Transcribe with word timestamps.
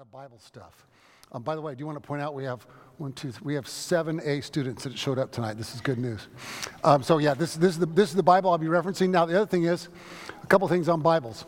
lot 0.00 0.06
of 0.06 0.12
Bible 0.12 0.38
stuff. 0.38 0.86
Um, 1.32 1.42
by 1.42 1.54
the 1.54 1.60
way, 1.60 1.74
do 1.74 1.80
you 1.80 1.86
want 1.86 2.02
to 2.02 2.06
point 2.06 2.22
out 2.22 2.34
we 2.34 2.44
have 2.44 2.66
one, 2.96 3.12
two, 3.12 3.30
three, 3.30 3.48
we 3.48 3.54
have 3.54 3.68
seven 3.68 4.18
A 4.24 4.40
students 4.40 4.84
that 4.84 4.96
showed 4.96 5.18
up 5.18 5.30
tonight. 5.30 5.58
This 5.58 5.74
is 5.74 5.82
good 5.82 5.98
news. 5.98 6.28
Um, 6.82 7.02
so 7.02 7.18
yeah, 7.18 7.34
this, 7.34 7.54
this, 7.54 7.72
is 7.72 7.78
the, 7.78 7.84
this 7.84 8.08
is 8.08 8.16
the 8.16 8.22
Bible 8.22 8.50
I'll 8.50 8.56
be 8.56 8.66
referencing. 8.66 9.10
Now 9.10 9.26
the 9.26 9.36
other 9.36 9.46
thing 9.46 9.64
is, 9.64 9.88
a 10.42 10.46
couple 10.46 10.66
things 10.68 10.88
on 10.88 11.02
Bibles. 11.02 11.44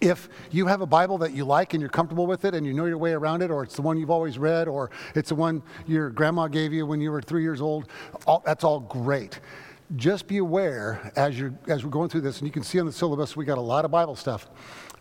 If 0.00 0.28
you 0.50 0.66
have 0.66 0.80
a 0.80 0.86
Bible 0.86 1.16
that 1.18 1.32
you 1.32 1.44
like 1.44 1.74
and 1.74 1.80
you're 1.80 1.90
comfortable 1.90 2.26
with 2.26 2.44
it 2.44 2.54
and 2.56 2.66
you 2.66 2.72
know 2.72 2.86
your 2.86 2.98
way 2.98 3.12
around 3.12 3.40
it, 3.40 3.52
or 3.52 3.62
it's 3.62 3.76
the 3.76 3.82
one 3.82 3.98
you've 3.98 4.10
always 4.10 4.36
read, 4.36 4.66
or 4.66 4.90
it's 5.14 5.28
the 5.28 5.36
one 5.36 5.62
your 5.86 6.10
grandma 6.10 6.48
gave 6.48 6.72
you 6.72 6.86
when 6.86 7.00
you 7.00 7.12
were 7.12 7.22
three 7.22 7.42
years 7.42 7.60
old, 7.60 7.88
all, 8.26 8.42
that's 8.44 8.64
all 8.64 8.80
great. 8.80 9.38
Just 9.96 10.26
be 10.26 10.38
aware 10.38 11.12
as, 11.14 11.38
you're, 11.38 11.54
as 11.68 11.84
we're 11.84 11.90
going 11.90 12.08
through 12.08 12.22
this, 12.22 12.38
and 12.38 12.46
you 12.46 12.52
can 12.52 12.62
see 12.62 12.80
on 12.80 12.86
the 12.86 12.92
syllabus 12.92 13.36
we 13.36 13.44
got 13.44 13.58
a 13.58 13.60
lot 13.60 13.84
of 13.84 13.90
Bible 13.90 14.16
stuff. 14.16 14.48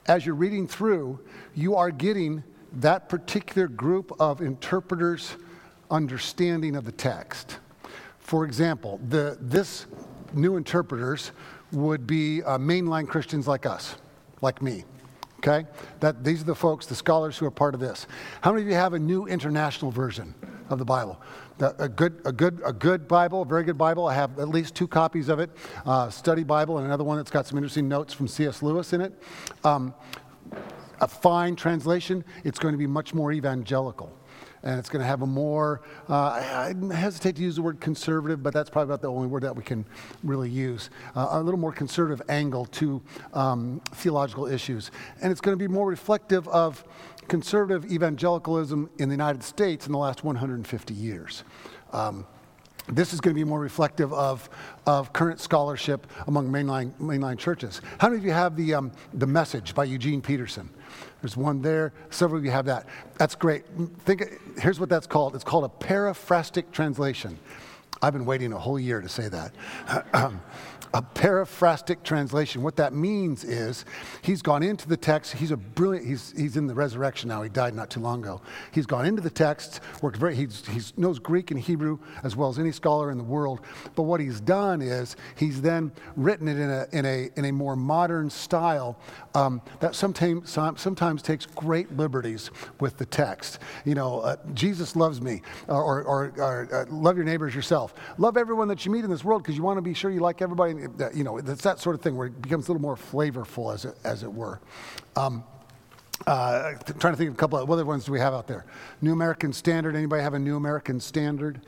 As 0.08 0.26
you're 0.26 0.36
reading 0.36 0.68
through, 0.68 1.20
you 1.56 1.76
are 1.76 1.90
getting 1.90 2.44
that 2.74 3.10
particular 3.10 3.68
group 3.68 4.12
of 4.20 4.42
interpreters' 4.42 5.36
understanding 5.90 6.76
of 6.76 6.86
the 6.86 6.92
text. 6.92 7.58
For 8.20 8.46
example, 8.46 9.00
the, 9.10 9.38
this 9.40 9.86
New 10.34 10.58
Interpreter's 10.58 11.32
would 11.72 12.06
be 12.06 12.44
uh, 12.44 12.58
mainline 12.58 13.08
Christians 13.08 13.48
like 13.48 13.66
us, 13.66 13.96
like 14.42 14.62
me. 14.62 14.84
Okay? 15.40 15.68
That, 16.00 16.24
these 16.24 16.42
are 16.42 16.46
the 16.46 16.56
folks, 16.56 16.86
the 16.86 16.96
scholars 16.96 17.38
who 17.38 17.46
are 17.46 17.52
part 17.52 17.74
of 17.74 17.80
this. 17.80 18.08
How 18.42 18.52
many 18.52 18.64
of 18.64 18.70
you 18.70 18.76
have 18.76 18.94
a 18.94 19.00
new 19.00 19.26
international 19.26 19.92
version 19.92 20.34
of 20.70 20.80
the 20.80 20.86
Bible? 20.86 21.22
A, 21.60 21.88
good, 21.88 22.22
a, 22.26 22.32
good, 22.32 22.62
a 22.66 22.74
good 22.74 23.08
Bible, 23.08 23.44
a 23.44 23.46
very 23.46 23.64
good 23.64 23.78
Bible. 23.78 24.08
I 24.08 24.16
have 24.16 24.40
at 24.40 24.50
least 24.50 24.76
two 24.76 24.88
copies 24.88 25.30
of 25.30 25.40
it 25.40 25.52
uh, 25.86 26.10
study 26.10 26.44
Bible, 26.44 26.78
and 26.78 26.86
another 26.86 27.04
one 27.04 27.18
that's 27.18 27.32
got 27.32 27.46
some 27.46 27.58
interesting 27.58 27.88
notes 27.88 28.14
from 28.14 28.28
C.S. 28.28 28.64
Lewis 28.64 28.92
in 28.92 29.02
it. 29.02 29.14
Um, 29.64 29.94
a 31.00 31.08
fine 31.08 31.56
translation, 31.56 32.24
it's 32.44 32.60
going 32.60 32.74
to 32.74 32.78
be 32.78 32.88
much 32.88 33.14
more 33.14 33.32
evangelical. 33.32 34.18
And 34.64 34.80
it's 34.80 34.88
going 34.88 35.02
to 35.02 35.06
have 35.06 35.22
a 35.22 35.28
more, 35.28 35.82
uh, 36.10 36.14
I, 36.14 36.74
hesitate 36.94 37.36
to 37.36 37.42
use 37.42 37.58
the 37.58 37.62
word 37.62 37.82
conservative, 37.82 38.42
but 38.42 38.54
that's 38.54 38.70
probably 38.70 38.94
about 38.94 39.02
the 39.02 39.12
only 39.12 39.28
word 39.28 39.44
that 39.44 39.54
we 39.54 39.64
can 39.64 39.86
really 40.24 40.50
use. 40.50 40.90
Uh, 41.16 41.28
a 41.32 41.44
little 41.44 41.60
more 41.60 41.74
conservative 41.74 42.22
angle 42.30 42.66
to 42.68 43.02
um, 43.34 43.82
theological 43.96 44.48
issues. 44.48 44.90
And 45.22 45.34
it's 45.34 45.42
going 45.42 45.58
to 45.58 45.62
be 45.62 45.68
more 45.68 45.86
reflective 45.86 46.48
of 46.48 46.86
conservative 47.28 47.92
evangelicalism 47.92 48.90
in 48.98 49.10
the 49.10 49.14
United 49.14 49.44
States 49.44 49.86
in 49.86 49.92
the 49.92 49.98
last 49.98 50.24
150 50.24 50.94
years. 50.94 51.44
Um, 51.92 52.26
this 52.88 53.14
is 53.14 53.22
going 53.22 53.34
to 53.34 53.40
be 53.40 53.46
more 53.46 53.62
reflective 53.62 54.12
of, 54.12 54.50
of 54.86 55.14
current 55.14 55.40
scholarship 55.40 56.06
among 56.28 56.50
mainline, 56.50 56.92
mainline 57.00 57.38
churches. 57.38 57.82
How 57.98 58.10
many 58.10 58.20
of 58.20 58.26
you 58.26 58.32
have 58.32 58.58
the, 58.58 58.74
um, 58.74 58.92
the 59.14 59.28
message 59.28 59.74
by 59.74 59.86
Eugene 59.86 60.22
Peterson? 60.22 60.70
There's 61.22 61.38
one 61.38 61.62
there. 61.62 61.94
Several 62.10 62.40
of 62.40 62.46
you 62.46 62.52
have 62.52 62.66
that. 62.66 62.88
That's 63.18 63.36
great. 63.36 63.64
Think, 64.00 64.40
here's 64.60 64.80
what 64.80 64.90
that's 64.90 65.08
called 65.08 65.36
it's 65.36 65.46
called 65.46 65.64
a 65.64 65.70
paraphrastic 65.70 66.72
translation. 66.72 67.40
I've 68.02 68.12
been 68.12 68.26
waiting 68.26 68.52
a 68.52 68.60
whole 68.60 68.78
year 68.78 69.00
to 69.00 69.08
say 69.08 69.30
that. 69.30 69.54
a 70.94 71.02
paraphrastic 71.02 72.04
translation. 72.04 72.62
What 72.62 72.76
that 72.76 72.94
means 72.94 73.44
is 73.44 73.84
he's 74.22 74.44
gone 74.44 74.62
into 74.62 74.88
the 74.88 74.96
text. 74.96 75.34
He's 75.34 75.50
a 75.50 75.58
brilliant, 75.58 76.06
he's, 76.06 76.34
he's 76.38 76.56
in 76.56 76.68
the 76.68 76.76
resurrection 76.76 77.30
now. 77.30 77.42
He 77.42 77.50
died 77.50 77.74
not 77.74 77.90
too 77.90 78.00
long 78.00 78.22
ago. 78.22 78.42
He's 78.72 78.86
gone 78.86 79.06
into 79.06 79.22
the 79.22 79.30
text, 79.30 79.80
worked 80.04 80.18
very, 80.18 80.36
he 80.36 80.48
knows 80.96 81.18
Greek 81.18 81.50
and 81.50 81.60
Hebrew 81.60 81.98
as 82.24 82.36
well 82.36 82.50
as 82.50 82.60
any 82.60 82.72
scholar 82.72 83.10
in 83.10 83.18
the 83.18 83.24
world. 83.24 83.62
But 83.96 84.04
what 84.04 84.20
he's 84.20 84.40
done 84.40 84.84
is 84.84 85.16
he's 85.36 85.62
then 85.62 85.92
written 86.16 86.48
it 86.48 86.60
in 86.60 86.70
a, 86.70 86.88
in 86.92 87.06
a, 87.06 87.30
in 87.38 87.46
a 87.46 87.52
more 87.52 87.76
modern 87.76 88.30
style 88.30 89.00
um, 89.34 89.62
that 89.80 89.96
sometimes, 89.96 90.52
sometimes 90.52 91.24
takes 91.24 91.48
great 91.48 91.92
liberties 91.98 92.52
with 92.80 92.98
the 92.98 93.06
text. 93.08 93.58
You 93.84 93.96
know, 93.96 94.20
uh, 94.20 94.36
Jesus 94.54 94.96
loves 94.96 95.22
me, 95.22 95.42
or, 95.68 95.82
or, 95.82 96.04
or, 96.04 96.34
or 96.38 96.70
uh, 96.72 96.86
love 96.92 97.16
your 97.16 97.26
neighbors 97.26 97.56
yourself. 97.56 97.96
Love 98.20 98.38
everyone 98.38 98.68
that 98.68 98.86
you 98.86 98.92
meet 98.92 99.04
in 99.04 99.10
this 99.10 99.24
world 99.24 99.42
because 99.42 99.58
you 99.58 99.64
want 99.64 99.78
to 99.78 99.82
be 99.82 99.96
sure 99.96 100.12
you 100.12 100.20
like 100.20 100.44
everybody 100.44 100.83
you 101.14 101.24
know, 101.24 101.38
it's 101.38 101.64
that 101.64 101.80
sort 101.80 101.96
of 101.96 102.02
thing 102.02 102.16
where 102.16 102.28
it 102.28 102.42
becomes 102.42 102.68
a 102.68 102.72
little 102.72 102.82
more 102.82 102.96
flavorful, 102.96 103.74
as 103.74 103.86
it, 103.86 103.98
as 104.04 104.24
it 104.24 104.32
were. 104.32 104.60
Um, 105.16 105.44
uh, 106.28 106.74
trying 107.00 107.14
to 107.14 107.18
think 107.18 107.30
of 107.30 107.34
a 107.34 107.38
couple 107.38 107.60
of 107.60 107.70
other 107.70 107.86
ones 107.86 108.06
do 108.06 108.12
we 108.12 108.20
have 108.20 108.34
out 108.34 108.48
there? 108.48 108.66
New 109.02 109.12
American 109.12 109.52
Standard. 109.52 109.96
Anybody 109.96 110.22
have 110.22 110.34
a 110.34 110.40
New 110.40 110.56
American 110.56 111.00
Standard? 111.00 111.62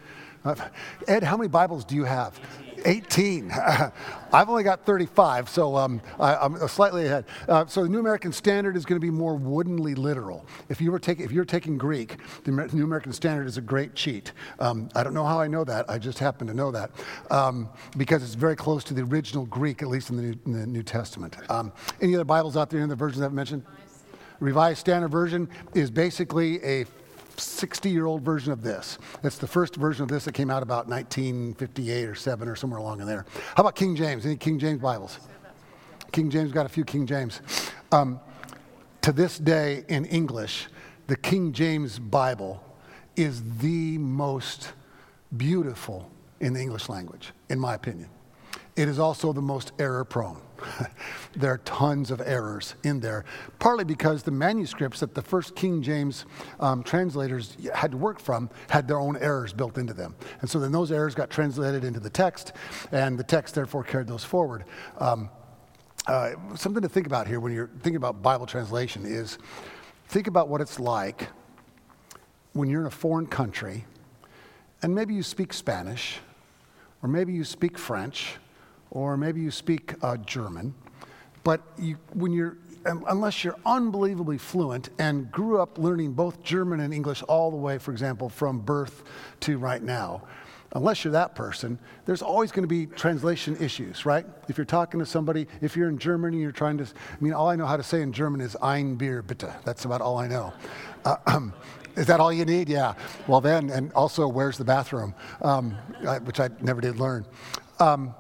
Ed, 1.08 1.24
how 1.24 1.38
many 1.38 1.48
Bibles 1.48 1.86
do 1.86 1.96
you 1.96 2.04
have? 2.04 2.40
18. 2.86 3.52
I've 4.34 4.50
only 4.50 4.64
got 4.64 4.86
35, 4.86 5.50
so 5.50 5.76
um, 5.76 6.02
I, 6.20 6.46
am 6.46 6.56
slightly 6.68 7.06
ahead. 7.06 7.26
Uh, 7.48 7.66
so 7.66 7.84
the 7.84 7.90
New 7.90 8.00
American 8.00 8.32
Standard 8.32 8.76
is 8.76 8.86
going 8.86 9.00
to 9.00 9.06
be 9.06 9.10
more 9.10 9.36
woodenly 9.36 9.96
literal. 9.96 10.46
If 10.70 10.82
you 10.82 10.92
were 10.92 11.00
taking, 11.00 11.26
if 11.26 11.32
you're 11.32 11.46
taking 11.46 11.78
Greek, 11.78 12.18
the 12.44 12.52
New 12.52 12.84
American 12.84 13.12
Standard 13.12 13.48
is 13.48 13.58
a 13.58 13.62
great 13.62 13.96
cheat. 13.96 14.34
Um, 14.60 14.90
I 14.96 15.04
don't 15.04 15.14
know 15.14 15.26
how 15.26 15.40
I 15.40 15.48
know 15.48 15.64
that. 15.64 15.90
I 15.90 15.98
just 15.98 16.20
happen 16.20 16.48
to 16.48 16.54
know 16.54 16.72
that 16.72 16.92
um, 17.32 17.70
because 17.98 18.24
it's 18.24 18.36
very 18.36 18.56
close 18.56 18.84
to 18.86 18.94
the 18.94 19.02
original 19.02 19.46
Greek, 19.46 19.82
at 19.82 19.88
least 19.88 20.10
in 20.10 20.18
the 20.18 20.24
New, 20.24 20.36
in 20.46 20.52
the 20.52 20.68
New 20.68 20.84
Testament. 20.84 21.38
Um, 21.50 21.72
any 22.02 22.14
other 22.14 22.26
Bibles 22.26 22.56
out 22.56 22.70
there? 22.70 22.80
Any 22.80 22.86
other 22.86 22.96
versions 22.96 23.24
I've 23.24 23.34
mentioned? 23.34 23.64
Revised 24.40 24.80
Standard 24.80 25.10
Version 25.10 25.50
is 25.74 25.90
basically 25.90 26.64
a 26.64 26.86
60 27.38 27.90
year 27.90 28.06
old 28.06 28.22
version 28.22 28.52
of 28.52 28.62
this. 28.62 28.98
It's 29.24 29.38
the 29.38 29.48
first 29.48 29.76
version 29.76 30.04
of 30.04 30.10
this 30.10 30.26
that 30.26 30.34
came 30.34 30.50
out 30.50 30.64
about 30.64 30.88
1958 30.88 32.10
or 32.10 32.16
7 32.16 32.48
or 32.48 32.56
somewhere 32.56 32.80
along 32.80 33.02
in 33.02 33.08
there. 33.08 33.26
How 33.56 33.62
about 33.62 33.76
King 33.76 33.96
James? 33.96 34.26
Any 34.26 34.36
King 34.36 34.60
James 34.60 34.82
Bibles? 34.82 35.20
King 36.12 36.30
James 36.30 36.52
got 36.52 36.66
a 36.66 36.70
few 36.70 36.86
King 36.86 37.06
James. 37.06 37.42
Um, 37.92 38.20
to 39.02 39.12
this 39.12 39.38
day 39.38 39.84
in 39.88 40.06
English, 40.06 40.68
the 41.08 41.16
King 41.16 41.52
James 41.52 42.00
Bible 42.00 42.64
is 43.16 43.44
the 43.60 43.98
most 43.98 44.74
beautiful 45.38 46.10
in 46.40 46.54
the 46.54 46.60
English 46.60 46.90
language, 46.90 47.32
in 47.50 47.60
my 47.60 47.74
opinion. 47.74 48.10
It 48.76 48.88
is 48.88 49.00
also 49.00 49.32
the 49.32 49.42
most 49.42 49.72
error 49.80 50.04
prone. 50.04 50.42
there 51.36 51.54
are 51.54 51.58
tons 51.60 52.12
of 52.12 52.22
errors 52.22 52.76
in 52.84 53.00
there, 53.00 53.26
partly 53.60 53.84
because 53.84 54.24
the 54.24 54.32
manuscripts 54.32 55.00
that 55.00 55.14
the 55.14 55.22
first 55.22 55.56
King 55.56 55.82
James 55.82 56.26
um, 56.60 56.84
translators 56.84 57.58
had 57.74 57.92
to 57.92 57.98
work 57.98 58.20
from 58.20 58.50
had 58.70 58.88
their 58.88 59.00
own 59.00 59.18
errors 59.18 59.54
built 59.54 59.78
into 59.78 59.94
them. 59.94 60.16
And 60.42 60.50
so 60.50 60.60
then 60.60 60.72
those 60.72 60.92
errors 60.92 61.16
got 61.16 61.30
translated 61.30 61.84
into 61.84 62.00
the 62.00 62.10
text, 62.10 62.54
and 62.92 63.18
the 63.18 63.24
text 63.24 63.56
therefore 63.56 63.84
carried 63.84 64.08
those 64.08 64.24
forward. 64.24 64.66
Um, 65.00 65.30
uh, 66.08 66.32
something 66.56 66.82
to 66.82 66.90
think 66.90 67.08
about 67.08 67.28
here 67.28 67.40
when 67.40 67.52
you're 67.52 67.70
thinking 67.82 67.96
about 67.96 68.22
Bible 68.22 68.46
translation 68.46 69.06
is 69.06 69.40
think 70.08 70.28
about 70.28 70.50
what 70.50 70.62
it's 70.62 70.80
like 70.80 71.30
when 72.54 72.70
you're 72.70 72.82
in 72.82 72.88
a 72.88 72.92
foreign 72.92 73.26
country 73.26 73.86
and 74.84 74.94
maybe 74.94 75.16
you 75.16 75.24
speak 75.24 75.52
Spanish 75.52 76.20
or 77.02 77.10
maybe 77.10 77.34
you 77.34 77.44
speak 77.44 77.78
French 77.78 78.38
or 78.92 79.18
maybe 79.18 79.42
you 79.42 79.52
speak 79.52 79.94
uh, 80.02 80.18
German, 80.18 80.74
but 81.44 81.62
you, 81.78 81.98
when 82.14 82.32
you're, 82.32 82.58
unless 82.86 83.44
you're 83.44 83.58
unbelievably 83.66 84.38
fluent 84.38 84.90
and 85.00 85.32
grew 85.32 85.60
up 85.62 85.78
learning 85.78 86.14
both 86.14 86.44
German 86.44 86.80
and 86.80 86.94
English 86.94 87.24
all 87.24 87.52
the 87.52 87.58
way, 87.58 87.78
for 87.78 87.92
example, 87.92 88.30
from 88.30 88.60
birth 88.60 89.04
to 89.42 89.58
right 89.58 89.82
now, 89.82 90.22
unless 90.74 91.04
you're 91.04 91.14
that 91.14 91.36
person, 91.36 91.80
there's 92.06 92.22
always 92.22 92.52
going 92.52 92.64
to 92.64 92.68
be 92.68 92.86
translation 92.86 93.58
issues, 93.60 94.06
right? 94.06 94.26
If 94.50 94.58
you're 94.58 94.66
talking 94.66 95.00
to 95.00 95.06
somebody, 95.06 95.48
if 95.62 95.76
you're 95.76 95.90
in 95.90 95.98
Germany, 95.98 96.40
you're 96.40 96.52
trying 96.52 96.78
to, 96.78 96.84
I 96.84 97.24
mean, 97.24 97.34
all 97.34 97.50
I 97.50 97.56
know 97.56 97.66
how 97.66 97.78
to 97.78 97.84
say 97.84 98.02
in 98.02 98.12
German 98.12 98.42
is 98.42 98.56
ein 98.62 98.96
Bier 98.96 99.22
bitte. 99.22 99.50
That's 99.64 99.86
about 99.86 100.02
all 100.02 100.18
I 100.18 100.28
know. 100.28 100.54
Uh, 101.06 101.50
is 101.96 102.08
that 102.08 102.20
all 102.20 102.32
you 102.32 102.46
need? 102.46 102.68
Yeah. 102.68 102.94
Well, 103.26 103.40
then, 103.40 103.70
and 103.70 103.92
also, 103.94 104.28
where's 104.28 104.58
the 104.58 104.66
bathroom? 104.66 105.16
Um, 105.42 105.72
which 106.24 106.40
I 106.40 106.50
never 106.62 106.82
did 106.82 107.00
learn. 107.00 107.26
Um, 107.80 108.14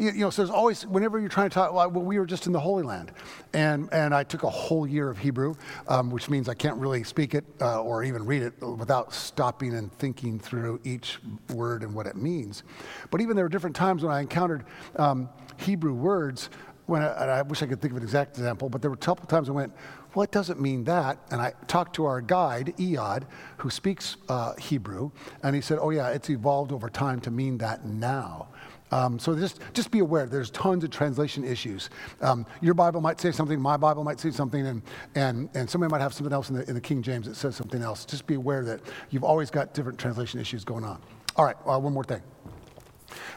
you, 0.00 0.12
know, 0.12 0.30
so 0.30 0.42
there's 0.42 0.50
always, 0.50 0.86
whenever 0.86 1.18
you're 1.18 1.28
trying 1.28 1.50
to 1.50 1.54
talk, 1.54 1.72
well, 1.74 1.90
we 1.90 2.18
were 2.18 2.26
just 2.26 2.46
in 2.46 2.52
the 2.52 2.60
Holy 2.60 2.82
Land, 2.82 3.12
and, 3.52 3.88
and 3.92 4.14
I 4.14 4.24
took 4.24 4.42
a 4.44 4.50
whole 4.50 4.86
year 4.86 5.10
of 5.10 5.18
Hebrew, 5.18 5.54
um, 5.88 6.10
which 6.10 6.30
means 6.30 6.48
I 6.48 6.54
can't 6.54 6.76
really 6.76 7.04
speak 7.04 7.34
it 7.34 7.44
uh, 7.60 7.82
or 7.82 8.02
even 8.02 8.24
read 8.24 8.42
it 8.42 8.58
without 8.60 9.12
stopping 9.12 9.74
and 9.74 9.92
thinking 9.98 10.38
through 10.38 10.80
each 10.84 11.18
word 11.50 11.82
and 11.82 11.94
what 11.94 12.06
it 12.06 12.16
means. 12.16 12.62
But 13.10 13.20
even 13.20 13.36
there 13.36 13.44
were 13.44 13.50
different 13.50 13.76
times 13.76 14.02
when 14.02 14.12
I 14.12 14.20
encountered 14.20 14.64
um, 14.96 15.28
Hebrew 15.58 15.92
words, 15.92 16.48
when 16.86 17.02
I, 17.02 17.38
I, 17.38 17.42
wish 17.42 17.62
I 17.62 17.66
could 17.66 17.80
think 17.80 17.92
of 17.92 17.98
an 17.98 18.02
exact 18.02 18.36
example, 18.36 18.68
but 18.68 18.82
there 18.82 18.90
were 18.90 18.96
a 18.96 18.98
couple 18.98 19.26
times 19.26 19.48
I 19.48 19.52
went, 19.52 19.72
well, 20.14 20.24
it 20.24 20.32
doesn't 20.32 20.60
mean 20.60 20.84
that. 20.84 21.18
And 21.30 21.40
I 21.40 21.52
talked 21.68 21.94
to 21.96 22.04
our 22.04 22.20
guide, 22.20 22.74
Ehud, 22.80 23.26
who 23.58 23.70
speaks 23.70 24.16
uh, 24.28 24.54
Hebrew, 24.56 25.12
and 25.42 25.54
he 25.54 25.60
said, 25.60 25.78
oh, 25.80 25.90
yeah, 25.90 26.08
it's 26.08 26.30
evolved 26.30 26.72
over 26.72 26.90
time 26.90 27.20
to 27.20 27.30
mean 27.30 27.58
that 27.58 27.86
now. 27.86 28.48
Um, 28.90 29.18
so 29.18 29.34
just, 29.36 29.60
just 29.72 29.90
be 29.90 30.00
aware, 30.00 30.26
there's 30.26 30.50
tons 30.50 30.84
of 30.84 30.90
translation 30.90 31.44
issues. 31.44 31.90
Um, 32.20 32.46
your 32.60 32.74
Bible 32.74 33.00
might 33.00 33.20
say 33.20 33.30
something, 33.30 33.60
my 33.60 33.76
Bible 33.76 34.04
might 34.04 34.20
say 34.20 34.30
something, 34.30 34.66
and, 34.66 34.82
and, 35.14 35.48
and 35.54 35.68
somebody 35.68 35.90
might 35.90 36.00
have 36.00 36.12
something 36.12 36.32
else 36.32 36.50
in 36.50 36.56
the, 36.56 36.68
in 36.68 36.74
the 36.74 36.80
King 36.80 37.02
James 37.02 37.26
that 37.26 37.36
says 37.36 37.56
something 37.56 37.82
else. 37.82 38.04
Just 38.04 38.26
be 38.26 38.34
aware 38.34 38.64
that 38.64 38.80
you've 39.10 39.24
always 39.24 39.50
got 39.50 39.74
different 39.74 39.98
translation 39.98 40.40
issues 40.40 40.64
going 40.64 40.84
on. 40.84 41.00
All 41.36 41.44
right, 41.44 41.56
uh, 41.66 41.78
one 41.78 41.92
more 41.92 42.04
thing. 42.04 42.22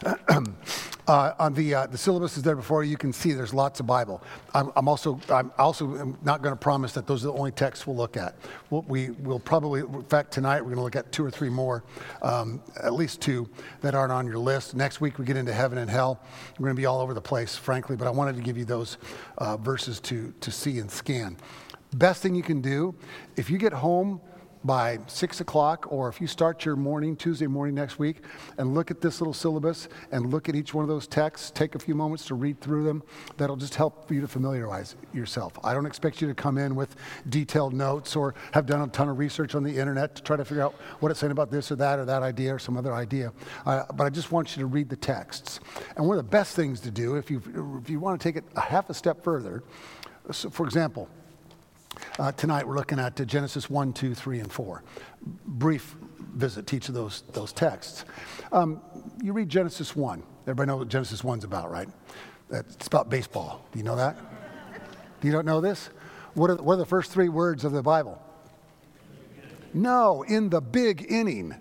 Uh, 1.06 1.34
on 1.38 1.54
the, 1.54 1.76
uh, 1.76 1.86
the 1.88 1.98
syllabus 1.98 2.38
is 2.38 2.44
there 2.44 2.56
before 2.56 2.82
you. 2.84 2.92
You 2.92 2.98
can 2.98 3.12
see 3.12 3.34
there's 3.34 3.54
lots 3.54 3.82
of 3.82 3.88
Bible. 3.88 4.24
I'm, 4.54 4.72
I'm 4.78 4.88
also, 4.88 5.20
I'm 5.30 5.52
also 5.58 6.16
not 6.24 6.42
going 6.42 6.54
to 6.54 6.60
promise 6.60 6.94
that 6.94 7.08
those 7.08 7.26
are 7.26 7.28
the 7.28 7.34
only 7.34 7.52
texts 7.52 7.86
we'll 7.86 7.98
look 7.98 8.16
at. 8.16 8.36
We'll, 8.70 8.84
we 8.84 9.10
will 9.10 9.40
probably, 9.40 9.82
in 9.82 10.04
fact, 10.04 10.32
tonight 10.32 10.62
we're 10.62 10.74
going 10.74 10.78
to 10.78 10.84
look 10.84 10.96
at 10.96 11.12
two 11.12 11.26
or 11.26 11.32
three 11.32 11.50
more, 11.50 11.84
um, 12.22 12.62
at 12.82 12.94
least 12.94 13.20
two 13.20 13.50
that 13.82 13.96
aren't 13.96 14.14
on 14.14 14.26
your 14.26 14.38
list. 14.38 14.76
Next 14.76 15.02
week 15.02 15.20
we 15.20 15.26
get 15.26 15.36
into 15.36 15.52
heaven 15.52 15.78
and 15.78 15.90
hell. 15.90 16.22
We're 16.58 16.68
going 16.68 16.76
to 16.76 16.82
be 16.82 16.86
all 16.86 17.02
over 17.02 17.14
the 17.14 17.22
place, 17.22 17.54
frankly, 17.54 17.98
but 17.98 18.08
I 18.08 18.12
wanted 18.12 18.38
to 18.38 18.42
give 18.42 18.58
you 18.58 18.66
those 18.66 18.98
uh, 19.40 19.58
verses 19.58 20.00
to, 20.02 20.34
to 20.40 20.52
see 20.52 20.80
and 20.80 20.90
scan. 20.90 21.36
Best 21.96 22.22
thing 22.22 22.34
you 22.34 22.44
can 22.44 22.62
do, 22.62 22.96
if 23.36 23.50
you 23.50 23.58
get 23.58 23.74
home, 23.74 24.22
by 24.64 25.00
six 25.08 25.42
o'clock, 25.42 25.86
or 25.90 26.08
if 26.08 26.22
you 26.22 26.28
start 26.28 26.66
your 26.66 26.76
morning, 26.76 27.16
Tuesday 27.16 27.48
morning 27.48 27.76
next 27.76 28.00
week, 28.00 28.22
and 28.58 28.74
look 28.74 28.92
at 28.92 29.02
this 29.02 29.20
little 29.20 29.34
syllabus 29.34 29.90
and 30.12 30.32
look 30.32 30.50
at 30.50 30.56
each 30.56 30.74
one 30.74 30.84
of 30.84 30.90
those 30.90 31.08
texts, 31.08 31.52
take 31.52 31.76
a 31.76 31.80
few 31.80 31.96
moments 31.96 32.26
to 32.26 32.36
read 32.36 32.60
through 32.62 32.84
them. 32.84 33.04
That'll 33.38 33.56
just 33.56 33.76
help 33.76 34.10
you 34.12 34.22
to 34.22 34.28
familiarize 34.28 34.96
yourself. 35.14 35.54
I 35.64 35.74
don't 35.74 35.86
expect 35.86 36.22
you 36.22 36.28
to 36.28 36.34
come 36.34 36.58
in 36.58 36.76
with 36.76 36.96
detailed 37.30 37.74
notes 37.74 38.16
or 38.16 38.36
have 38.52 38.66
done 38.66 38.82
a 38.82 38.88
ton 38.88 39.10
of 39.10 39.18
research 39.18 39.56
on 39.56 39.64
the 39.64 39.78
internet 39.78 40.16
to 40.16 40.24
try 40.24 40.38
to 40.38 40.46
figure 40.46 40.64
out 40.64 40.74
what 41.00 41.12
it's 41.12 41.20
saying 41.20 41.32
about 41.32 41.52
this 41.52 41.72
or 41.72 41.76
that 41.76 42.00
or 42.00 42.06
that 42.06 42.24
idea 42.24 42.56
or 42.56 42.60
some 42.60 42.78
other 42.78 42.94
idea. 42.94 43.34
Uh, 43.66 43.84
but 43.94 44.06
I 44.06 44.10
just 44.10 44.32
want 44.32 44.56
you 44.56 44.62
to 44.62 44.68
read 44.68 44.90
the 44.90 44.96
texts. 44.96 45.60
And 45.96 46.08
one 46.08 46.18
of 46.18 46.24
the 46.24 46.30
best 46.30 46.56
things 46.56 46.80
to 46.82 46.92
do, 46.92 47.16
if 47.16 47.30
you, 47.30 47.42
if 47.82 47.90
you 47.90 48.00
want 48.00 48.20
to 48.20 48.24
take 48.24 48.38
it 48.38 48.46
a 48.56 48.62
half 48.62 48.90
a 48.90 48.94
step 48.94 49.24
further, 49.24 49.64
so 50.32 50.50
for 50.50 50.66
example, 50.66 51.10
uh, 52.20 52.32
tonight 52.32 52.68
we're 52.68 52.76
looking 52.76 53.00
at 53.00 53.16
Genesis 53.28 53.70
1, 53.70 53.94
2, 53.94 54.14
3, 54.14 54.40
and 54.40 54.52
4. 54.52 54.84
Brief 55.46 55.96
visit 56.34 56.68
to 56.68 56.76
each 56.76 56.88
of 56.90 56.96
those, 56.96 57.24
those 57.34 57.54
texts. 57.54 58.06
Um, 58.52 58.82
you 59.22 59.34
read 59.34 59.50
Genesis 59.50 59.96
1. 59.96 60.24
Everybody 60.44 60.68
know 60.68 60.78
what 60.78 60.90
Genesis 60.90 61.22
1's 61.22 61.44
about, 61.44 61.72
right? 61.72 61.88
It's 62.50 62.88
about 62.88 63.10
baseball. 63.10 63.66
Do 63.72 63.80
you 63.80 63.86
know 63.86 63.96
that? 63.96 64.18
Do 65.22 65.28
you 65.28 65.32
don't 65.32 65.46
know 65.46 65.62
this? 65.62 65.90
What 66.34 66.50
are, 66.50 66.56
what 66.56 66.74
are 66.74 66.78
the 66.78 66.86
first 66.86 67.12
three 67.12 67.30
words 67.30 67.64
of 67.64 67.72
the 67.72 67.82
Bible? 67.82 68.22
No, 69.74 70.24
in 70.24 70.50
the 70.50 70.62
big 70.62 71.06
inning. 71.10 71.56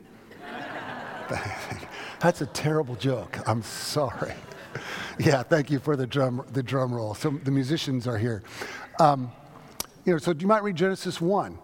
That's 2.20 2.40
a 2.40 2.46
terrible 2.46 2.96
joke. 2.96 3.38
I'm 3.46 3.62
sorry. 3.62 4.34
Yeah, 5.18 5.42
thank 5.42 5.70
you 5.70 5.78
for 5.78 5.94
the 5.94 6.06
drum, 6.06 6.42
the 6.54 6.62
drum 6.62 6.94
roll. 6.94 7.14
So 7.14 7.28
the 7.28 7.50
musicians 7.50 8.06
are 8.06 8.16
here. 8.16 8.42
Um, 8.98 9.30
you 10.04 10.12
know, 10.12 10.18
so 10.18 10.32
you 10.32 10.46
might 10.46 10.62
read 10.62 10.76
Genesis 10.76 11.20
1. 11.20 11.58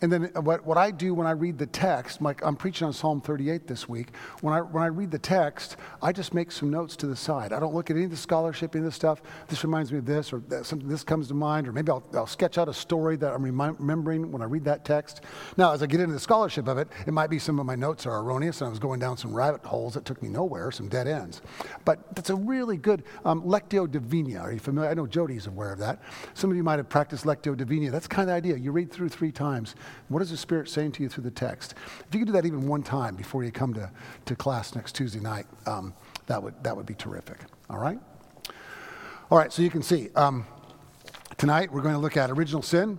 And 0.00 0.12
then 0.12 0.24
what, 0.34 0.64
what 0.64 0.78
I 0.78 0.92
do 0.92 1.12
when 1.12 1.26
I 1.26 1.32
read 1.32 1.58
the 1.58 1.66
text, 1.66 2.22
like 2.22 2.44
I'm 2.44 2.54
preaching 2.54 2.86
on 2.86 2.92
Psalm 2.92 3.20
38 3.20 3.66
this 3.66 3.88
week, 3.88 4.14
when 4.42 4.54
I, 4.54 4.60
when 4.60 4.82
I 4.82 4.86
read 4.86 5.10
the 5.10 5.18
text, 5.18 5.76
I 6.00 6.12
just 6.12 6.34
make 6.34 6.52
some 6.52 6.70
notes 6.70 6.94
to 6.96 7.06
the 7.06 7.16
side. 7.16 7.52
I 7.52 7.58
don't 7.58 7.74
look 7.74 7.90
at 7.90 7.96
any 7.96 8.04
of 8.04 8.12
the 8.12 8.16
scholarship, 8.16 8.76
any 8.76 8.84
of 8.84 8.86
the 8.86 8.92
stuff. 8.92 9.22
This 9.48 9.64
reminds 9.64 9.90
me 9.90 9.98
of 9.98 10.06
this, 10.06 10.32
or 10.32 10.40
something 10.62 10.88
this 10.88 11.02
comes 11.02 11.26
to 11.28 11.34
mind, 11.34 11.66
or 11.66 11.72
maybe 11.72 11.90
I'll, 11.90 12.04
I'll 12.14 12.28
sketch 12.28 12.58
out 12.58 12.68
a 12.68 12.74
story 12.74 13.16
that 13.16 13.34
I'm 13.34 13.42
remembering 13.42 14.30
when 14.30 14.40
I 14.40 14.44
read 14.44 14.64
that 14.64 14.84
text. 14.84 15.22
Now, 15.56 15.72
as 15.72 15.82
I 15.82 15.86
get 15.86 15.98
into 15.98 16.12
the 16.12 16.20
scholarship 16.20 16.68
of 16.68 16.78
it, 16.78 16.88
it 17.06 17.12
might 17.12 17.30
be 17.30 17.40
some 17.40 17.58
of 17.58 17.66
my 17.66 17.74
notes 17.74 18.06
are 18.06 18.20
erroneous, 18.20 18.60
and 18.60 18.68
I 18.68 18.70
was 18.70 18.78
going 18.78 19.00
down 19.00 19.16
some 19.16 19.34
rabbit 19.34 19.64
holes 19.64 19.94
that 19.94 20.04
took 20.04 20.22
me 20.22 20.28
nowhere, 20.28 20.70
some 20.70 20.88
dead 20.88 21.08
ends. 21.08 21.42
But 21.84 22.14
that's 22.14 22.30
a 22.30 22.36
really 22.36 22.76
good 22.76 23.02
um, 23.24 23.42
Lectio 23.42 23.90
Divina. 23.90 24.38
Are 24.38 24.52
you 24.52 24.60
familiar? 24.60 24.90
I 24.90 24.94
know 24.94 25.08
Jody's 25.08 25.48
aware 25.48 25.72
of 25.72 25.80
that. 25.80 26.02
Some 26.34 26.50
of 26.50 26.56
you 26.56 26.62
might 26.62 26.78
have 26.78 26.88
practiced 26.88 27.24
Lectio 27.24 27.56
Divina. 27.56 27.90
That's 27.90 28.06
kind 28.06 28.28
of 28.28 28.32
the 28.32 28.36
idea. 28.36 28.56
You 28.56 28.70
read 28.70 28.92
through 28.92 29.08
three 29.08 29.32
times 29.32 29.74
what 30.08 30.22
is 30.22 30.30
the 30.30 30.36
Spirit 30.36 30.68
saying 30.68 30.92
to 30.92 31.02
you 31.02 31.08
through 31.08 31.24
the 31.24 31.30
text? 31.30 31.74
If 32.06 32.14
you 32.14 32.20
could 32.20 32.26
do 32.26 32.32
that 32.32 32.46
even 32.46 32.66
one 32.66 32.82
time 32.82 33.16
before 33.16 33.44
you 33.44 33.50
come 33.50 33.74
to, 33.74 33.90
to 34.26 34.36
class 34.36 34.74
next 34.74 34.94
Tuesday 34.94 35.20
night, 35.20 35.46
um, 35.66 35.94
that, 36.26 36.42
would, 36.42 36.54
that 36.64 36.76
would 36.76 36.86
be 36.86 36.94
terrific. 36.94 37.38
All 37.68 37.78
right? 37.78 37.98
All 39.30 39.38
right, 39.38 39.52
so 39.52 39.62
you 39.62 39.70
can 39.70 39.82
see. 39.82 40.08
Um, 40.14 40.46
tonight 41.36 41.72
we're 41.72 41.82
going 41.82 41.94
to 41.94 42.00
look 42.00 42.16
at 42.16 42.30
original 42.30 42.62
sin, 42.62 42.98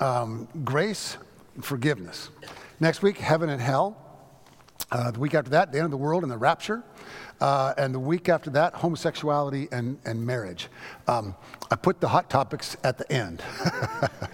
um, 0.00 0.48
grace, 0.64 1.16
forgiveness. 1.60 2.30
Next 2.80 3.02
week, 3.02 3.18
heaven 3.18 3.48
and 3.48 3.60
hell. 3.60 4.03
Uh, 4.90 5.10
the 5.10 5.18
week 5.18 5.34
after 5.34 5.50
that, 5.50 5.72
the 5.72 5.78
end 5.78 5.86
of 5.86 5.90
the 5.90 5.96
world 5.96 6.22
and 6.22 6.30
the 6.30 6.36
rapture. 6.36 6.82
Uh, 7.40 7.74
and 7.76 7.94
the 7.94 7.98
week 7.98 8.28
after 8.28 8.48
that, 8.50 8.74
homosexuality 8.74 9.68
and, 9.72 9.98
and 10.04 10.24
marriage. 10.24 10.68
Um, 11.08 11.34
I 11.70 11.76
put 11.76 12.00
the 12.00 12.08
hot 12.08 12.30
topics 12.30 12.76
at 12.84 12.96
the 12.96 13.10
end, 13.12 13.42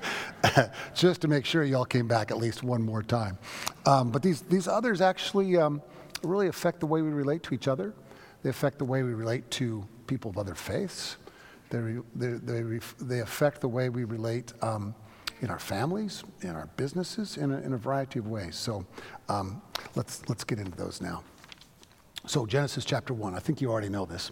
just 0.94 1.23
to 1.23 1.29
make 1.29 1.47
sure 1.47 1.64
y'all 1.64 1.87
came 1.87 2.06
back 2.06 2.31
at 2.31 2.37
least 2.37 2.62
one 2.62 2.82
more 2.82 3.02
time. 3.02 3.38
Um, 3.87 4.11
but 4.11 4.23
these, 4.23 4.43
these 4.43 4.69
others 4.69 5.00
actually 5.00 5.56
um, 5.56 5.81
really 6.23 6.49
affect 6.49 6.81
the 6.81 6.87
way 6.87 7.00
we 7.00 7.11
relate 7.11 7.43
to 7.44 7.55
each 7.55 7.69
other. 7.69 7.94
They 8.43 8.50
affect 8.50 8.79
the 8.79 8.85
way 8.85 9.03
we 9.03 9.14
relate 9.14 9.50
to 9.53 9.87
people 10.06 10.31
of 10.31 10.38
other 10.38 10.55
faiths. 10.55 11.17
They, 11.70 11.96
they, 12.14 12.32
they, 12.32 12.81
they 13.00 13.20
affect 13.20 13.61
the 13.61 13.69
way 13.69 13.88
we 13.88 14.05
relate 14.05 14.53
um, 14.61 14.94
in 15.40 15.50
our 15.50 15.58
families, 15.58 16.22
in 16.42 16.50
our 16.50 16.69
businesses, 16.76 17.37
in 17.37 17.50
a, 17.50 17.58
in 17.60 17.72
a 17.72 17.76
variety 17.76 18.19
of 18.19 18.28
ways. 18.28 18.56
So 18.56 18.84
um, 19.28 19.62
let's, 19.94 20.28
let's 20.28 20.44
get 20.44 20.58
into 20.58 20.76
those 20.76 21.00
now. 21.00 21.22
So, 22.26 22.44
Genesis 22.44 22.84
chapter 22.84 23.14
1, 23.14 23.34
I 23.34 23.38
think 23.38 23.62
you 23.62 23.70
already 23.70 23.88
know 23.88 24.04
this, 24.04 24.31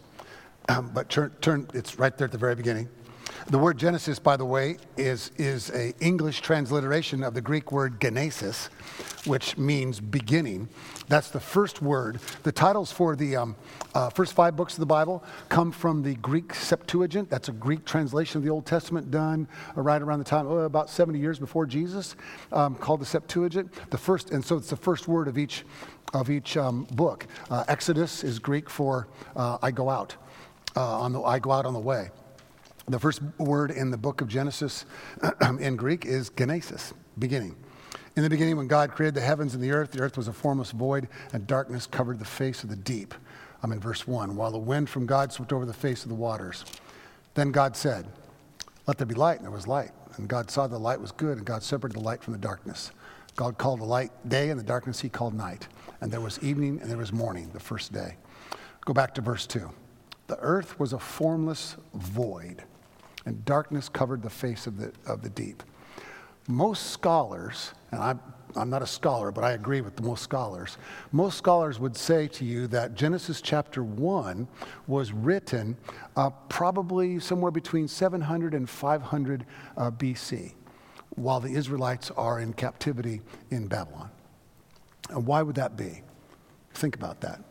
um, 0.68 0.90
but 0.94 1.08
turn, 1.08 1.30
turn, 1.40 1.68
it's 1.72 1.98
right 1.98 2.16
there 2.16 2.26
at 2.26 2.32
the 2.32 2.38
very 2.38 2.54
beginning. 2.54 2.88
The 3.48 3.58
word 3.58 3.78
Genesis, 3.78 4.18
by 4.18 4.36
the 4.36 4.44
way, 4.44 4.76
is, 4.96 5.30
is 5.38 5.70
a 5.70 5.94
English 6.00 6.42
transliteration 6.42 7.22
of 7.22 7.32
the 7.32 7.40
Greek 7.40 7.72
word 7.72 8.00
genesis, 8.00 8.66
which 9.24 9.56
means 9.56 10.00
beginning. 10.00 10.68
That's 11.08 11.30
the 11.30 11.40
first 11.40 11.80
word. 11.80 12.20
The 12.42 12.52
titles 12.52 12.92
for 12.92 13.16
the 13.16 13.36
um, 13.36 13.56
uh, 13.94 14.10
first 14.10 14.34
five 14.34 14.54
books 14.54 14.74
of 14.74 14.80
the 14.80 14.86
Bible 14.86 15.24
come 15.48 15.72
from 15.72 16.02
the 16.02 16.14
Greek 16.16 16.54
Septuagint. 16.54 17.30
That's 17.30 17.48
a 17.48 17.52
Greek 17.52 17.86
translation 17.86 18.36
of 18.36 18.44
the 18.44 18.50
Old 18.50 18.66
Testament 18.66 19.10
done 19.10 19.48
right 19.74 20.02
around 20.02 20.18
the 20.18 20.26
time, 20.26 20.46
oh, 20.46 20.58
about 20.58 20.90
70 20.90 21.18
years 21.18 21.38
before 21.38 21.64
Jesus, 21.64 22.16
um, 22.52 22.74
called 22.74 23.00
the 23.00 23.06
Septuagint. 23.06 23.72
The 23.90 23.98
first, 23.98 24.30
and 24.30 24.44
so 24.44 24.56
it's 24.56 24.70
the 24.70 24.76
first 24.76 25.08
word 25.08 25.26
of 25.26 25.38
each, 25.38 25.64
of 26.12 26.28
each 26.28 26.58
um, 26.58 26.84
book. 26.92 27.26
Uh, 27.50 27.64
Exodus 27.68 28.24
is 28.24 28.38
Greek 28.38 28.68
for 28.68 29.08
uh, 29.36 29.56
I 29.62 29.70
go 29.70 29.88
out. 29.88 30.16
Uh, 30.76 31.00
on 31.00 31.12
the, 31.12 31.22
I 31.22 31.38
go 31.38 31.50
out 31.50 31.64
on 31.64 31.72
the 31.72 31.80
way. 31.80 32.10
The 32.88 32.98
first 32.98 33.20
word 33.36 33.70
in 33.70 33.90
the 33.90 33.98
book 33.98 34.22
of 34.22 34.28
Genesis 34.28 34.86
in 35.60 35.76
Greek 35.76 36.06
is 36.06 36.30
genesis, 36.30 36.94
beginning. 37.18 37.54
In 38.16 38.22
the 38.22 38.30
beginning, 38.30 38.56
when 38.56 38.66
God 38.66 38.92
created 38.92 39.14
the 39.14 39.20
heavens 39.20 39.52
and 39.52 39.62
the 39.62 39.72
earth, 39.72 39.90
the 39.90 40.00
earth 40.00 40.16
was 40.16 40.26
a 40.26 40.32
formless 40.32 40.70
void, 40.70 41.06
and 41.34 41.46
darkness 41.46 41.86
covered 41.86 42.18
the 42.18 42.24
face 42.24 42.62
of 42.62 42.70
the 42.70 42.76
deep. 42.76 43.14
I'm 43.62 43.72
in 43.72 43.78
verse 43.78 44.06
1. 44.06 44.34
While 44.34 44.50
the 44.52 44.58
wind 44.58 44.88
from 44.88 45.04
God 45.04 45.30
swept 45.34 45.52
over 45.52 45.66
the 45.66 45.74
face 45.74 46.02
of 46.02 46.08
the 46.08 46.14
waters. 46.14 46.64
Then 47.34 47.52
God 47.52 47.76
said, 47.76 48.06
Let 48.86 48.96
there 48.96 49.06
be 49.06 49.14
light, 49.14 49.36
and 49.36 49.44
there 49.44 49.52
was 49.52 49.66
light. 49.66 49.90
And 50.16 50.26
God 50.26 50.50
saw 50.50 50.66
the 50.66 50.78
light 50.78 50.98
was 50.98 51.12
good, 51.12 51.36
and 51.36 51.46
God 51.46 51.62
separated 51.62 52.00
the 52.00 52.04
light 52.04 52.22
from 52.22 52.32
the 52.32 52.38
darkness. 52.38 52.90
God 53.36 53.58
called 53.58 53.80
the 53.80 53.84
light 53.84 54.12
day, 54.30 54.48
and 54.48 54.58
the 54.58 54.64
darkness 54.64 54.98
he 54.98 55.10
called 55.10 55.34
night. 55.34 55.68
And 56.00 56.10
there 56.10 56.22
was 56.22 56.38
evening, 56.42 56.80
and 56.80 56.90
there 56.90 56.96
was 56.96 57.12
morning, 57.12 57.50
the 57.52 57.60
first 57.60 57.92
day. 57.92 58.16
Go 58.86 58.94
back 58.94 59.14
to 59.16 59.20
verse 59.20 59.46
2. 59.46 59.70
The 60.28 60.38
earth 60.38 60.80
was 60.80 60.94
a 60.94 60.98
formless 60.98 61.76
void 61.92 62.64
and 63.28 63.44
darkness 63.44 63.90
covered 63.90 64.22
the 64.22 64.30
face 64.30 64.66
of 64.66 64.78
the, 64.78 64.90
of 65.06 65.20
the 65.20 65.28
deep. 65.28 65.62
Most 66.48 66.90
scholars, 66.92 67.72
and 67.92 68.00
I'm, 68.00 68.20
I'm 68.56 68.70
not 68.70 68.80
a 68.80 68.86
scholar, 68.86 69.30
but 69.30 69.44
I 69.44 69.52
agree 69.52 69.82
with 69.82 69.96
the 69.96 70.02
most 70.02 70.22
scholars, 70.22 70.78
most 71.12 71.36
scholars 71.36 71.78
would 71.78 71.94
say 71.94 72.26
to 72.28 72.44
you 72.46 72.66
that 72.68 72.94
Genesis 72.94 73.42
chapter 73.42 73.84
1 73.84 74.48
was 74.86 75.12
written 75.12 75.76
uh, 76.16 76.30
probably 76.48 77.20
somewhere 77.20 77.50
between 77.50 77.86
700 77.86 78.54
and 78.54 78.68
500 78.68 79.44
uh, 79.76 79.90
BC, 79.90 80.54
while 81.16 81.38
the 81.38 81.52
Israelites 81.52 82.10
are 82.12 82.40
in 82.40 82.54
captivity 82.54 83.20
in 83.50 83.66
Babylon. 83.66 84.08
And 85.10 85.26
why 85.26 85.42
would 85.42 85.56
that 85.56 85.76
be? 85.76 86.00
Think 86.72 86.96
about 86.96 87.20
that 87.20 87.42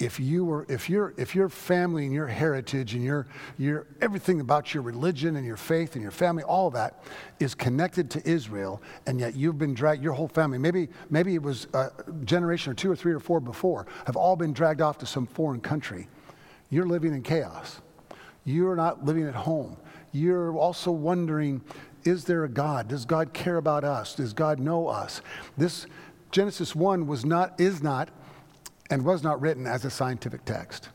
if 0.00 0.20
you 0.20 0.44
were 0.44 0.66
if 0.68 0.88
your 0.88 1.14
if 1.16 1.34
your 1.34 1.48
family 1.48 2.04
and 2.04 2.12
your 2.12 2.26
heritage 2.26 2.94
and 2.94 3.02
your 3.02 3.26
your 3.56 3.86
everything 4.00 4.40
about 4.40 4.72
your 4.74 4.82
religion 4.82 5.36
and 5.36 5.46
your 5.46 5.56
faith 5.56 5.94
and 5.94 6.02
your 6.02 6.10
family 6.10 6.42
all 6.42 6.68
of 6.68 6.74
that 6.74 7.02
is 7.40 7.54
connected 7.54 8.10
to 8.10 8.28
Israel 8.28 8.80
and 9.06 9.20
yet 9.20 9.34
you've 9.34 9.58
been 9.58 9.74
dragged 9.74 10.02
your 10.02 10.12
whole 10.12 10.28
family 10.28 10.58
maybe 10.58 10.88
maybe 11.10 11.34
it 11.34 11.42
was 11.42 11.66
a 11.74 11.90
generation 12.24 12.72
or 12.72 12.74
two 12.74 12.90
or 12.90 12.96
three 12.96 13.12
or 13.12 13.20
four 13.20 13.40
before 13.40 13.86
have 14.06 14.16
all 14.16 14.36
been 14.36 14.52
dragged 14.52 14.80
off 14.80 14.98
to 14.98 15.06
some 15.06 15.26
foreign 15.26 15.60
country. 15.60 16.08
You're 16.70 16.86
living 16.86 17.14
in 17.14 17.22
chaos. 17.22 17.80
You're 18.44 18.76
not 18.76 19.04
living 19.04 19.26
at 19.26 19.34
home. 19.34 19.76
You're 20.12 20.56
also 20.56 20.90
wondering 20.90 21.62
is 22.04 22.24
there 22.24 22.44
a 22.44 22.48
God? 22.48 22.88
Does 22.88 23.04
God 23.04 23.32
care 23.34 23.56
about 23.56 23.84
us? 23.84 24.14
Does 24.14 24.32
God 24.32 24.60
know 24.60 24.86
us? 24.86 25.20
This 25.56 25.86
Genesis 26.30 26.74
1 26.74 27.06
was 27.06 27.24
not 27.24 27.60
is 27.60 27.82
not 27.82 28.10
and 28.90 29.04
was 29.04 29.22
not 29.22 29.40
written 29.40 29.66
as 29.66 29.84
a 29.84 29.90
scientific 29.90 30.44
text. 30.44 30.88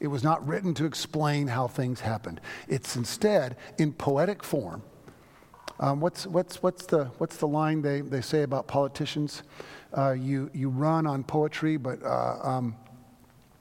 It 0.00 0.06
was 0.06 0.24
not 0.24 0.46
written 0.46 0.72
to 0.74 0.86
explain 0.86 1.46
how 1.46 1.68
things 1.68 2.00
happened. 2.00 2.40
It's 2.68 2.96
instead 2.96 3.56
in 3.78 3.92
poetic 3.92 4.42
form. 4.42 4.82
Um, 5.78 6.00
what's, 6.00 6.26
what's, 6.26 6.62
what's, 6.62 6.86
the, 6.86 7.06
what's 7.18 7.36
the 7.36 7.48
line 7.48 7.82
they, 7.82 8.00
they 8.00 8.20
say 8.20 8.42
about 8.42 8.66
politicians? 8.66 9.42
Uh, 9.96 10.12
you, 10.12 10.50
you 10.54 10.68
run 10.68 11.06
on 11.06 11.24
poetry, 11.24 11.76
but 11.76 12.02
uh, 12.02 12.38
um, 12.42 12.76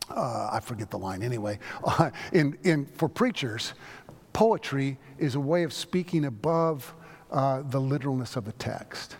uh, 0.09 0.49
I 0.51 0.59
forget 0.59 0.89
the 0.89 0.97
line 0.97 1.23
anyway. 1.23 1.59
In, 2.33 2.57
in, 2.63 2.85
for 2.85 3.07
preachers, 3.07 3.73
poetry 4.33 4.97
is 5.17 5.35
a 5.35 5.39
way 5.39 5.63
of 5.63 5.71
speaking 5.71 6.25
above 6.25 6.93
uh, 7.31 7.61
the 7.63 7.79
literalness 7.79 8.35
of 8.35 8.45
the 8.45 8.51
text. 8.53 9.17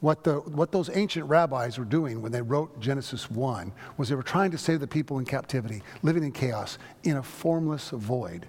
What, 0.00 0.24
the, 0.24 0.36
what 0.36 0.72
those 0.72 0.88
ancient 0.94 1.28
rabbis 1.28 1.78
were 1.78 1.84
doing 1.84 2.22
when 2.22 2.32
they 2.32 2.40
wrote 2.40 2.80
Genesis 2.80 3.30
1 3.30 3.70
was 3.98 4.08
they 4.08 4.14
were 4.14 4.22
trying 4.22 4.50
to 4.50 4.58
save 4.58 4.80
the 4.80 4.86
people 4.86 5.18
in 5.18 5.26
captivity, 5.26 5.82
living 6.02 6.24
in 6.24 6.32
chaos, 6.32 6.78
in 7.02 7.18
a 7.18 7.22
formless 7.22 7.90
void. 7.90 8.46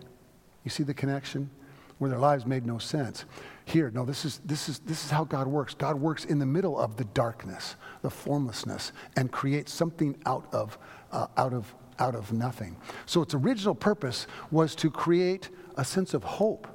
You 0.63 0.71
see 0.71 0.83
the 0.83 0.93
connection? 0.93 1.49
Where 1.97 2.09
their 2.09 2.19
lives 2.19 2.45
made 2.45 2.65
no 2.65 2.77
sense. 2.77 3.25
Here, 3.65 3.91
no, 3.93 4.05
this 4.05 4.25
is, 4.25 4.39
this, 4.45 4.69
is, 4.69 4.79
this 4.79 5.03
is 5.03 5.11
how 5.11 5.25
God 5.25 5.45
works. 5.45 5.73
God 5.73 5.95
works 5.95 6.25
in 6.25 6.39
the 6.39 6.45
middle 6.45 6.79
of 6.79 6.95
the 6.95 7.03
darkness, 7.05 7.75
the 8.01 8.09
formlessness, 8.09 8.93
and 9.17 9.31
creates 9.31 9.73
something 9.73 10.17
out 10.25 10.47
of, 10.53 10.79
uh, 11.11 11.27
out 11.37 11.53
of, 11.53 11.75
out 11.99 12.15
of 12.15 12.31
nothing. 12.31 12.77
So 13.05 13.21
its 13.21 13.33
original 13.33 13.75
purpose 13.75 14.25
was 14.51 14.73
to 14.75 14.89
create 14.89 15.49
a 15.77 15.85
sense 15.85 16.13
of 16.13 16.23
hope 16.23 16.67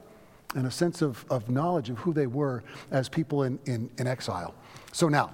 and 0.55 0.67
a 0.67 0.71
sense 0.71 1.03
of, 1.03 1.25
of 1.29 1.51
knowledge 1.51 1.91
of 1.91 1.99
who 1.99 2.13
they 2.13 2.27
were 2.27 2.63
as 2.91 3.09
people 3.09 3.43
in, 3.43 3.59
in, 3.67 3.91
in 3.99 4.07
exile. 4.07 4.55
So 4.97 5.11
now, 5.11 5.31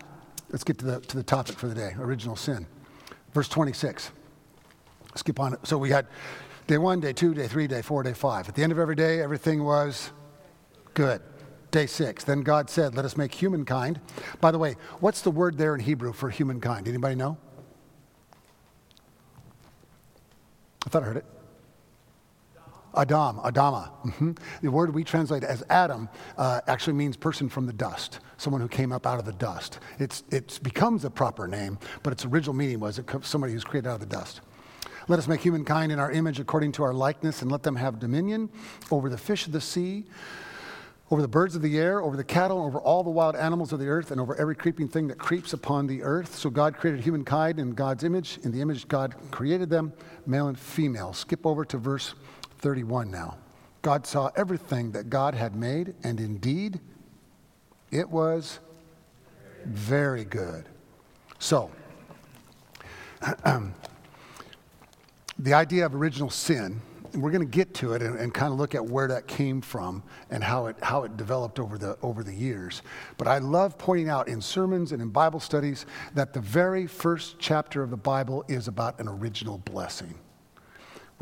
let's 0.51 0.65
get 0.65 0.79
to 0.79 0.85
the, 0.85 1.01
to 1.03 1.17
the 1.17 1.23
topic 1.23 1.57
for 1.57 1.69
the 1.69 1.75
day 1.77 1.95
original 1.97 2.35
sin. 2.35 2.67
Verse 3.33 3.49
26. 3.49 4.11
Skip 5.15 5.39
on 5.39 5.53
it. 5.53 5.61
So 5.63 5.79
we 5.79 5.91
had 5.91 6.09
day 6.67 6.79
one, 6.79 6.99
day 6.99 7.13
two, 7.13 7.33
day 7.33 7.47
three, 7.47 7.69
day 7.69 7.81
four, 7.81 8.03
day 8.03 8.13
five. 8.13 8.49
At 8.49 8.57
the 8.57 8.65
end 8.65 8.73
of 8.73 8.81
every 8.81 8.97
day, 8.97 9.23
everything 9.23 9.63
was 9.63 10.11
good. 10.95 11.23
Day 11.71 11.87
six. 11.87 12.25
Then 12.25 12.41
God 12.41 12.71
said, 12.71 12.97
Let 12.97 13.05
us 13.05 13.17
make 13.17 13.33
humankind. 13.33 14.01
By 14.41 14.51
the 14.51 14.59
way, 14.59 14.75
what's 14.99 15.21
the 15.21 15.31
word 15.31 15.59
there 15.59 15.77
in 15.77 15.81
Hebrew 15.81 16.13
for 16.13 16.29
humankind? 16.29 16.89
Anybody 16.89 17.15
know? 17.15 17.39
I 20.85 20.91
thought 20.91 21.05
I 21.05 21.07
heard 21.07 21.19
it. 21.19 21.32
Adam, 22.97 23.39
Adama. 23.39 23.91
Mm-hmm. 24.05 24.33
The 24.63 24.71
word 24.71 24.95
we 24.95 25.05
translate 25.05 25.45
as 25.45 25.65
Adam 25.71 26.09
uh, 26.37 26.61
actually 26.67 26.95
means 26.95 27.17
person 27.17 27.49
from 27.49 27.67
the 27.67 27.73
dust, 27.73 28.21
someone 28.37 28.61
who 28.61 28.69
came 28.69 28.93
up 28.93 29.07
out 29.07 29.19
of 29.19 29.25
the 29.25 29.33
dust. 29.33 29.79
It's, 29.99 30.23
it 30.31 30.61
becomes 30.63 31.05
a 31.05 31.11
proper 31.11 31.47
name, 31.47 31.79
but 32.03 32.13
its 32.13 32.25
original 32.25 32.55
meaning 32.55 32.81
was 32.81 33.01
somebody 33.23 33.53
who's 33.53 33.65
created 33.65 33.89
out 33.89 33.95
of 33.95 34.01
the 34.01 34.07
dust. 34.15 34.41
Let 35.09 35.19
us 35.19 35.27
make 35.27 35.41
humankind 35.41 35.91
in 35.91 35.99
our 35.99 36.13
image 36.13 36.39
according 36.39 36.73
to 36.73 36.85
our 36.85 36.95
likeness, 36.95 37.43
and 37.43 37.51
let 37.51 37.63
them 37.63 37.77
have 37.77 37.99
dominion 37.99 38.49
over 38.91 39.09
the 39.09 39.19
fish 39.19 39.47
of 39.47 39.53
the 39.53 39.61
sea, 39.61 40.05
over 41.11 41.21
the 41.21 41.29
birds 41.29 41.55
of 41.55 41.61
the 41.61 41.79
air, 41.79 42.01
over 42.01 42.17
the 42.17 42.25
cattle, 42.25 42.65
over 42.65 42.79
all 42.79 43.03
the 43.03 43.11
wild 43.11 43.37
animals 43.37 43.73
of 43.73 43.79
the 43.79 43.87
earth, 43.87 44.11
and 44.11 44.21
over 44.21 44.35
every 44.37 44.55
creeping 44.55 44.89
thing 44.89 45.09
that 45.09 45.19
creeps 45.19 45.53
upon 45.53 45.87
the 45.87 46.03
earth. 46.03 46.37
So 46.37 46.49
God 46.49 46.79
created 46.79 47.03
humankind 47.03 47.59
in 47.59 47.73
God's 47.73 48.05
image. 48.05 48.39
In 48.45 48.53
the 48.53 48.63
image 48.63 48.89
God 48.89 49.15
created 49.31 49.69
them, 49.69 49.93
male 50.25 50.49
and 50.49 50.59
female. 50.59 51.13
Skip 51.13 51.45
over 51.45 51.65
to 51.67 51.77
verse 51.77 52.15
31 52.63 53.11
now. 53.11 53.37
God 53.83 54.07
saw 54.07 54.31
everything 54.37 54.93
that 54.93 55.11
God 55.11 55.35
had 55.35 55.57
made, 55.57 55.95
and 56.05 56.21
indeed, 56.21 56.81
it 57.91 58.09
was 58.09 58.61
very 59.65 60.25
good. 60.25 60.65
So, 61.41 61.73
the 65.39 65.53
idea 65.53 65.85
of 65.85 65.97
original 65.97 66.31
sin, 66.31 66.81
we're 67.15 67.33
going 67.33 67.45
to 67.45 67.51
get 67.51 67.75
to 67.75 67.95
it 67.95 68.03
and, 68.03 68.19
and, 68.19 68.33
kind 68.33 68.53
of 68.53 68.59
look 68.59 68.75
at 68.75 68.85
where 68.85 69.09
that 69.09 69.27
came 69.27 69.61
from 69.61 70.03
and 70.31 70.43
how 70.43 70.67
it, 70.67 70.77
how 70.81 71.03
it 71.03 71.17
developed 71.17 71.59
over 71.59 71.77
the, 71.77 71.99
over 72.01 72.23
the 72.23 72.33
years. 72.33 72.81
But 73.19 73.29
I 73.29 73.39
love 73.39 73.77
pointing 73.77 74.09
out 74.09 74.29
in 74.29 74.41
sermons 74.41 74.93
and 74.93 75.03
in 75.03 75.11
Bible 75.11 75.41
studies 75.41 75.85
that 76.15 76.33
the 76.33 76.41
very 76.41 76.87
first 76.87 77.39
chapter 77.39 77.83
of 77.83 77.91
the 77.91 77.99
Bible 77.99 78.45
is 78.49 78.69
about 78.69 78.99
an 78.99 79.09
original 79.09 79.59
blessing 79.59 80.15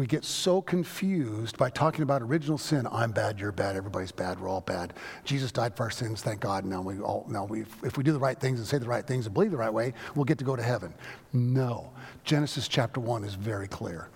we 0.01 0.07
get 0.07 0.25
so 0.25 0.63
confused 0.63 1.59
by 1.59 1.69
talking 1.69 2.03
about 2.03 2.23
original 2.23 2.57
sin. 2.57 2.89
I'm 2.91 3.13
bad, 3.13 3.39
you're 3.39 3.53
bad, 3.53 3.77
everybody's 3.77 4.13
bad, 4.13 4.41
we're 4.41 4.49
all 4.49 4.63
bad. 4.63 4.95
Jesus 5.27 5.53
died 5.53 5.77
for 5.77 5.83
our 5.83 5.91
sins, 5.91 6.23
thank 6.23 6.41
God. 6.41 6.65
Now 6.65 6.81
we 6.81 6.99
all 7.01 7.27
now 7.29 7.45
we 7.45 7.67
if 7.83 7.99
we 7.99 8.03
do 8.03 8.15
the 8.15 8.19
right 8.19 8.41
things 8.41 8.61
and 8.61 8.67
say 8.67 8.79
the 8.79 8.89
right 8.89 9.07
things 9.07 9.27
and 9.27 9.35
believe 9.35 9.51
the 9.51 9.59
right 9.59 9.73
way, 9.73 9.93
we'll 10.15 10.25
get 10.25 10.39
to 10.39 10.45
go 10.45 10.57
to 10.57 10.63
heaven. 10.63 10.95
No. 11.35 11.91
Genesis 12.25 12.67
chapter 12.67 12.99
1 12.99 13.25
is 13.25 13.35
very 13.35 13.69
clear. 13.69 14.09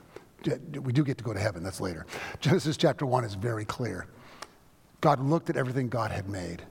We 0.80 0.94
do 0.94 1.04
get 1.04 1.18
to 1.18 1.24
go 1.24 1.34
to 1.34 1.38
heaven, 1.38 1.62
that's 1.62 1.82
later. 1.82 2.06
Genesis 2.40 2.78
chapter 2.78 3.04
1 3.04 3.22
is 3.24 3.34
very 3.34 3.66
clear. 3.66 4.06
God 5.02 5.20
looked 5.20 5.50
at 5.50 5.58
everything 5.58 5.90
God 5.90 6.10
had 6.10 6.30
made, 6.30 6.62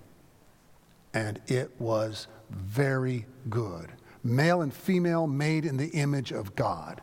and 1.13 1.39
it 1.45 1.69
was 1.77 2.25
very 2.49 3.27
good. 3.51 3.91
Male 4.23 4.63
and 4.63 4.73
female 4.73 5.27
made 5.27 5.65
in 5.65 5.77
the 5.77 5.89
image 5.89 6.31
of 6.31 6.55
God. 6.55 6.99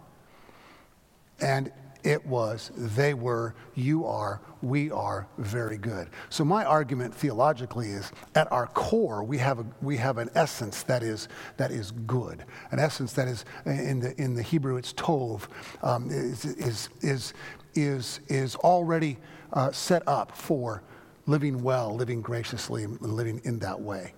And 1.41 1.73
it 2.05 2.25
was, 2.27 2.71
they 2.77 3.15
were, 3.15 3.55
you 3.75 4.07
are, 4.07 4.41
we 4.63 4.91
are 4.91 5.27
very 5.39 5.79
good. 5.79 6.09
So 6.29 6.45
my 6.45 6.65
argument 6.65 7.15
theologically 7.15 7.89
is 7.89 8.13
at 8.35 8.51
our 8.53 8.67
core, 8.69 9.23
we 9.23 9.39
have, 9.39 9.59
a, 9.59 9.67
we 9.83 9.97
have 9.97 10.19
an 10.19 10.31
essence 10.35 10.83
that 10.85 11.03
is, 11.03 11.29
that 11.57 11.71
is 11.71 11.91
good. 11.91 12.45
An 12.71 12.79
essence 12.79 13.13
that 13.15 13.29
is, 13.29 13.45
in 13.67 14.01
the, 14.01 14.21
in 14.21 14.35
the 14.35 14.43
Hebrew, 14.43 14.77
it's 14.77 14.93
tov, 14.93 15.43
um, 15.83 16.11
is, 16.11 16.45
is, 16.45 16.89
is, 17.01 17.35
is, 17.75 18.21
is 18.29 18.57
already 18.57 19.19
uh, 19.53 19.71
set 19.73 20.07
up 20.07 20.37
for 20.37 20.83
living 21.27 21.63
well, 21.63 21.95
living 21.95 22.21
graciously, 22.21 22.87
living 22.87 23.41
in 23.45 23.59
that 23.61 23.81
way. 23.81 24.15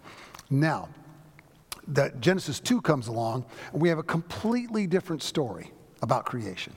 Now, 0.51 0.89
that 1.89 2.21
Genesis 2.21 2.61
2 2.61 2.81
comes 2.81 3.09
along, 3.09 3.45
and 3.73 3.83
we 3.83 3.89
have 3.89 3.99
a 3.99 4.05
completely 4.05 4.87
different 4.87 5.23
story 5.23 5.73
about 6.01 6.25
creation. 6.25 6.73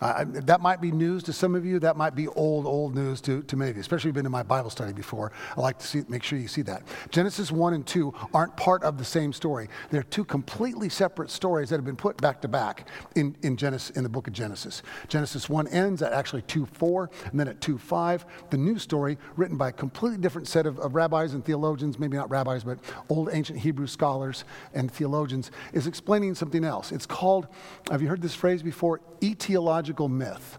Uh, 0.00 0.24
that 0.28 0.60
might 0.60 0.80
be 0.80 0.92
news 0.92 1.22
to 1.24 1.32
some 1.32 1.54
of 1.54 1.66
you. 1.66 1.78
That 1.78 1.96
might 1.96 2.14
be 2.14 2.28
old, 2.28 2.66
old 2.66 2.94
news 2.94 3.20
to, 3.22 3.42
to 3.42 3.56
many 3.56 3.70
of 3.70 3.76
you, 3.76 3.80
especially 3.80 3.98
if 3.98 4.04
you've 4.06 4.14
been 4.14 4.24
to 4.24 4.30
my 4.30 4.42
Bible 4.42 4.70
study 4.70 4.92
before. 4.92 5.32
I 5.56 5.60
like 5.60 5.78
to 5.78 5.86
see, 5.86 6.02
make 6.08 6.22
sure 6.22 6.38
you 6.38 6.48
see 6.48 6.62
that. 6.62 6.82
Genesis 7.10 7.50
1 7.50 7.74
and 7.74 7.86
2 7.86 8.14
aren't 8.32 8.56
part 8.56 8.82
of 8.84 8.98
the 8.98 9.04
same 9.04 9.32
story. 9.32 9.68
They're 9.90 10.02
two 10.04 10.24
completely 10.24 10.88
separate 10.88 11.30
stories 11.30 11.70
that 11.70 11.76
have 11.76 11.84
been 11.84 11.96
put 11.96 12.16
back 12.18 12.40
to 12.42 12.48
back 12.48 12.88
in, 13.16 13.36
in, 13.42 13.56
Genesis, 13.56 13.96
in 13.96 14.04
the 14.04 14.08
book 14.08 14.28
of 14.28 14.32
Genesis. 14.32 14.82
Genesis 15.08 15.48
1 15.48 15.66
ends 15.68 16.02
at 16.02 16.12
actually 16.12 16.42
2 16.42 16.66
4, 16.66 17.10
and 17.30 17.40
then 17.40 17.48
at 17.48 17.60
2 17.60 17.76
5. 17.78 18.24
The 18.50 18.56
new 18.56 18.78
story, 18.78 19.18
written 19.36 19.56
by 19.56 19.70
a 19.70 19.72
completely 19.72 20.18
different 20.18 20.46
set 20.46 20.66
of, 20.66 20.78
of 20.78 20.94
rabbis 20.94 21.34
and 21.34 21.44
theologians, 21.44 21.98
maybe 21.98 22.16
not 22.16 22.30
rabbis, 22.30 22.62
but 22.62 22.78
old 23.08 23.30
ancient 23.32 23.58
Hebrew 23.58 23.86
scholars 23.86 24.44
and 24.74 24.90
theologians, 24.90 25.50
is 25.72 25.86
explaining 25.86 26.34
something 26.36 26.64
else. 26.64 26.92
It's 26.92 27.06
called, 27.06 27.48
have 27.90 28.00
you 28.00 28.08
heard 28.08 28.22
this 28.22 28.34
phrase 28.34 28.62
before? 28.62 29.00
Etiological 29.20 29.87
Aetiological 29.88 30.10
myth. 30.10 30.58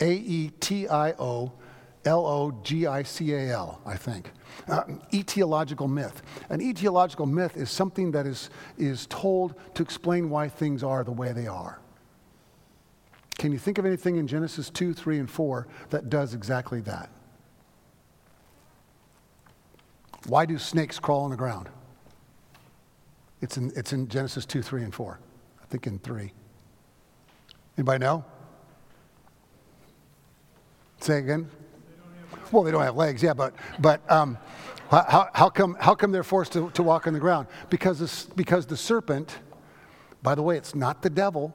A 0.00 0.12
E 0.12 0.50
T 0.60 0.88
I 0.88 1.12
O 1.12 1.52
L 2.04 2.26
O 2.26 2.60
G 2.62 2.86
I 2.86 3.02
C 3.02 3.32
A 3.32 3.52
L, 3.52 3.80
I 3.84 3.96
think. 3.96 4.30
Uh, 4.68 4.84
etiological 5.12 5.90
myth. 5.90 6.22
An 6.50 6.60
etiological 6.60 7.30
myth 7.30 7.56
is 7.56 7.70
something 7.70 8.10
that 8.12 8.26
is, 8.26 8.50
is 8.78 9.06
told 9.06 9.54
to 9.74 9.82
explain 9.82 10.30
why 10.30 10.48
things 10.48 10.82
are 10.82 11.04
the 11.04 11.12
way 11.12 11.32
they 11.32 11.46
are. 11.46 11.80
Can 13.38 13.52
you 13.52 13.58
think 13.58 13.78
of 13.78 13.84
anything 13.84 14.16
in 14.16 14.26
Genesis 14.26 14.70
2, 14.70 14.94
3, 14.94 15.18
and 15.18 15.30
4 15.30 15.66
that 15.90 16.08
does 16.08 16.32
exactly 16.32 16.80
that? 16.82 17.10
Why 20.26 20.46
do 20.46 20.58
snakes 20.58 20.98
crawl 20.98 21.24
on 21.24 21.30
the 21.30 21.36
ground? 21.36 21.68
It's 23.42 23.58
in, 23.58 23.72
it's 23.76 23.92
in 23.92 24.08
Genesis 24.08 24.46
2, 24.46 24.62
3, 24.62 24.84
and 24.84 24.94
4. 24.94 25.18
I 25.62 25.66
think 25.66 25.86
in 25.86 25.98
3. 25.98 26.32
Anybody 27.76 27.98
know? 27.98 28.24
Say 31.00 31.18
again? 31.18 31.50
Well, 32.52 32.62
they 32.62 32.70
don't 32.70 32.82
have 32.82 32.96
legs, 32.96 33.22
yeah, 33.22 33.34
but, 33.34 33.54
but 33.80 34.08
um, 34.10 34.38
how, 34.90 35.28
how, 35.34 35.48
come, 35.48 35.76
how 35.80 35.94
come 35.94 36.12
they're 36.12 36.22
forced 36.22 36.52
to, 36.52 36.70
to 36.70 36.82
walk 36.82 37.06
on 37.06 37.12
the 37.12 37.20
ground? 37.20 37.48
Because, 37.70 37.98
this, 37.98 38.24
because 38.24 38.66
the 38.66 38.76
serpent, 38.76 39.38
by 40.22 40.34
the 40.34 40.42
way, 40.42 40.56
it's 40.56 40.74
not 40.74 41.02
the 41.02 41.10
devil, 41.10 41.54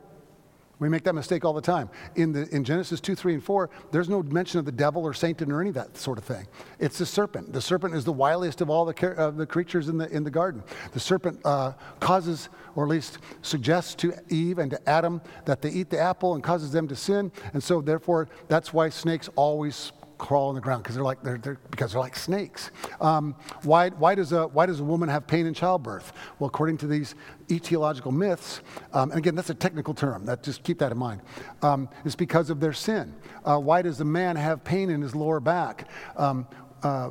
we 0.81 0.89
make 0.89 1.03
that 1.03 1.13
mistake 1.13 1.45
all 1.45 1.53
the 1.53 1.61
time. 1.61 1.91
In, 2.15 2.31
the, 2.31 2.49
in 2.53 2.63
Genesis 2.63 2.99
2, 2.99 3.13
3, 3.13 3.35
and 3.35 3.43
4, 3.43 3.69
there's 3.91 4.09
no 4.09 4.23
mention 4.23 4.59
of 4.59 4.65
the 4.65 4.71
devil 4.71 5.03
or 5.03 5.13
Satan 5.13 5.51
or 5.51 5.61
any 5.61 5.69
of 5.69 5.75
that 5.75 5.95
sort 5.95 6.17
of 6.17 6.23
thing. 6.23 6.47
It's 6.79 6.97
the 6.97 7.05
serpent. 7.05 7.53
The 7.53 7.61
serpent 7.61 7.93
is 7.93 8.03
the 8.03 8.13
wiliest 8.13 8.61
of 8.61 8.69
all 8.71 8.83
the, 8.83 9.15
uh, 9.15 9.29
the 9.29 9.45
creatures 9.45 9.89
in 9.89 9.99
the, 9.99 10.09
in 10.09 10.23
the 10.23 10.31
garden. 10.31 10.63
The 10.91 10.99
serpent 10.99 11.39
uh, 11.45 11.73
causes, 11.99 12.49
or 12.75 12.85
at 12.85 12.89
least 12.89 13.19
suggests 13.43 13.93
to 13.95 14.11
Eve 14.29 14.57
and 14.57 14.71
to 14.71 14.89
Adam 14.89 15.21
that 15.45 15.61
they 15.61 15.69
eat 15.69 15.91
the 15.91 15.99
apple 15.99 16.33
and 16.33 16.43
causes 16.43 16.71
them 16.71 16.87
to 16.87 16.95
sin. 16.95 17.31
And 17.53 17.63
so, 17.63 17.79
therefore, 17.79 18.27
that's 18.47 18.73
why 18.73 18.89
snakes 18.89 19.29
always 19.35 19.91
crawl 20.21 20.49
on 20.49 20.55
the 20.55 20.61
ground 20.61 20.83
because 20.83 20.95
they're 20.95 21.03
like 21.03 21.21
they're, 21.23 21.39
they're, 21.39 21.59
because 21.71 21.91
they're 21.91 22.01
like 22.01 22.15
snakes. 22.15 22.69
Um, 23.01 23.35
why, 23.63 23.89
why, 23.89 24.13
does 24.15 24.31
a, 24.31 24.47
why 24.47 24.67
does 24.67 24.79
a 24.79 24.83
woman 24.83 25.09
have 25.09 25.25
pain 25.25 25.47
in 25.47 25.53
childbirth? 25.53 26.13
Well, 26.37 26.47
according 26.47 26.77
to 26.77 26.87
these 26.87 27.15
etiological 27.47 28.13
myths, 28.13 28.61
um, 28.93 29.09
and 29.09 29.17
again, 29.17 29.35
that's 29.35 29.49
a 29.49 29.55
technical 29.55 29.93
term. 29.95 30.25
That 30.25 30.43
just 30.43 30.63
keep 30.63 30.77
that 30.79 30.91
in 30.91 30.97
mind. 30.97 31.21
Um, 31.63 31.89
it's 32.05 32.15
because 32.15 32.51
of 32.51 32.59
their 32.59 32.73
sin. 32.73 33.15
Uh, 33.43 33.57
why 33.57 33.81
does 33.81 33.99
a 33.99 34.05
man 34.05 34.35
have 34.35 34.63
pain 34.63 34.91
in 34.91 35.01
his 35.01 35.15
lower 35.15 35.39
back? 35.39 35.89
Um, 36.15 36.47
uh, 36.83 37.09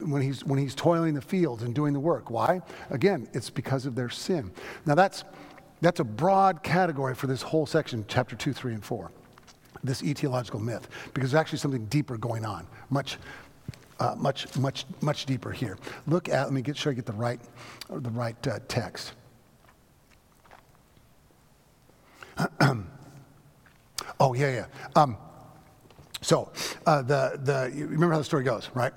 when, 0.00 0.22
he's, 0.22 0.44
when 0.44 0.58
he's 0.58 0.74
toiling 0.74 1.14
the 1.14 1.22
fields 1.22 1.62
and 1.62 1.74
doing 1.74 1.92
the 1.92 2.00
work. 2.00 2.30
Why? 2.30 2.60
Again, 2.90 3.28
it's 3.32 3.50
because 3.50 3.86
of 3.86 3.94
their 3.94 4.10
sin. 4.10 4.50
Now, 4.84 4.94
that's 4.94 5.24
That's 5.80 6.00
a 6.00 6.04
broad 6.04 6.62
category 6.64 7.14
for 7.14 7.28
this 7.28 7.42
whole 7.42 7.66
section, 7.66 8.04
chapter 8.08 8.34
2, 8.36 8.52
3, 8.52 8.74
and 8.74 8.84
4. 8.84 9.12
This 9.84 10.02
etiological 10.02 10.60
myth, 10.60 10.88
because 11.14 11.30
there's 11.30 11.40
actually 11.40 11.58
something 11.58 11.86
deeper 11.86 12.16
going 12.16 12.44
on, 12.44 12.66
much, 12.90 13.18
uh, 14.00 14.14
much, 14.16 14.56
much, 14.56 14.84
much 15.00 15.26
deeper 15.26 15.52
here. 15.52 15.78
Look 16.06 16.28
at, 16.28 16.44
let 16.44 16.52
me 16.52 16.62
get 16.62 16.76
sure 16.76 16.92
I 16.92 16.94
get 16.94 17.06
the 17.06 17.12
right, 17.12 17.40
the 17.88 18.10
right 18.10 18.46
uh, 18.46 18.58
text. 18.68 19.12
oh, 24.20 24.34
yeah, 24.34 24.50
yeah. 24.50 24.66
Um, 24.94 25.16
so, 26.20 26.50
uh, 26.86 27.02
the, 27.02 27.38
the, 27.42 27.72
you 27.74 27.86
remember 27.86 28.12
how 28.12 28.18
the 28.18 28.24
story 28.24 28.44
goes, 28.44 28.70
right? 28.74 28.92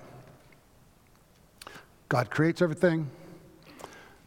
God 2.10 2.30
creates 2.30 2.62
everything, 2.62 3.10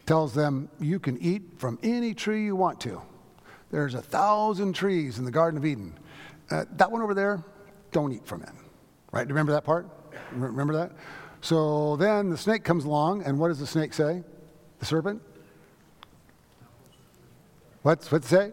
tells 0.05 0.33
them, 0.33 0.69
you 0.79 0.99
can 0.99 1.21
eat 1.21 1.43
from 1.57 1.77
any 1.83 2.13
tree 2.13 2.43
you 2.45 2.55
want 2.55 2.79
to. 2.81 3.01
There's 3.71 3.93
a 3.93 4.01
thousand 4.01 4.73
trees 4.73 5.19
in 5.19 5.25
the 5.25 5.31
Garden 5.31 5.57
of 5.57 5.65
Eden. 5.65 5.93
Uh, 6.51 6.65
that 6.77 6.91
one 6.91 7.01
over 7.01 7.13
there, 7.13 7.43
don't 7.91 8.11
eat 8.11 8.25
from 8.25 8.41
it. 8.43 8.49
Right? 9.11 9.23
Do 9.23 9.29
you 9.29 9.35
remember 9.35 9.53
that 9.53 9.63
part? 9.63 9.87
Remember 10.31 10.73
that? 10.73 10.91
So 11.41 11.95
then 11.95 12.29
the 12.29 12.37
snake 12.37 12.63
comes 12.63 12.85
along, 12.85 13.23
and 13.23 13.39
what 13.39 13.49
does 13.49 13.59
the 13.59 13.67
snake 13.67 13.93
say? 13.93 14.23
The 14.79 14.85
serpent? 14.85 15.21
What's, 17.81 18.11
what's 18.11 18.25
it 18.27 18.29
say? 18.29 18.51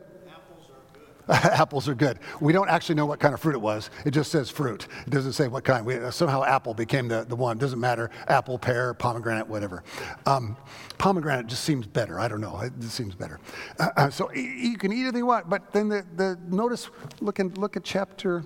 apples 1.29 1.89
are 1.89 1.95
good. 1.95 2.19
We 2.41 2.53
don't 2.53 2.69
actually 2.69 2.97
know 2.97 3.07
what 3.07 3.21
kind 3.21 3.35
of 3.35 3.41
fruit 3.41 3.55
it 3.55 3.61
was. 3.61 3.91
It 4.05 4.11
just 4.11 4.33
says 4.33 4.51
fruit. 4.51 4.89
It 5.07 5.11
doesn't 5.11 5.33
say 5.33 5.49
what 5.49 5.65
kind. 5.65 5.87
We, 5.87 5.99
somehow 6.11 6.43
apple 6.45 6.75
became 6.75 7.09
the, 7.09 7.25
the 7.25 7.37
one. 7.37 7.57
It 7.57 7.61
doesn't 7.61 7.79
matter. 7.79 8.11
Apple, 8.29 8.59
pear, 8.59 8.95
pomegranate, 8.95 9.47
whatever. 9.47 9.85
Um, 10.27 10.57
pomegranate 10.99 11.47
just 11.47 11.65
seems 11.65 11.87
better. 11.87 12.19
I 12.19 12.29
don't 12.29 12.41
know. 12.41 12.61
It 12.61 12.83
seems 12.85 13.15
better. 13.15 13.39
Uh, 13.79 13.89
uh, 13.97 14.11
so 14.11 14.33
you 14.33 14.77
can 14.77 14.93
eat 14.93 15.03
anything 15.03 15.19
you 15.19 15.27
want. 15.27 15.49
But 15.49 15.73
then 15.73 15.89
the, 15.89 16.05
the 16.17 16.39
notice, 16.49 16.91
look, 17.21 17.39
in, 17.39 17.55
look 17.55 17.77
at 17.77 17.85
chapter 17.85 18.45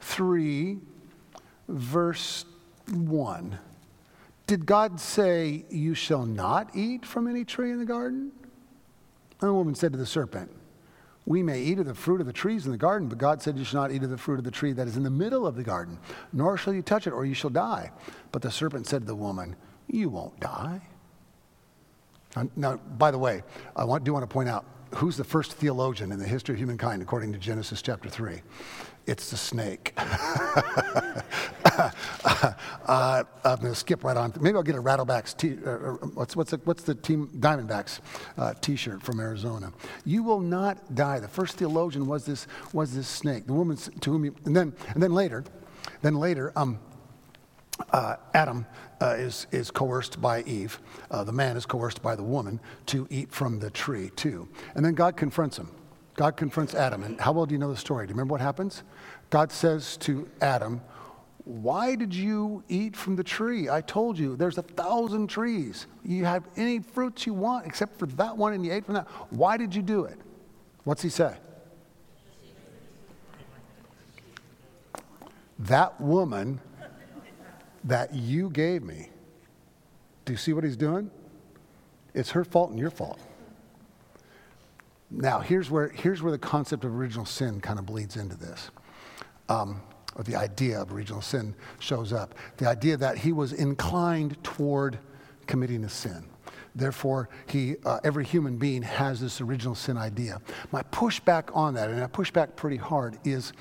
3, 0.00 0.78
verse 1.68 2.44
1. 2.92 3.58
Did 4.46 4.66
God 4.66 5.00
say, 5.00 5.64
You 5.70 5.94
shall 5.94 6.26
not 6.26 6.70
eat 6.74 7.06
from 7.06 7.28
any 7.28 7.44
tree 7.44 7.70
in 7.70 7.78
the 7.78 7.86
garden? 7.86 8.32
And 9.40 9.50
the 9.50 9.54
woman 9.54 9.74
said 9.74 9.92
to 9.92 9.98
the 9.98 10.06
serpent, 10.06 10.50
we 11.26 11.42
may 11.42 11.60
eat 11.60 11.78
of 11.78 11.86
the 11.86 11.94
fruit 11.94 12.20
of 12.20 12.26
the 12.26 12.32
trees 12.32 12.66
in 12.66 12.72
the 12.72 12.78
garden, 12.78 13.08
but 13.08 13.18
God 13.18 13.40
said, 13.40 13.56
You 13.56 13.64
shall 13.64 13.80
not 13.80 13.92
eat 13.92 14.02
of 14.02 14.10
the 14.10 14.18
fruit 14.18 14.38
of 14.38 14.44
the 14.44 14.50
tree 14.50 14.72
that 14.72 14.86
is 14.86 14.96
in 14.96 15.02
the 15.02 15.10
middle 15.10 15.46
of 15.46 15.56
the 15.56 15.62
garden, 15.62 15.98
nor 16.32 16.56
shall 16.56 16.74
you 16.74 16.82
touch 16.82 17.06
it, 17.06 17.12
or 17.12 17.24
you 17.24 17.34
shall 17.34 17.50
die. 17.50 17.90
But 18.30 18.42
the 18.42 18.50
serpent 18.50 18.86
said 18.86 19.02
to 19.02 19.06
the 19.06 19.14
woman, 19.14 19.56
You 19.88 20.10
won't 20.10 20.38
die. 20.38 20.82
Now, 22.56 22.76
by 22.76 23.10
the 23.10 23.18
way, 23.18 23.42
I 23.76 23.84
want, 23.84 24.04
do 24.04 24.12
want 24.12 24.24
to 24.24 24.32
point 24.32 24.48
out 24.48 24.66
who's 24.96 25.16
the 25.16 25.24
first 25.24 25.52
theologian 25.52 26.12
in 26.12 26.18
the 26.18 26.26
history 26.26 26.54
of 26.54 26.58
humankind 26.58 27.02
according 27.02 27.32
to 27.32 27.38
Genesis 27.38 27.82
chapter 27.82 28.08
3? 28.08 28.40
It's 29.06 29.30
the 29.30 29.36
snake. 29.36 29.92
uh, 29.98 31.20
I'm 33.44 33.56
going 33.60 33.72
to 33.72 33.74
skip 33.74 34.02
right 34.02 34.16
on. 34.16 34.32
Maybe 34.40 34.56
I'll 34.56 34.62
get 34.62 34.76
a 34.76 34.82
Rattlebacks. 34.82 35.36
T- 35.36 35.58
uh, 35.64 35.70
uh, 35.70 35.92
what's 36.14 36.34
what's 36.34 36.52
the, 36.52 36.56
what's 36.64 36.84
the 36.84 36.94
team 36.94 37.28
Diamondbacks 37.38 38.00
uh, 38.38 38.54
T-shirt 38.62 39.02
from 39.02 39.20
Arizona? 39.20 39.74
You 40.06 40.22
will 40.22 40.40
not 40.40 40.94
die. 40.94 41.18
The 41.18 41.28
first 41.28 41.56
theologian 41.56 42.06
was 42.06 42.24
this 42.24 42.46
was 42.72 42.94
this 42.94 43.06
snake. 43.06 43.46
The 43.46 43.52
woman 43.52 43.76
to 43.76 44.10
whom 44.10 44.24
you, 44.24 44.34
and 44.46 44.56
then 44.56 44.72
and 44.94 45.02
then 45.02 45.12
later, 45.12 45.44
then 46.00 46.14
later, 46.14 46.50
um, 46.56 46.78
uh, 47.92 48.16
Adam 48.34 48.66
uh, 49.00 49.14
is, 49.18 49.46
is 49.50 49.70
coerced 49.70 50.20
by 50.20 50.42
Eve. 50.42 50.78
Uh, 51.10 51.24
the 51.24 51.32
man 51.32 51.56
is 51.56 51.66
coerced 51.66 52.02
by 52.02 52.14
the 52.14 52.22
woman 52.22 52.60
to 52.86 53.06
eat 53.10 53.32
from 53.32 53.58
the 53.58 53.70
tree, 53.70 54.10
too. 54.16 54.48
And 54.74 54.84
then 54.84 54.94
God 54.94 55.16
confronts 55.16 55.58
him. 55.58 55.70
God 56.14 56.36
confronts 56.36 56.74
Adam. 56.74 57.02
And 57.02 57.20
how 57.20 57.32
well 57.32 57.46
do 57.46 57.52
you 57.52 57.58
know 57.58 57.70
the 57.70 57.76
story? 57.76 58.06
Do 58.06 58.10
you 58.10 58.14
remember 58.14 58.32
what 58.32 58.40
happens? 58.40 58.84
God 59.30 59.50
says 59.50 59.96
to 59.98 60.28
Adam, 60.40 60.80
Why 61.44 61.96
did 61.96 62.14
you 62.14 62.62
eat 62.68 62.96
from 62.96 63.16
the 63.16 63.24
tree? 63.24 63.68
I 63.68 63.80
told 63.80 64.18
you 64.18 64.36
there's 64.36 64.58
a 64.58 64.62
thousand 64.62 65.28
trees. 65.28 65.86
You 66.04 66.24
have 66.24 66.44
any 66.56 66.78
fruits 66.78 67.26
you 67.26 67.34
want 67.34 67.66
except 67.66 67.98
for 67.98 68.06
that 68.06 68.36
one, 68.36 68.52
and 68.52 68.64
you 68.64 68.72
ate 68.72 68.84
from 68.84 68.94
that. 68.94 69.08
Why 69.30 69.56
did 69.56 69.74
you 69.74 69.82
do 69.82 70.04
it? 70.04 70.18
What's 70.84 71.02
he 71.02 71.08
say? 71.08 71.34
That 75.58 76.00
woman 76.00 76.60
that 77.84 78.14
you 78.14 78.50
gave 78.50 78.82
me. 78.82 79.10
Do 80.24 80.32
you 80.32 80.38
see 80.38 80.52
what 80.52 80.64
he's 80.64 80.76
doing? 80.76 81.10
It's 82.14 82.30
her 82.30 82.44
fault 82.44 82.70
and 82.70 82.78
your 82.78 82.90
fault. 82.90 83.20
Now, 85.10 85.40
here's 85.40 85.70
where, 85.70 85.88
here's 85.88 86.22
where 86.22 86.32
the 86.32 86.38
concept 86.38 86.84
of 86.84 86.94
original 86.94 87.26
sin 87.26 87.60
kind 87.60 87.78
of 87.78 87.86
bleeds 87.86 88.16
into 88.16 88.36
this, 88.36 88.70
um, 89.48 89.80
or 90.16 90.24
the 90.24 90.34
idea 90.34 90.80
of 90.80 90.92
original 90.92 91.20
sin 91.20 91.54
shows 91.78 92.12
up. 92.12 92.34
The 92.56 92.66
idea 92.68 92.96
that 92.96 93.18
he 93.18 93.32
was 93.32 93.52
inclined 93.52 94.42
toward 94.42 94.98
committing 95.46 95.84
a 95.84 95.88
sin. 95.88 96.24
Therefore, 96.74 97.28
he, 97.46 97.76
uh, 97.84 98.00
every 98.02 98.24
human 98.24 98.56
being 98.56 98.82
has 98.82 99.20
this 99.20 99.40
original 99.40 99.76
sin 99.76 99.96
idea. 99.96 100.40
My 100.72 100.82
pushback 100.82 101.54
on 101.54 101.74
that, 101.74 101.90
and 101.90 102.02
I 102.02 102.08
push 102.08 102.32
back 102.32 102.56
pretty 102.56 102.76
hard, 102.76 103.18
is, 103.24 103.52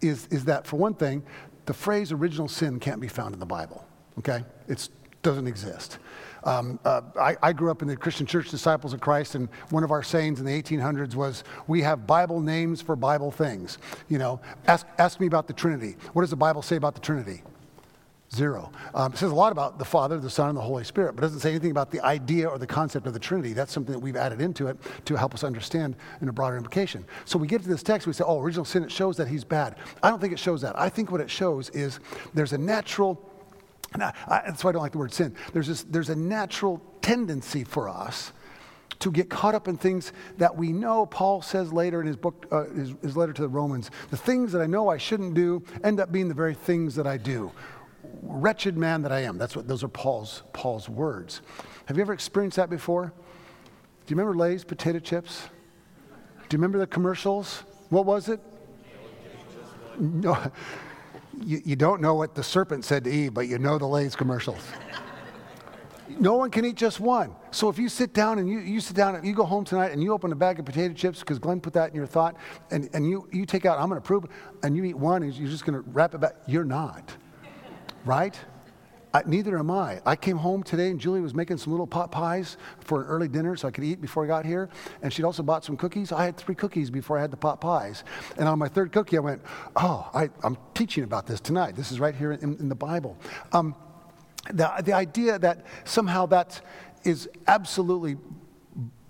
is, 0.00 0.28
is 0.30 0.44
that 0.44 0.66
for 0.66 0.76
one 0.76 0.94
thing, 0.94 1.24
the 1.66 1.74
phrase 1.74 2.12
original 2.12 2.48
sin 2.48 2.78
can't 2.78 3.00
be 3.00 3.08
found 3.08 3.34
in 3.34 3.40
the 3.40 3.46
Bible, 3.46 3.86
okay? 4.18 4.44
It 4.68 4.88
doesn't 5.22 5.46
exist. 5.46 5.98
Um, 6.44 6.78
uh, 6.84 7.00
I, 7.18 7.36
I, 7.42 7.52
grew 7.54 7.70
up 7.70 7.80
in 7.80 7.88
the 7.88 7.96
Christian 7.96 8.26
Church 8.26 8.50
Disciples 8.50 8.92
of 8.92 9.00
Christ, 9.00 9.34
and 9.34 9.48
one 9.70 9.82
of 9.82 9.90
our 9.90 10.02
sayings 10.02 10.40
in 10.40 10.46
the 10.46 10.62
1800s 10.62 11.14
was, 11.14 11.42
We 11.66 11.80
have 11.80 12.06
Bible 12.06 12.38
names 12.40 12.82
for 12.82 12.96
Bible 12.96 13.30
things. 13.30 13.78
You 14.10 14.18
know, 14.18 14.40
ask, 14.66 14.86
ask 14.98 15.20
me 15.20 15.26
about 15.26 15.46
the 15.46 15.54
Trinity. 15.54 15.96
What 16.12 16.20
does 16.20 16.30
the 16.30 16.36
Bible 16.36 16.60
say 16.60 16.76
about 16.76 16.94
the 16.94 17.00
Trinity? 17.00 17.42
Zero. 18.34 18.72
Um, 18.94 19.12
it 19.12 19.18
says 19.18 19.30
a 19.30 19.34
lot 19.34 19.52
about 19.52 19.78
the 19.78 19.84
Father, 19.84 20.18
the 20.18 20.30
Son, 20.30 20.48
and 20.48 20.58
the 20.58 20.62
Holy 20.62 20.84
Spirit, 20.84 21.14
but 21.14 21.22
doesn't 21.22 21.40
say 21.40 21.50
anything 21.50 21.70
about 21.70 21.90
the 21.90 22.00
idea 22.00 22.48
or 22.48 22.58
the 22.58 22.66
concept 22.66 23.06
of 23.06 23.12
the 23.12 23.18
Trinity. 23.18 23.52
That's 23.52 23.72
something 23.72 23.92
that 23.92 23.98
we've 23.98 24.16
added 24.16 24.40
into 24.40 24.66
it 24.66 24.76
to 25.04 25.16
help 25.16 25.34
us 25.34 25.44
understand 25.44 25.96
in 26.20 26.28
a 26.28 26.32
broader 26.32 26.56
implication. 26.56 27.04
So 27.24 27.38
we 27.38 27.46
get 27.46 27.62
to 27.62 27.68
this 27.68 27.82
text, 27.82 28.06
we 28.06 28.12
say, 28.12 28.24
oh, 28.26 28.40
original 28.40 28.64
sin, 28.64 28.84
it 28.84 28.92
shows 28.92 29.16
that 29.16 29.28
he's 29.28 29.44
bad. 29.44 29.76
I 30.02 30.10
don't 30.10 30.20
think 30.20 30.32
it 30.32 30.38
shows 30.38 30.60
that. 30.62 30.78
I 30.78 30.88
think 30.88 31.10
what 31.10 31.20
it 31.20 31.30
shows 31.30 31.70
is 31.70 32.00
there's 32.34 32.52
a 32.52 32.58
natural, 32.58 33.20
I, 33.94 34.12
I, 34.26 34.42
that's 34.46 34.64
why 34.64 34.70
I 34.70 34.72
don't 34.72 34.82
like 34.82 34.92
the 34.92 34.98
word 34.98 35.12
sin. 35.12 35.34
There's, 35.52 35.68
this, 35.68 35.82
there's 35.84 36.10
a 36.10 36.16
natural 36.16 36.82
tendency 37.00 37.64
for 37.64 37.88
us 37.88 38.32
to 39.00 39.10
get 39.10 39.28
caught 39.28 39.54
up 39.54 39.68
in 39.68 39.76
things 39.76 40.12
that 40.38 40.56
we 40.56 40.72
know 40.72 41.04
Paul 41.04 41.42
says 41.42 41.72
later 41.72 42.00
in 42.00 42.06
his 42.06 42.16
book, 42.16 42.46
uh, 42.50 42.64
his, 42.66 42.94
his 43.02 43.16
letter 43.16 43.32
to 43.32 43.42
the 43.42 43.48
Romans. 43.48 43.90
The 44.10 44.16
things 44.16 44.52
that 44.52 44.62
I 44.62 44.66
know 44.66 44.88
I 44.88 44.96
shouldn't 44.96 45.34
do 45.34 45.62
end 45.82 46.00
up 46.00 46.10
being 46.10 46.28
the 46.28 46.34
very 46.34 46.54
things 46.54 46.94
that 46.94 47.06
I 47.06 47.16
do 47.16 47.52
wretched 48.24 48.76
man 48.76 49.02
that 49.02 49.12
I 49.12 49.20
am. 49.20 49.38
That's 49.38 49.54
what 49.54 49.68
those 49.68 49.84
are 49.84 49.88
Paul's 49.88 50.42
Paul's 50.52 50.88
words. 50.88 51.42
Have 51.86 51.96
you 51.96 52.02
ever 52.02 52.12
experienced 52.12 52.56
that 52.56 52.70
before? 52.70 53.12
Do 54.06 54.14
you 54.14 54.16
remember 54.16 54.36
Lay's 54.36 54.64
potato 54.64 54.98
chips? 54.98 55.48
Do 56.48 56.54
you 56.54 56.58
remember 56.58 56.78
the 56.78 56.86
commercials? 56.86 57.64
What 57.90 58.04
was 58.06 58.28
it? 58.28 58.40
No, 59.98 60.36
you, 61.42 61.62
you 61.64 61.76
don't 61.76 62.00
know 62.00 62.14
what 62.14 62.34
the 62.34 62.42
serpent 62.42 62.84
said 62.84 63.04
to 63.04 63.10
Eve, 63.10 63.32
but 63.32 63.48
you 63.48 63.58
know 63.58 63.78
the 63.78 63.86
Lay's 63.86 64.16
commercials. 64.16 64.60
no 66.18 66.34
one 66.34 66.50
can 66.50 66.64
eat 66.64 66.74
just 66.74 67.00
one. 67.00 67.34
So 67.50 67.68
if 67.68 67.78
you 67.78 67.88
sit 67.88 68.12
down 68.12 68.38
and 68.38 68.48
you, 68.48 68.58
you 68.58 68.80
sit 68.80 68.96
down 68.96 69.14
and 69.14 69.26
you 69.26 69.34
go 69.34 69.44
home 69.44 69.64
tonight 69.64 69.92
and 69.92 70.02
you 70.02 70.12
open 70.12 70.32
a 70.32 70.36
bag 70.36 70.58
of 70.58 70.64
potato 70.64 70.92
chips 70.92 71.20
because 71.20 71.38
Glenn 71.38 71.60
put 71.60 71.72
that 71.74 71.90
in 71.90 71.94
your 71.94 72.06
thought 72.06 72.36
and, 72.70 72.90
and 72.92 73.08
you, 73.08 73.28
you 73.32 73.46
take 73.46 73.64
out, 73.64 73.78
I'm 73.78 73.88
going 73.88 74.00
to 74.00 74.06
prove, 74.06 74.26
and 74.62 74.76
you 74.76 74.84
eat 74.84 74.98
one 74.98 75.22
and 75.22 75.32
you're 75.34 75.48
just 75.48 75.64
going 75.64 75.80
to 75.80 75.88
wrap 75.90 76.14
it 76.14 76.20
back. 76.20 76.34
You're 76.46 76.64
not 76.64 77.14
right? 78.04 78.38
I, 79.14 79.22
neither 79.26 79.56
am 79.56 79.70
I. 79.70 80.00
I 80.04 80.16
came 80.16 80.36
home 80.36 80.64
today 80.64 80.90
and 80.90 81.00
Julie 81.00 81.20
was 81.20 81.34
making 81.34 81.58
some 81.58 81.72
little 81.72 81.86
pot 81.86 82.10
pies 82.10 82.56
for 82.80 83.02
an 83.02 83.06
early 83.06 83.28
dinner 83.28 83.54
so 83.54 83.68
I 83.68 83.70
could 83.70 83.84
eat 83.84 84.00
before 84.00 84.24
I 84.24 84.26
got 84.26 84.44
here. 84.44 84.68
And 85.02 85.12
she'd 85.12 85.24
also 85.24 85.44
bought 85.44 85.64
some 85.64 85.76
cookies. 85.76 86.10
I 86.10 86.24
had 86.24 86.36
three 86.36 86.56
cookies 86.56 86.90
before 86.90 87.16
I 87.16 87.20
had 87.20 87.30
the 87.30 87.36
pot 87.36 87.60
pies. 87.60 88.02
And 88.36 88.48
on 88.48 88.58
my 88.58 88.66
third 88.66 88.90
cookie, 88.90 89.16
I 89.16 89.20
went, 89.20 89.40
Oh, 89.76 90.10
I, 90.12 90.30
am 90.42 90.58
teaching 90.74 91.04
about 91.04 91.26
this 91.26 91.40
tonight. 91.40 91.76
This 91.76 91.92
is 91.92 92.00
right 92.00 92.14
here 92.14 92.32
in, 92.32 92.56
in 92.56 92.68
the 92.68 92.74
Bible. 92.74 93.16
Um, 93.52 93.76
the, 94.52 94.70
the 94.84 94.92
idea 94.92 95.38
that 95.38 95.64
somehow 95.84 96.26
that 96.26 96.60
is 97.04 97.28
absolutely 97.46 98.16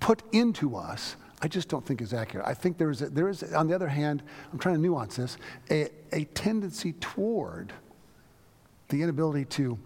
put 0.01 0.23
into 0.33 0.77
us 0.77 1.17
I 1.43 1.49
just 1.49 1.69
don't 1.69 1.85
think 1.85 2.01
is 2.01 2.15
accurate. 2.15 2.47
I 2.47 2.55
think 2.55 2.79
there 2.79 2.89
is, 2.89 3.03
a, 3.03 3.11
there 3.11 3.29
is 3.29 3.43
on 3.53 3.67
the 3.67 3.75
other 3.75 3.89
hand, 3.89 4.23
I'm 4.51 4.59
trying 4.59 4.77
to 4.77 4.81
nuance 4.81 5.17
this, 5.17 5.37
a, 5.71 5.91
a 6.11 6.25
tendency 6.25 6.95
toward 6.95 7.71
the 8.89 9.03
inability 9.03 9.45
to 9.45 9.79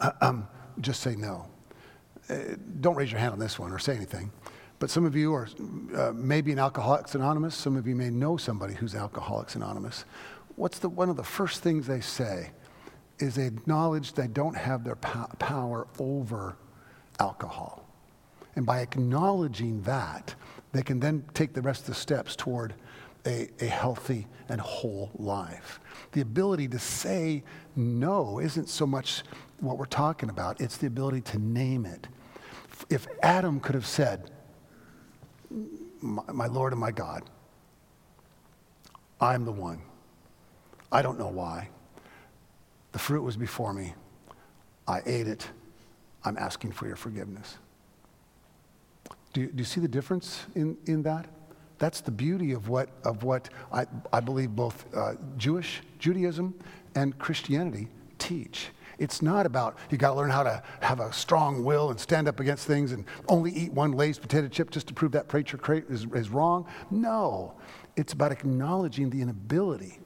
uh, 0.00 0.12
um, 0.20 0.48
just 0.80 1.00
say 1.00 1.14
no. 1.14 1.46
Uh, 2.28 2.36
don't 2.80 2.96
raise 2.96 3.10
your 3.10 3.20
hand 3.20 3.32
on 3.32 3.38
this 3.38 3.58
one 3.58 3.70
or 3.70 3.78
say 3.78 3.94
anything. 3.94 4.30
But 4.78 4.90
some 4.90 5.04
of 5.04 5.14
you 5.14 5.32
are 5.34 5.48
uh, 5.94 6.12
maybe 6.14 6.52
in 6.52 6.58
Alcoholics 6.58 7.14
Anonymous. 7.14 7.54
Some 7.54 7.76
of 7.76 7.86
you 7.86 7.94
may 7.94 8.10
know 8.10 8.36
somebody 8.36 8.74
who's 8.74 8.94
Alcoholics 8.94 9.54
Anonymous. 9.54 10.04
What's 10.56 10.78
the, 10.78 10.88
one 10.88 11.08
of 11.08 11.16
the 11.16 11.24
first 11.24 11.62
things 11.62 11.86
they 11.86 12.00
say 12.00 12.50
is 13.18 13.34
they 13.34 13.46
acknowledge 13.46 14.14
they 14.14 14.26
don't 14.26 14.56
have 14.56 14.84
their 14.84 14.96
po- 14.96 15.30
power 15.38 15.86
over 15.98 16.56
alcohol. 17.20 17.88
And 18.56 18.66
by 18.66 18.80
acknowledging 18.80 19.82
that, 19.82 20.34
they 20.72 20.82
can 20.82 21.00
then 21.00 21.24
take 21.34 21.54
the 21.54 21.62
rest 21.62 21.82
of 21.82 21.86
the 21.88 21.94
steps 21.94 22.36
toward 22.36 22.74
a, 23.26 23.48
a 23.60 23.66
healthy 23.66 24.26
and 24.48 24.60
whole 24.60 25.10
life. 25.14 25.80
The 26.12 26.20
ability 26.20 26.68
to 26.68 26.78
say 26.78 27.42
no 27.76 28.38
isn't 28.38 28.68
so 28.68 28.86
much 28.86 29.22
what 29.60 29.78
we're 29.78 29.86
talking 29.86 30.28
about, 30.28 30.60
it's 30.60 30.76
the 30.76 30.86
ability 30.86 31.22
to 31.22 31.38
name 31.38 31.86
it. 31.86 32.06
If 32.90 33.06
Adam 33.22 33.60
could 33.60 33.74
have 33.74 33.86
said, 33.86 34.30
My, 36.00 36.46
Lord 36.46 36.72
and 36.72 36.80
my 36.80 36.90
God, 36.90 37.22
I'm 39.20 39.44
the 39.44 39.52
one. 39.52 39.80
I 40.92 41.02
don't 41.02 41.18
know 41.18 41.28
why. 41.28 41.70
The 42.92 42.98
fruit 42.98 43.22
was 43.22 43.36
before 43.36 43.72
me. 43.72 43.94
I 44.86 45.02
ate 45.06 45.26
it. 45.26 45.48
I'm 46.24 46.36
asking 46.36 46.72
for 46.72 46.86
your 46.86 46.96
forgiveness. 46.96 47.58
Do 49.32 49.40
you, 49.40 49.46
do 49.48 49.58
you 49.58 49.64
see 49.64 49.80
the 49.80 49.88
difference 49.88 50.46
in, 50.54 50.76
in 50.86 51.02
that? 51.02 51.26
That's 51.84 52.00
the 52.00 52.10
beauty 52.10 52.52
of 52.52 52.70
what, 52.70 52.88
of 53.04 53.24
what 53.24 53.50
I, 53.70 53.84
I 54.10 54.20
believe 54.20 54.56
both 54.56 54.86
uh, 54.96 55.16
Jewish, 55.36 55.82
Judaism, 55.98 56.54
and 56.94 57.18
Christianity 57.18 57.88
teach. 58.18 58.68
It's 58.98 59.20
not 59.20 59.44
about 59.44 59.76
you 59.90 59.98
got 59.98 60.12
to 60.12 60.16
learn 60.16 60.30
how 60.30 60.44
to 60.44 60.62
have 60.80 60.98
a 60.98 61.12
strong 61.12 61.62
will 61.62 61.90
and 61.90 62.00
stand 62.00 62.26
up 62.26 62.40
against 62.40 62.66
things 62.66 62.92
and 62.92 63.04
only 63.28 63.52
eat 63.52 63.70
one 63.70 63.92
Lay's 63.92 64.18
potato 64.18 64.48
chip 64.48 64.70
just 64.70 64.86
to 64.86 64.94
prove 64.94 65.12
that 65.12 65.28
preacher 65.28 65.60
is, 65.90 66.06
is 66.14 66.30
wrong. 66.30 66.66
No, 66.90 67.52
it's 67.96 68.14
about 68.14 68.32
acknowledging 68.32 69.10
the 69.10 69.20
inability 69.20 70.00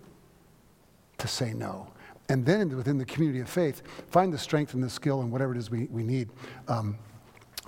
to 1.18 1.28
say 1.28 1.54
no. 1.54 1.92
And 2.28 2.44
then 2.44 2.76
within 2.76 2.98
the 2.98 3.04
community 3.04 3.38
of 3.38 3.48
faith, 3.48 3.84
find 4.10 4.32
the 4.32 4.38
strength 4.38 4.74
and 4.74 4.82
the 4.82 4.90
skill 4.90 5.20
and 5.20 5.30
whatever 5.30 5.52
it 5.52 5.58
is 5.58 5.70
we, 5.70 5.84
we 5.92 6.02
need 6.02 6.30
um, 6.66 6.98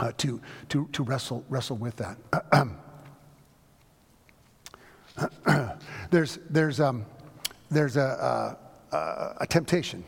uh, 0.01 0.11
to, 0.16 0.40
to, 0.70 0.88
to 0.94 1.05
wrestle, 1.05 1.44
wrestle 1.49 1.77
with 1.77 1.94
that. 1.94 2.18
there's, 6.11 6.39
there's, 6.49 6.81
um, 6.81 7.05
there's 7.71 7.97
a, 7.97 8.57
a, 8.93 9.35
a 9.41 9.47
temptation. 9.47 10.05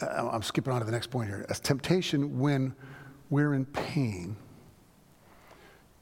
Uh, 0.00 0.30
I'm 0.32 0.42
skipping 0.42 0.72
on 0.72 0.80
to 0.80 0.86
the 0.86 0.92
next 0.92 1.08
point 1.08 1.28
here. 1.28 1.46
A 1.48 1.54
temptation 1.54 2.38
when 2.38 2.74
we're 3.30 3.54
in 3.54 3.64
pain 3.66 4.36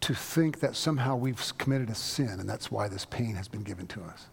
to 0.01 0.15
think 0.15 0.61
that 0.61 0.75
somehow 0.75 1.15
we've 1.17 1.41
committed 1.59 1.89
a 1.89 1.95
sin 1.95 2.41
and 2.41 2.49
that's 2.49 2.71
why 2.71 2.89
this 2.89 3.05
pain 3.05 3.35
has 3.35 3.49
been 3.49 3.63
given 3.63 3.87
to 3.89 4.03
us. 4.03 4.27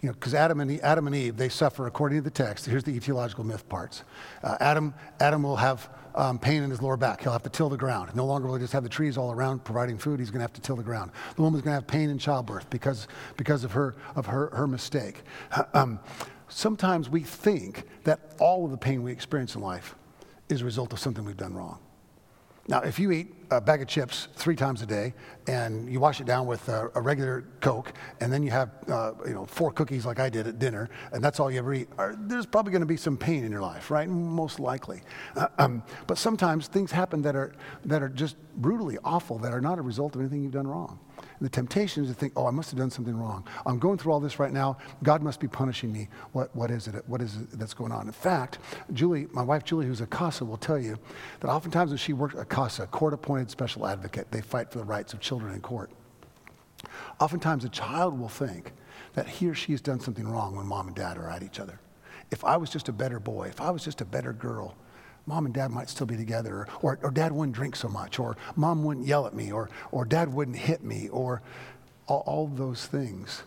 You 0.00 0.08
know, 0.08 0.12
because 0.14 0.32
Adam 0.32 0.60
and, 0.60 0.80
Adam 0.80 1.06
and 1.06 1.16
Eve, 1.16 1.36
they 1.36 1.48
suffer 1.48 1.86
according 1.86 2.18
to 2.18 2.22
the 2.22 2.30
text. 2.30 2.64
Here's 2.66 2.84
the 2.84 2.98
etiological 2.98 3.44
myth 3.44 3.68
parts. 3.68 4.04
Uh, 4.42 4.56
Adam, 4.60 4.94
Adam 5.18 5.42
will 5.42 5.56
have 5.56 5.90
um, 6.14 6.38
pain 6.38 6.62
in 6.62 6.70
his 6.70 6.82
lower 6.82 6.96
back. 6.96 7.22
He'll 7.22 7.32
have 7.32 7.42
to 7.44 7.50
till 7.50 7.68
the 7.68 7.76
ground. 7.76 8.14
No 8.14 8.24
longer 8.24 8.48
will 8.48 8.56
he 8.56 8.60
just 8.60 8.72
have 8.72 8.82
the 8.82 8.88
trees 8.88 9.16
all 9.16 9.32
around 9.32 9.64
providing 9.64 9.98
food. 9.98 10.20
He's 10.20 10.30
going 10.30 10.40
to 10.40 10.44
have 10.44 10.52
to 10.54 10.60
till 10.60 10.76
the 10.76 10.82
ground. 10.82 11.10
The 11.36 11.42
woman's 11.42 11.62
going 11.62 11.72
to 11.72 11.80
have 11.80 11.86
pain 11.86 12.10
in 12.10 12.18
childbirth 12.18 12.68
because, 12.70 13.08
because 13.36 13.64
of, 13.64 13.72
her, 13.72 13.94
of 14.16 14.26
her, 14.26 14.50
her 14.50 14.66
mistake. 14.66 15.22
Um, 15.72 16.00
sometimes 16.48 17.08
we 17.08 17.22
think 17.22 17.84
that 18.04 18.34
all 18.40 18.64
of 18.64 18.70
the 18.70 18.76
pain 18.76 19.02
we 19.02 19.12
experience 19.12 19.54
in 19.54 19.60
life 19.60 19.94
is 20.48 20.62
a 20.62 20.64
result 20.64 20.92
of 20.92 20.98
something 20.98 21.24
we've 21.24 21.36
done 21.36 21.54
wrong. 21.54 21.78
Now, 22.70 22.82
if 22.82 23.00
you 23.00 23.10
eat 23.10 23.34
a 23.50 23.60
bag 23.60 23.82
of 23.82 23.88
chips 23.88 24.28
three 24.36 24.54
times 24.54 24.80
a 24.80 24.86
day 24.86 25.12
and 25.48 25.90
you 25.92 25.98
wash 25.98 26.20
it 26.20 26.24
down 26.24 26.46
with 26.46 26.68
a, 26.68 26.88
a 26.94 27.00
regular 27.00 27.44
Coke, 27.60 27.92
and 28.20 28.32
then 28.32 28.44
you 28.44 28.52
have 28.52 28.70
uh, 28.88 29.12
you 29.26 29.34
know 29.34 29.44
four 29.44 29.72
cookies 29.72 30.06
like 30.06 30.20
I 30.20 30.28
did 30.30 30.46
at 30.46 30.60
dinner, 30.60 30.88
and 31.12 31.22
that's 31.22 31.40
all 31.40 31.50
you 31.50 31.58
ever 31.58 31.74
eat, 31.74 31.88
there's 32.28 32.46
probably 32.46 32.70
going 32.70 32.82
to 32.82 32.86
be 32.86 32.96
some 32.96 33.16
pain 33.16 33.42
in 33.42 33.50
your 33.50 33.60
life, 33.60 33.90
right? 33.90 34.08
Most 34.08 34.60
likely. 34.60 35.02
Uh, 35.34 35.48
um, 35.58 35.82
but 36.06 36.16
sometimes 36.16 36.68
things 36.68 36.92
happen 36.92 37.22
that 37.22 37.34
are 37.34 37.52
that 37.86 38.04
are 38.04 38.08
just 38.08 38.36
brutally 38.54 38.98
awful 39.02 39.36
that 39.38 39.52
are 39.52 39.60
not 39.60 39.80
a 39.80 39.82
result 39.82 40.14
of 40.14 40.20
anything 40.20 40.40
you've 40.44 40.52
done 40.52 40.68
wrong. 40.68 41.00
The 41.40 41.48
temptation 41.48 42.04
is 42.04 42.10
to 42.10 42.14
think, 42.14 42.34
oh, 42.36 42.46
I 42.46 42.50
must 42.50 42.70
have 42.70 42.78
done 42.78 42.90
something 42.90 43.16
wrong. 43.16 43.44
I'm 43.64 43.78
going 43.78 43.96
through 43.96 44.12
all 44.12 44.20
this 44.20 44.38
right 44.38 44.52
now. 44.52 44.76
God 45.02 45.22
must 45.22 45.40
be 45.40 45.48
punishing 45.48 45.90
me. 45.90 46.08
What, 46.32 46.54
what 46.54 46.70
is 46.70 46.86
it? 46.86 47.02
What 47.06 47.22
is 47.22 47.36
it 47.36 47.58
that's 47.58 47.72
going 47.72 47.92
on? 47.92 48.06
In 48.06 48.12
fact, 48.12 48.58
Julie, 48.92 49.26
my 49.32 49.42
wife 49.42 49.64
Julie, 49.64 49.86
who's 49.86 50.02
a 50.02 50.06
CASA, 50.06 50.44
will 50.44 50.58
tell 50.58 50.78
you 50.78 50.98
that 51.40 51.48
oftentimes 51.48 51.90
when 51.90 51.98
she 51.98 52.12
works 52.12 52.34
a 52.34 52.44
CASA, 52.44 52.88
court 52.88 53.14
appointed 53.14 53.50
special 53.50 53.86
advocate, 53.86 54.30
they 54.30 54.42
fight 54.42 54.70
for 54.70 54.78
the 54.78 54.84
rights 54.84 55.14
of 55.14 55.20
children 55.20 55.54
in 55.54 55.60
court. 55.60 55.90
Oftentimes 57.20 57.64
a 57.64 57.68
child 57.70 58.18
will 58.18 58.28
think 58.28 58.72
that 59.14 59.26
he 59.26 59.48
or 59.48 59.54
she 59.54 59.72
has 59.72 59.80
done 59.80 60.00
something 60.00 60.28
wrong 60.28 60.56
when 60.56 60.66
mom 60.66 60.88
and 60.88 60.96
dad 60.96 61.16
are 61.16 61.30
at 61.30 61.42
each 61.42 61.58
other. 61.58 61.80
If 62.30 62.44
I 62.44 62.56
was 62.56 62.70
just 62.70 62.88
a 62.88 62.92
better 62.92 63.18
boy, 63.18 63.48
if 63.48 63.60
I 63.60 63.70
was 63.70 63.82
just 63.82 64.00
a 64.00 64.04
better 64.04 64.32
girl, 64.32 64.76
mom 65.26 65.46
and 65.46 65.54
dad 65.54 65.70
might 65.70 65.88
still 65.88 66.06
be 66.06 66.16
together, 66.16 66.66
or, 66.82 66.98
or 67.02 67.10
dad 67.10 67.32
wouldn't 67.32 67.54
drink 67.54 67.76
so 67.76 67.88
much, 67.88 68.18
or 68.18 68.36
mom 68.56 68.84
wouldn't 68.84 69.06
yell 69.06 69.26
at 69.26 69.34
me, 69.34 69.52
or, 69.52 69.70
or 69.92 70.04
dad 70.04 70.32
wouldn't 70.32 70.56
hit 70.56 70.82
me, 70.82 71.08
or 71.10 71.42
all, 72.06 72.22
all 72.26 72.46
those 72.46 72.86
things. 72.86 73.42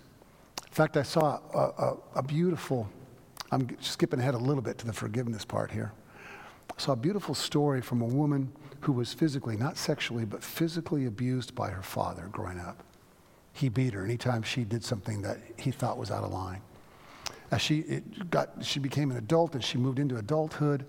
In 0.66 0.74
fact, 0.74 0.98
I 0.98 1.04
saw 1.04 1.40
a, 1.54 1.58
a, 1.58 1.98
a 2.16 2.24
beautiful, 2.24 2.90
I'm 3.52 3.68
skipping 3.82 4.20
ahead 4.20 4.34
a 4.34 4.40
little 4.40 4.64
bit 4.64 4.78
to 4.80 4.86
the 4.86 4.94
forgiveness 4.94 5.46
part 5.46 5.72
here. 5.72 5.92
I 6.76 6.82
saw 6.82 6.94
a 6.94 6.98
beautiful 6.98 7.36
story 7.36 7.82
from 7.82 8.02
a 8.02 8.06
woman 8.06 8.52
who 8.82 8.92
was 8.92 9.14
physically, 9.14 9.56
not 9.56 9.78
sexually, 9.78 10.26
but 10.26 10.44
physically 10.44 11.06
abused 11.06 11.54
by 11.56 11.70
her 11.70 11.84
father 11.84 12.28
growing 12.32 12.60
up. 12.60 12.84
He 13.54 13.70
beat 13.70 13.94
her 13.94 14.04
anytime 14.04 14.42
she 14.42 14.64
did 14.64 14.84
something 14.84 15.22
that 15.22 15.38
he 15.58 15.72
thought 15.72 15.98
was 15.98 16.10
out 16.10 16.24
of 16.24 16.32
line. 16.34 16.62
As 17.52 17.62
she, 17.62 18.02
got, 18.32 18.66
she 18.66 18.80
became 18.80 19.12
an 19.12 19.18
adult 19.18 19.54
and 19.54 19.64
she 19.64 19.78
moved 19.78 20.00
into 20.00 20.18
adulthood, 20.18 20.86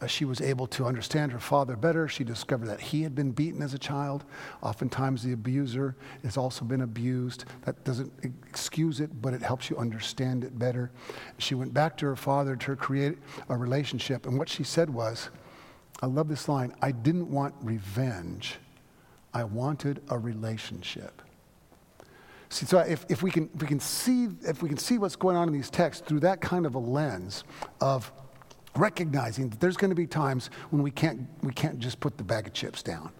uh, 0.00 0.06
she 0.06 0.26
was 0.26 0.40
able 0.42 0.66
to 0.66 0.84
understand 0.84 1.32
her 1.32 1.38
father 1.38 1.74
better. 1.74 2.06
She 2.06 2.22
discovered 2.22 2.66
that 2.66 2.80
he 2.80 3.02
had 3.02 3.14
been 3.14 3.32
beaten 3.32 3.62
as 3.62 3.72
a 3.72 3.78
child. 3.78 4.24
Oftentimes, 4.62 5.22
the 5.22 5.32
abuser 5.32 5.96
has 6.22 6.36
also 6.36 6.64
been 6.66 6.82
abused. 6.82 7.46
That 7.62 7.82
doesn't 7.84 8.12
excuse 8.22 9.00
it, 9.00 9.22
but 9.22 9.32
it 9.32 9.40
helps 9.40 9.70
you 9.70 9.76
understand 9.78 10.44
it 10.44 10.58
better. 10.58 10.90
She 11.38 11.54
went 11.54 11.72
back 11.72 11.96
to 11.98 12.06
her 12.06 12.16
father 12.16 12.56
to 12.56 12.76
create 12.76 13.16
a 13.48 13.56
relationship. 13.56 14.26
And 14.26 14.38
what 14.38 14.50
she 14.50 14.64
said 14.64 14.90
was, 14.90 15.30
I 16.02 16.06
love 16.06 16.28
this 16.28 16.46
line 16.46 16.74
I 16.82 16.92
didn't 16.92 17.30
want 17.30 17.54
revenge, 17.62 18.56
I 19.32 19.44
wanted 19.44 20.02
a 20.10 20.18
relationship. 20.18 21.22
See, 22.48 22.66
so 22.66 22.78
if, 22.78 23.04
if, 23.08 23.22
we 23.22 23.30
can, 23.30 23.50
if, 23.54 23.62
we 23.62 23.66
can 23.66 23.80
see, 23.80 24.28
if 24.42 24.62
we 24.62 24.68
can 24.68 24.78
see 24.78 24.98
what's 24.98 25.16
going 25.16 25.36
on 25.36 25.48
in 25.48 25.54
these 25.54 25.70
texts 25.70 26.04
through 26.06 26.20
that 26.20 26.40
kind 26.40 26.64
of 26.64 26.74
a 26.74 26.78
lens 26.78 27.44
of 27.80 28.12
recognizing 28.78 29.48
that 29.50 29.60
there's 29.60 29.76
going 29.76 29.90
to 29.90 29.96
be 29.96 30.06
times 30.06 30.50
when 30.70 30.82
we 30.82 30.90
can't, 30.90 31.26
we 31.42 31.52
can't 31.52 31.78
just 31.78 32.00
put 32.00 32.16
the 32.18 32.24
bag 32.24 32.46
of 32.46 32.52
chips 32.52 32.82
down. 32.82 33.10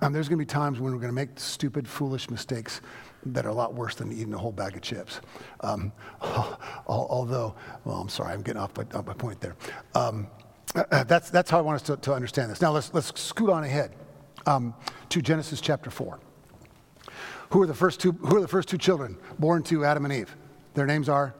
And 0.00 0.14
there's 0.14 0.28
going 0.28 0.38
to 0.38 0.44
be 0.44 0.48
times 0.48 0.80
when 0.80 0.92
we're 0.92 1.00
going 1.00 1.10
to 1.10 1.14
make 1.14 1.38
stupid, 1.38 1.86
foolish 1.86 2.30
mistakes 2.30 2.80
that 3.26 3.44
are 3.44 3.50
a 3.50 3.54
lot 3.54 3.74
worse 3.74 3.94
than 3.94 4.12
eating 4.12 4.32
a 4.32 4.38
whole 4.38 4.52
bag 4.52 4.76
of 4.76 4.82
chips. 4.82 5.20
Um, 5.60 5.92
although, 6.86 7.54
well, 7.84 7.96
I'm 7.96 8.08
sorry, 8.08 8.32
I'm 8.32 8.42
getting 8.42 8.62
off 8.62 8.76
my, 8.76 8.84
off 8.94 9.06
my 9.06 9.12
point 9.12 9.40
there. 9.40 9.56
Um, 9.94 10.26
that's, 10.74 11.30
that's 11.30 11.50
how 11.50 11.58
I 11.58 11.60
want 11.60 11.76
us 11.76 11.82
to, 11.82 11.96
to, 11.98 12.14
understand 12.14 12.50
this. 12.50 12.60
Now 12.60 12.72
let's, 12.72 12.92
let's 12.94 13.18
scoot 13.20 13.50
on 13.50 13.62
ahead 13.62 13.92
um, 14.46 14.74
to 15.10 15.20
Genesis 15.20 15.60
chapter 15.60 15.90
4. 15.90 16.18
Who 17.50 17.62
are, 17.62 17.66
the 17.66 17.74
first 17.74 18.00
two, 18.00 18.12
who 18.12 18.36
are 18.36 18.40
the 18.40 18.48
first 18.48 18.68
two 18.68 18.78
children 18.78 19.16
born 19.38 19.62
to 19.64 19.84
Adam 19.84 20.04
and 20.04 20.14
Eve? 20.14 20.34
Their 20.72 20.86
names 20.86 21.08
are 21.08 21.34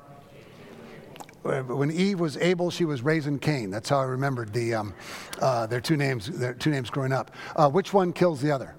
when 1.45 1.91
Eve 1.91 2.21
was 2.21 2.39
able, 2.39 2.71
she 2.71 2.87
was 2.87 3.03
raising 3.03 3.39
Cain. 3.39 3.71
That's 3.71 3.89
how 3.89 3.99
I 3.99 4.05
remembered 4.05 4.53
the, 4.53 4.75
um, 4.75 4.95
uh, 5.41 5.67
their 5.67 5.81
two 5.81 5.97
names. 5.97 6.27
Their 6.27 6.55
two 6.55 6.71
names 6.71 6.89
growing 6.89 7.13
up. 7.13 7.31
Uh, 7.55 7.69
which 7.69 7.93
one 7.93 8.13
kills 8.13 8.41
the 8.41 8.51
other? 8.51 8.75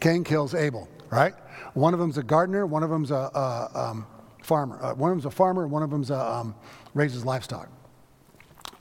Cain 0.00 0.24
kills 0.24 0.54
Abel. 0.54 0.88
Right. 1.10 1.34
One 1.74 1.94
of 1.94 2.00
them's 2.00 2.18
a 2.18 2.22
gardener. 2.22 2.66
One 2.66 2.82
of 2.82 2.90
them's 2.90 3.12
a, 3.12 3.14
a 3.14 3.70
um, 3.74 4.06
farmer. 4.42 4.82
Uh, 4.82 4.94
one 4.94 5.10
of 5.10 5.16
them's 5.16 5.26
a 5.26 5.30
farmer. 5.30 5.66
One 5.68 5.82
of 5.82 5.90
them's 5.90 6.10
a, 6.10 6.18
um, 6.18 6.54
raises 6.94 7.24
livestock. 7.24 7.68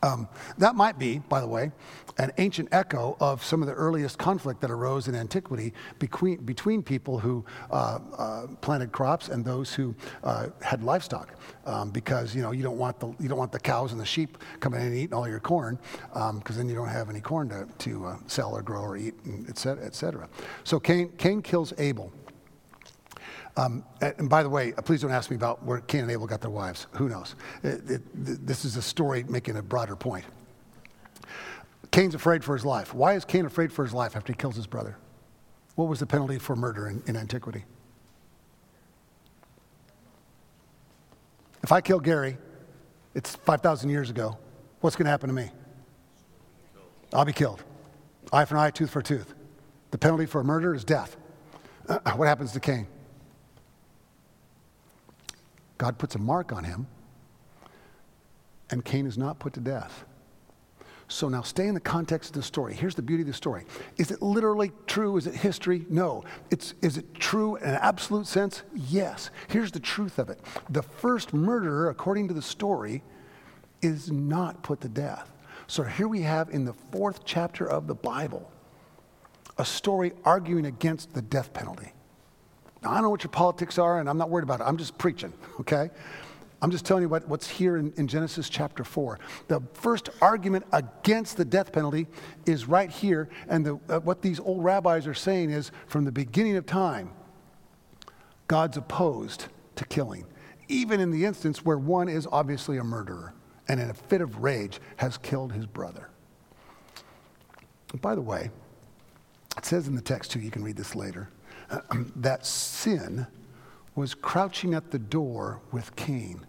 Um, 0.04 0.28
that 0.58 0.76
might 0.76 1.00
be, 1.00 1.20
by 1.20 1.42
the 1.42 1.48
way, 1.48 1.72
an 2.18 2.32
ancient 2.38 2.70
echo 2.72 3.16
of 3.20 3.44
some 3.44 3.62
of 3.62 3.68
the 3.68 3.74
earliest 3.74 4.18
conflict 4.18 4.62
that 4.62 4.72
arose 4.72 5.08
in 5.08 5.16
antiquity 5.16 5.74
between, 6.00 6.38
between 6.46 6.84
people 6.84 7.20
who 7.20 7.46
uh, 7.72 8.00
uh, 8.18 8.48
planted 8.62 8.92
crops 8.92 9.30
and 9.30 9.46
those 9.46 9.74
who 9.74 9.96
uh, 10.24 10.48
had 10.62 10.84
livestock. 10.84 11.36
Um, 11.66 11.92
because 11.92 12.34
you 12.34 12.42
know 12.42 12.52
you 12.52 12.64
don't 12.64 12.78
want 12.78 13.00
the 13.00 13.08
you 13.20 13.28
don't 13.28 13.38
want 13.38 13.52
the 13.52 13.60
cows 13.60 13.92
and 13.92 14.00
the 14.00 14.06
sheep 14.06 14.38
coming 14.60 14.80
in 14.80 14.88
and 14.88 14.96
eating 14.96 15.14
all 15.14 15.28
your 15.28 15.40
corn, 15.42 15.78
because 16.14 16.32
um, 16.32 16.42
then 16.56 16.70
you 16.70 16.76
don't 16.76 16.88
have 16.88 17.10
any 17.10 17.20
corn 17.20 17.50
to, 17.50 17.68
to 17.80 18.06
uh, 18.06 18.18
sell 18.28 18.54
or 18.54 18.62
grow 18.62 18.82
or 18.82 18.96
eat, 18.96 19.16
et 19.50 19.58
cetera, 19.58 19.86
et 19.86 19.94
cetera. 19.94 20.30
So 20.64 20.80
Cain, 20.80 21.10
Cain 21.18 21.42
kills 21.42 21.74
Abel. 21.78 22.12
Um, 23.58 23.84
and 24.02 24.30
by 24.30 24.43
the 24.43 24.50
way, 24.50 24.72
please 24.72 25.02
don't 25.02 25.12
ask 25.12 25.32
me 25.32 25.36
about 25.36 25.63
where 25.63 25.82
Cain 25.82 26.02
and 26.02 26.12
Abel 26.12 26.28
got 26.28 26.41
their 26.41 26.52
wives. 26.52 26.86
Who 26.91 27.10
knows? 27.10 27.36
It, 27.63 27.89
it, 27.89 28.02
this 28.46 28.63
is 28.63 28.78
a 28.78 28.82
story 28.84 29.24
making 29.24 29.58
a 29.58 29.63
broader 29.63 29.96
point. 29.96 30.26
Cain's 31.89 32.13
afraid 32.13 32.43
for 32.43 32.54
his 32.54 32.63
life. 32.63 32.93
Why 32.93 33.15
is 33.15 33.26
Cain 33.26 33.48
afraid 33.48 33.74
for 33.74 33.84
his 33.84 33.93
life 33.93 34.15
after 34.15 34.32
he 34.32 34.38
kills 34.38 34.56
his 34.56 34.67
brother? 34.67 34.96
What 35.74 35.88
was 35.88 36.00
the 36.00 36.06
penalty 36.06 36.38
for 36.38 36.56
murder 36.56 36.88
in, 36.88 37.02
in 37.08 37.15
antiquity? 37.15 37.65
If 41.63 41.72
I 41.72 41.82
kill 41.82 42.00
Gary, 42.00 42.38
it's 43.15 43.36
5,000 43.38 43.89
years 43.89 44.12
ago, 44.12 44.38
what's 44.82 44.96
going 44.96 45.06
to 45.06 45.10
happen 45.10 45.30
to 45.30 45.36
me? 45.36 45.50
I'll 47.12 47.26
be 47.26 47.34
killed. 47.34 47.63
Eye 48.32 48.46
for 48.46 48.56
an 48.56 48.62
eye, 48.62 48.70
tooth 48.70 48.91
for 48.91 49.00
a 49.00 49.04
tooth. 49.04 49.34
The 49.89 49.98
penalty 49.98 50.28
for 50.28 50.43
murder 50.43 50.76
is 50.76 50.84
death. 50.84 51.17
what 51.88 52.28
happens 52.28 52.52
to 52.52 52.60
Cain? 52.60 52.88
God 55.78 55.98
puts 55.98 56.16
a 56.16 56.20
mark 56.20 56.52
on 56.52 56.63
him, 56.63 56.88
and 58.70 58.84
Cain 58.84 59.06
is 59.06 59.18
not 59.18 59.40
put 59.40 59.54
to 59.54 59.60
death. 59.60 60.06
So 61.10 61.30
now 61.30 61.42
stay 61.42 61.68
in 61.68 61.74
the 61.74 61.80
context 61.80 62.32
of 62.32 62.36
the 62.36 62.44
story. 62.44 62.74
Here's 62.74 62.96
the 62.96 63.02
beauty 63.02 63.22
of 63.22 63.28
the 63.28 63.34
story. 63.34 63.63
Is 63.96 64.12
it 64.12 64.22
literally 64.22 64.74
true? 64.88 65.16
Is 65.16 65.26
it 65.26 65.36
history? 65.36 65.86
No. 65.90 66.26
It's, 66.52 66.74
is 66.82 66.98
it 66.98 67.13
true 67.16 67.56
in 67.56 67.70
an 67.70 67.80
absolute 67.82 68.28
sense? 68.28 68.63
Yes. 68.76 69.30
Here's 69.48 69.72
the 69.72 69.80
truth 69.80 70.20
of 70.20 70.30
it 70.30 70.40
the 70.70 70.84
first 70.84 71.34
murderer, 71.34 71.90
according 71.90 72.28
to 72.28 72.34
the 72.34 72.42
story, 72.42 73.04
is 73.82 74.12
not 74.12 74.63
put 74.63 74.82
to 74.82 74.90
death. 74.90 75.32
So 75.68 75.84
here 75.84 76.10
we 76.10 76.22
have 76.22 76.50
in 76.50 76.66
the 76.66 76.74
fourth 76.74 77.24
chapter 77.24 77.66
of 77.70 77.88
the 77.88 77.96
Bible 77.96 78.52
a 79.58 79.66
story 79.66 80.13
arguing 80.26 80.66
against 80.66 81.13
the 81.13 81.22
death 81.22 81.54
penalty. 81.54 81.94
I 82.84 82.94
don't 82.94 83.04
know 83.04 83.10
what 83.10 83.24
your 83.24 83.32
politics 83.32 83.78
are, 83.78 84.00
and 84.00 84.10
I'm 84.10 84.18
not 84.18 84.30
worried 84.30 84.44
about 84.44 84.62
it. 84.62 84.63
I'm 84.63 84.78
just 84.78 84.98
preaching, 84.98 85.34
okay? 85.60 85.90
I'm 86.62 86.72
just 86.72 86.86
telling 86.86 87.04
you 87.04 87.10
what, 87.10 87.28
what's 87.28 87.48
here 87.48 87.78
in, 87.78 87.94
in 87.98 88.08
Genesis 88.08 88.50
chapter 88.50 88.84
4. 88.84 89.20
The 89.48 89.62
first 89.74 90.10
argument 90.22 90.66
against 90.72 91.38
the 91.38 91.46
death 91.46 91.72
penalty 91.72 92.08
is 92.46 92.68
right 92.68 92.90
here, 92.90 93.30
and 93.48 93.66
the, 93.66 93.80
uh, 93.90 94.00
what 94.00 94.22
these 94.22 94.40
old 94.40 94.63
rabbis 94.63 95.06
are 95.06 95.13
saying 95.13 95.52
is 95.52 95.72
from 95.88 96.06
the 96.06 96.12
beginning 96.12 96.56
of 96.56 96.66
time, 96.66 97.12
God's 98.48 98.78
opposed 98.78 99.48
to 99.76 99.86
killing, 99.86 100.26
even 100.68 101.00
in 101.00 101.12
the 101.12 101.26
instance 101.26 101.63
where 101.63 101.78
one 101.78 102.10
is 102.10 102.28
obviously 102.32 102.78
a 102.78 102.84
murderer 102.84 103.34
and 103.68 103.80
in 103.80 103.90
a 103.90 103.94
fit 103.94 104.22
of 104.22 104.42
rage 104.42 104.80
has 104.98 105.18
killed 105.18 105.52
his 105.52 105.66
brother. 105.66 106.10
And 107.92 108.02
by 108.02 108.16
the 108.16 108.22
way, 108.22 108.50
it 109.58 109.66
says 109.66 109.88
in 109.88 109.96
the 109.96 110.02
text 110.02 110.32
too, 110.32 110.40
you 110.40 110.52
can 110.52 110.63
read 110.63 110.78
this 110.78 110.96
later, 110.96 111.30
that 112.18 112.46
sin 112.46 113.28
was 113.96 114.14
crouching 114.14 114.74
at 114.74 114.92
the 114.92 115.00
door 115.00 115.60
with 115.72 115.96
Cain 115.96 116.46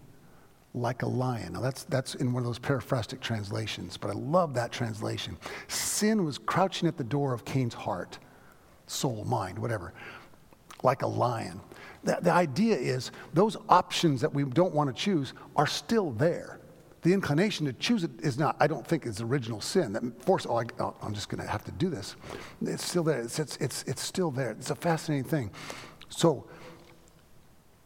like 0.75 1.03
a 1.03 1.07
lion. 1.07 1.55
Now, 1.55 1.61
that's, 1.61 1.85
that's 1.85 2.15
in 2.17 2.33
one 2.33 2.43
of 2.43 2.47
those 2.47 2.59
paraphrastic 2.59 3.21
translations, 3.21 3.97
but 3.97 4.11
I 4.11 4.15
love 4.15 4.55
that 4.55 4.71
translation. 4.71 5.37
Sin 5.67 6.25
was 6.25 6.39
crouching 6.39 6.89
at 6.89 6.97
the 6.97 7.05
door 7.05 7.33
of 7.33 7.45
Cain's 7.45 7.75
heart, 7.75 8.19
soul, 8.87 9.25
mind, 9.25 9.59
whatever, 9.59 9.93
like 10.83 11.03
a 11.03 11.07
lion. 11.07 11.61
The, 12.05 12.19
the 12.21 12.33
idea 12.33 12.77
is 12.77 13.11
those 13.35 13.57
options 13.69 14.21
that 14.21 14.33
we 14.33 14.45
don't 14.45 14.75
want 14.75 14.95
to 14.95 15.03
choose 15.03 15.33
are 15.57 15.67
still 15.67 16.13
there. 16.13 16.58
The 17.03 17.13
inclination 17.13 17.67
to 17.67 17.73
choose 17.73 18.03
it 18.03 18.11
is 18.21 18.39
not, 18.39 18.57
I 18.59 18.67
don't 18.67 18.87
think, 18.87 19.07
is 19.07 19.21
original 19.21 19.61
sin. 19.61 19.93
That 19.93 20.23
force, 20.23 20.47
oh, 20.49 20.59
I, 20.59 20.65
oh, 20.81 20.95
am 21.03 21.15
just 21.15 21.29
going 21.29 21.43
to 21.43 21.49
have 21.49 21.65
to 21.65 21.73
do 21.73 21.89
this. 21.91 22.17
It's 22.61 22.85
still 22.85 23.05
there. 23.05 23.21
It's, 23.21 23.39
it's, 23.39 23.57
it's, 23.59 23.85
it's 23.85 24.03
still 24.03 24.31
there. 24.31 24.51
It's 24.51 24.71
a 24.71 24.75
fascinating 24.75 25.25
thing. 25.25 25.51
So, 26.09 26.47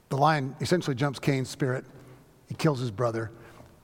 the 0.08 0.16
lion 0.16 0.56
essentially 0.60 0.94
jumps 0.94 1.18
Cain's 1.18 1.48
spirit, 1.48 1.84
he 2.46 2.54
kills 2.54 2.80
his 2.80 2.90
brother, 2.90 3.30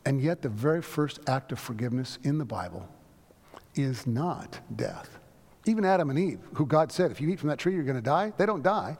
and 0.05 0.21
yet 0.21 0.43
the 0.43 0.49
very 0.49 0.83
first 0.83 1.21
act 1.27 1.53
of 1.53 1.59
forgiveness 1.59 2.19
in 2.23 2.39
the 2.39 2.45
Bible 2.45 2.89
is 3.75 4.07
not 4.07 4.61
death. 4.77 5.19
Even 5.67 5.85
Adam 5.85 6.11
and 6.11 6.19
Eve, 6.19 6.41
who 6.55 6.67
God 6.67 6.93
said, 6.93 7.11
if 7.11 7.21
you 7.21 7.29
eat 7.29 7.39
from 7.39 7.49
that 7.49 7.59
tree, 7.59 7.75
you're 7.75 7.85
going 7.85 7.97
to 7.97 8.03
die, 8.03 8.33
they 8.37 8.47
don't 8.47 8.63
die. 8.63 8.97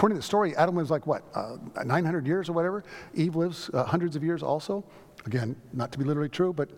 According 0.00 0.16
to 0.16 0.20
the 0.20 0.26
story, 0.26 0.56
Adam 0.56 0.76
lives 0.76 0.90
like 0.90 1.06
what, 1.06 1.22
uh, 1.34 1.58
900 1.84 2.26
years 2.26 2.48
or 2.48 2.54
whatever? 2.54 2.84
Eve 3.12 3.36
lives 3.36 3.68
uh, 3.74 3.84
hundreds 3.84 4.16
of 4.16 4.24
years 4.24 4.42
also. 4.42 4.82
Again, 5.26 5.54
not 5.74 5.92
to 5.92 5.98
be 5.98 6.06
literally 6.06 6.30
true, 6.30 6.54
but, 6.54 6.70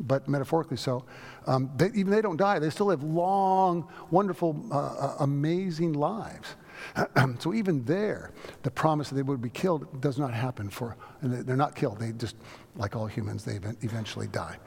but 0.00 0.28
metaphorically 0.28 0.76
so. 0.76 1.06
Um, 1.46 1.70
they, 1.78 1.86
even 1.94 2.10
they 2.10 2.20
don't 2.20 2.36
die, 2.36 2.58
they 2.58 2.68
still 2.68 2.88
live 2.88 3.02
long, 3.02 3.88
wonderful, 4.10 4.62
uh, 4.70 4.76
uh 4.76 5.16
amazing 5.20 5.94
lives. 5.94 6.56
so 7.38 7.54
even 7.54 7.82
there, 7.86 8.30
the 8.62 8.70
promise 8.70 9.08
that 9.08 9.14
they 9.14 9.22
would 9.22 9.40
be 9.40 9.48
killed 9.48 10.02
does 10.02 10.18
not 10.18 10.34
happen 10.34 10.68
for, 10.68 10.98
and 11.22 11.32
they're 11.32 11.56
not 11.56 11.74
killed. 11.74 11.98
They 11.98 12.12
just, 12.12 12.36
like 12.76 12.94
all 12.94 13.06
humans, 13.06 13.42
they 13.42 13.54
eventually 13.80 14.26
die. 14.26 14.58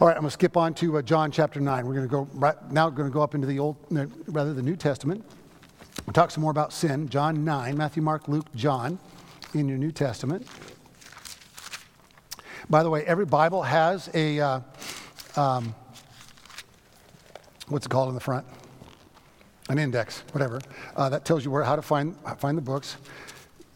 All 0.00 0.06
right, 0.06 0.14
I'm 0.14 0.20
going 0.20 0.28
to 0.28 0.34
skip 0.34 0.58
on 0.58 0.74
to 0.74 0.98
uh, 0.98 1.00
John 1.00 1.30
chapter 1.30 1.60
9. 1.60 1.86
We're 1.86 1.94
going 1.94 2.06
to 2.06 2.12
go 2.12 2.28
right 2.34 2.70
now, 2.70 2.90
going 2.90 3.08
to 3.08 3.14
go 3.14 3.22
up 3.22 3.34
into 3.34 3.46
the 3.46 3.58
Old, 3.58 3.78
rather 4.26 4.52
the 4.52 4.60
New 4.60 4.76
Testament. 4.76 5.24
We'll 6.06 6.12
talk 6.12 6.30
some 6.30 6.42
more 6.42 6.52
about 6.52 6.72
sin. 6.72 7.08
John 7.08 7.44
9, 7.44 7.76
Matthew, 7.76 8.02
Mark, 8.02 8.28
Luke, 8.28 8.46
John 8.54 8.98
in 9.54 9.68
your 9.68 9.76
New 9.76 9.92
Testament. 9.92 10.46
By 12.70 12.82
the 12.82 12.90
way, 12.90 13.04
every 13.04 13.26
Bible 13.26 13.62
has 13.62 14.08
a, 14.14 14.40
uh, 14.40 14.60
um, 15.36 15.74
what's 17.68 17.86
it 17.86 17.88
called 17.88 18.08
in 18.08 18.14
the 18.14 18.20
front? 18.20 18.46
an 19.68 19.78
index, 19.78 20.22
whatever, 20.32 20.60
uh, 20.94 21.08
that 21.08 21.24
tells 21.24 21.44
you 21.44 21.50
where, 21.50 21.64
how 21.64 21.76
to 21.76 21.82
find, 21.82 22.16
find 22.38 22.56
the 22.56 22.62
books. 22.62 22.96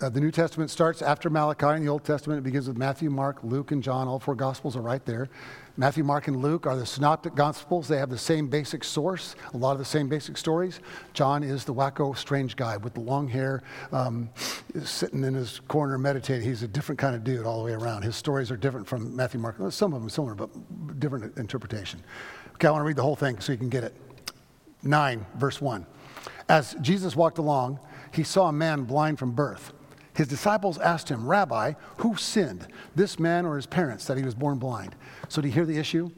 Uh, 0.01 0.09
the 0.09 0.21
New 0.21 0.31
Testament 0.31 0.71
starts 0.71 1.03
after 1.03 1.29
Malachi, 1.29 1.67
and 1.67 1.85
the 1.85 1.91
Old 1.91 2.05
Testament 2.05 2.39
it 2.39 2.43
begins 2.43 2.67
with 2.67 2.79
Matthew, 2.79 3.11
Mark, 3.11 3.45
Luke, 3.45 3.71
and 3.71 3.83
John. 3.83 4.09
All 4.09 4.19
four 4.19 4.35
Gospels 4.35 4.75
are 4.75 4.81
right 4.81 5.05
there. 5.05 5.29
Matthew, 5.77 6.05
Mark, 6.05 6.27
and 6.27 6.41
Luke 6.41 6.67
are 6.67 6.75
the 6.75 6.87
synoptic 6.87 7.35
Gospels. 7.35 7.87
They 7.87 7.99
have 7.99 8.09
the 8.09 8.17
same 8.17 8.47
basic 8.47 8.83
source, 8.83 9.37
a 9.53 9.59
lot 9.59 9.73
of 9.73 9.79
the 9.79 9.85
same 9.85 10.09
basic 10.09 10.39
stories. 10.39 10.81
John 11.13 11.43
is 11.43 11.67
the 11.67 11.75
wacko, 11.75 12.17
strange 12.17 12.57
guy 12.57 12.79
with 12.79 12.95
the 12.95 13.01
long 13.01 13.29
hair, 13.29 13.63
um, 13.93 14.31
sitting 14.83 15.23
in 15.23 15.35
his 15.35 15.61
corner 15.69 15.99
meditating. 15.99 16.49
He's 16.49 16.63
a 16.63 16.69
different 16.69 16.99
kind 16.99 17.15
of 17.15 17.23
dude 17.23 17.45
all 17.45 17.59
the 17.59 17.67
way 17.67 17.73
around. 17.73 18.01
His 18.01 18.17
stories 18.17 18.51
are 18.51 18.57
different 18.57 18.87
from 18.87 19.15
Matthew, 19.15 19.39
Mark. 19.39 19.57
Some 19.71 19.93
of 19.93 20.01
them 20.01 20.09
similar, 20.09 20.35
but 20.35 20.49
different 20.99 21.37
interpretation. 21.37 22.01
Okay, 22.55 22.69
I 22.69 22.71
want 22.71 22.81
to 22.81 22.87
read 22.87 22.97
the 22.97 23.03
whole 23.03 23.17
thing 23.17 23.39
so 23.39 23.53
you 23.53 23.59
can 23.59 23.69
get 23.69 23.85
it. 23.85 23.95
9, 24.83 25.27
verse 25.35 25.61
1. 25.61 25.85
As 26.49 26.75
Jesus 26.81 27.15
walked 27.15 27.37
along, 27.37 27.81
he 28.15 28.23
saw 28.23 28.49
a 28.49 28.53
man 28.53 28.85
blind 28.85 29.19
from 29.19 29.33
birth. 29.33 29.75
His 30.21 30.29
disciples 30.29 30.77
asked 30.77 31.09
him, 31.09 31.27
Rabbi, 31.27 31.73
who 31.97 32.15
sinned, 32.15 32.69
this 32.95 33.19
man 33.19 33.47
or 33.47 33.57
his 33.57 33.65
parents, 33.65 34.05
that 34.05 34.19
he 34.19 34.23
was 34.23 34.35
born 34.35 34.59
blind? 34.59 34.95
So, 35.31 35.41
do 35.41 35.49
you 35.49 35.55
hear 35.55 35.65
the 35.65 35.79
issue? 35.79 36.11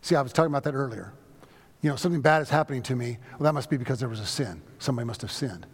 See, 0.00 0.16
I 0.16 0.22
was 0.22 0.32
talking 0.32 0.50
about 0.50 0.62
that 0.64 0.72
earlier. 0.72 1.12
You 1.82 1.90
know, 1.90 1.96
something 1.96 2.22
bad 2.22 2.40
is 2.40 2.48
happening 2.48 2.82
to 2.84 2.96
me. 2.96 3.18
Well, 3.32 3.44
that 3.44 3.52
must 3.52 3.68
be 3.68 3.76
because 3.76 4.00
there 4.00 4.08
was 4.08 4.20
a 4.20 4.24
sin. 4.24 4.62
Somebody 4.78 5.04
must 5.04 5.20
have 5.20 5.30
sinned. 5.30 5.66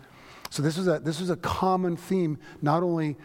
So, 0.51 0.61
this 0.61 0.77
is 0.77 0.89
a, 0.89 0.99
this 0.99 1.21
is 1.21 1.31
a 1.31 1.37
common 1.37 1.97
theme, 1.97 2.37
not 2.63 2.83
only 2.83 3.17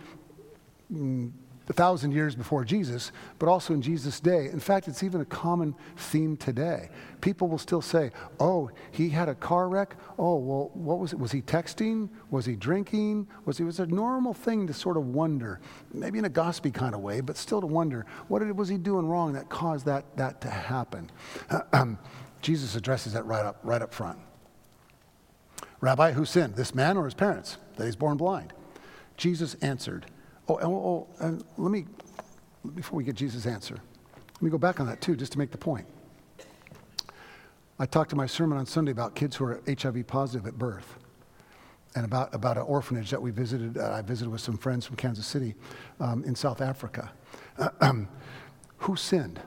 mm, 0.94 1.32
a 1.70 1.74
thousand 1.74 2.12
years 2.12 2.36
before 2.36 2.66
Jesus, 2.66 3.12
but 3.38 3.48
also 3.48 3.76
in 3.76 3.82
Jesus' 3.82 4.20
day. 4.20 4.50
In 4.50 4.60
fact, 4.60 4.88
it's 4.88 5.04
even 5.04 5.22
a 5.22 5.26
common 5.26 5.76
theme 5.96 6.36
today. 6.36 6.90
People 7.22 7.48
will 7.48 7.60
still 7.60 7.82
say, 7.82 8.10
oh, 8.40 8.72
he 8.92 9.10
had 9.10 9.30
a 9.30 9.36
car 9.36 9.70
wreck. 9.70 9.96
Oh, 10.18 10.38
well, 10.38 10.72
what 10.74 10.98
was 10.98 11.14
it? 11.14 11.20
Was 11.20 11.32
he 11.32 11.44
texting? 11.44 12.10
Was 12.32 12.46
he 12.46 12.56
drinking? 12.56 13.28
Was 13.46 13.60
he, 13.60 13.64
it 13.64 13.68
was 13.68 13.80
a 13.80 13.86
normal 13.86 14.34
thing 14.34 14.66
to 14.66 14.74
sort 14.74 14.98
of 14.98 15.06
wonder, 15.08 15.60
maybe 15.94 16.18
in 16.18 16.26
a 16.26 16.30
gossipy 16.30 16.72
kind 16.72 16.96
of 16.96 17.02
way, 17.02 17.22
but 17.22 17.38
still 17.38 17.62
to 17.62 17.68
wonder, 17.68 18.06
what 18.30 18.40
did, 18.40 18.58
was 18.58 18.68
he 18.68 18.78
doing 18.78 19.08
wrong 19.08 19.34
that 19.34 19.48
caused 19.50 19.86
that, 19.86 20.18
that 20.18 20.42
to 20.42 20.50
happen? 20.50 21.12
Jesus 22.42 22.76
addresses 22.76 23.14
that 23.14 23.26
right 23.26 23.46
up, 23.46 23.60
right 23.64 23.82
up 23.82 23.94
front. 23.94 24.18
Rabbi, 25.82 26.14
who 26.14 26.26
sinned, 26.26 26.56
this 26.56 26.74
man 26.74 26.98
or 26.98 27.06
his 27.06 27.14
parents, 27.14 27.58
that 27.76 27.86
he's 27.86 27.96
born 27.96 28.18
blind? 28.18 28.54
Jesus 29.18 29.54
answered, 29.56 30.08
Oh, 30.50 30.58
oh, 30.68 31.08
and 31.20 31.44
let 31.58 31.72
me, 31.72 31.86
before 32.76 32.98
we 32.98 33.04
get 33.04 33.16
Jesus' 33.16 33.46
answer, 33.46 33.76
let 33.76 34.42
me 34.42 34.50
go 34.50 34.58
back 34.58 34.80
on 34.80 34.88
that 34.88 35.02
too, 35.02 35.16
just 35.16 35.32
to 35.34 35.38
make 35.38 35.52
the 35.52 35.58
point. 35.58 35.86
I 37.78 37.86
talked 37.86 38.12
in 38.12 38.18
my 38.18 38.26
sermon 38.26 38.58
on 38.58 38.66
Sunday 38.66 38.92
about 38.92 39.16
kids 39.16 39.36
who 39.36 39.46
are 39.46 39.62
HIV 39.68 40.08
positive 40.08 40.48
at 40.48 40.58
birth 40.58 40.98
and 41.96 42.04
about, 42.04 42.34
about 42.34 42.58
an 42.58 42.64
orphanage 42.64 43.10
that 43.12 43.22
we 43.22 43.32
visited. 43.32 43.78
Uh, 43.78 43.92
I 43.92 44.02
visited 44.02 44.30
with 44.30 44.42
some 44.42 44.58
friends 44.58 44.86
from 44.86 44.96
Kansas 44.96 45.26
City 45.26 45.56
um, 46.00 46.24
in 46.24 46.36
South 46.36 46.62
Africa. 46.62 47.12
Uh, 47.58 47.94
who 48.80 48.96
sinned? 48.96 49.40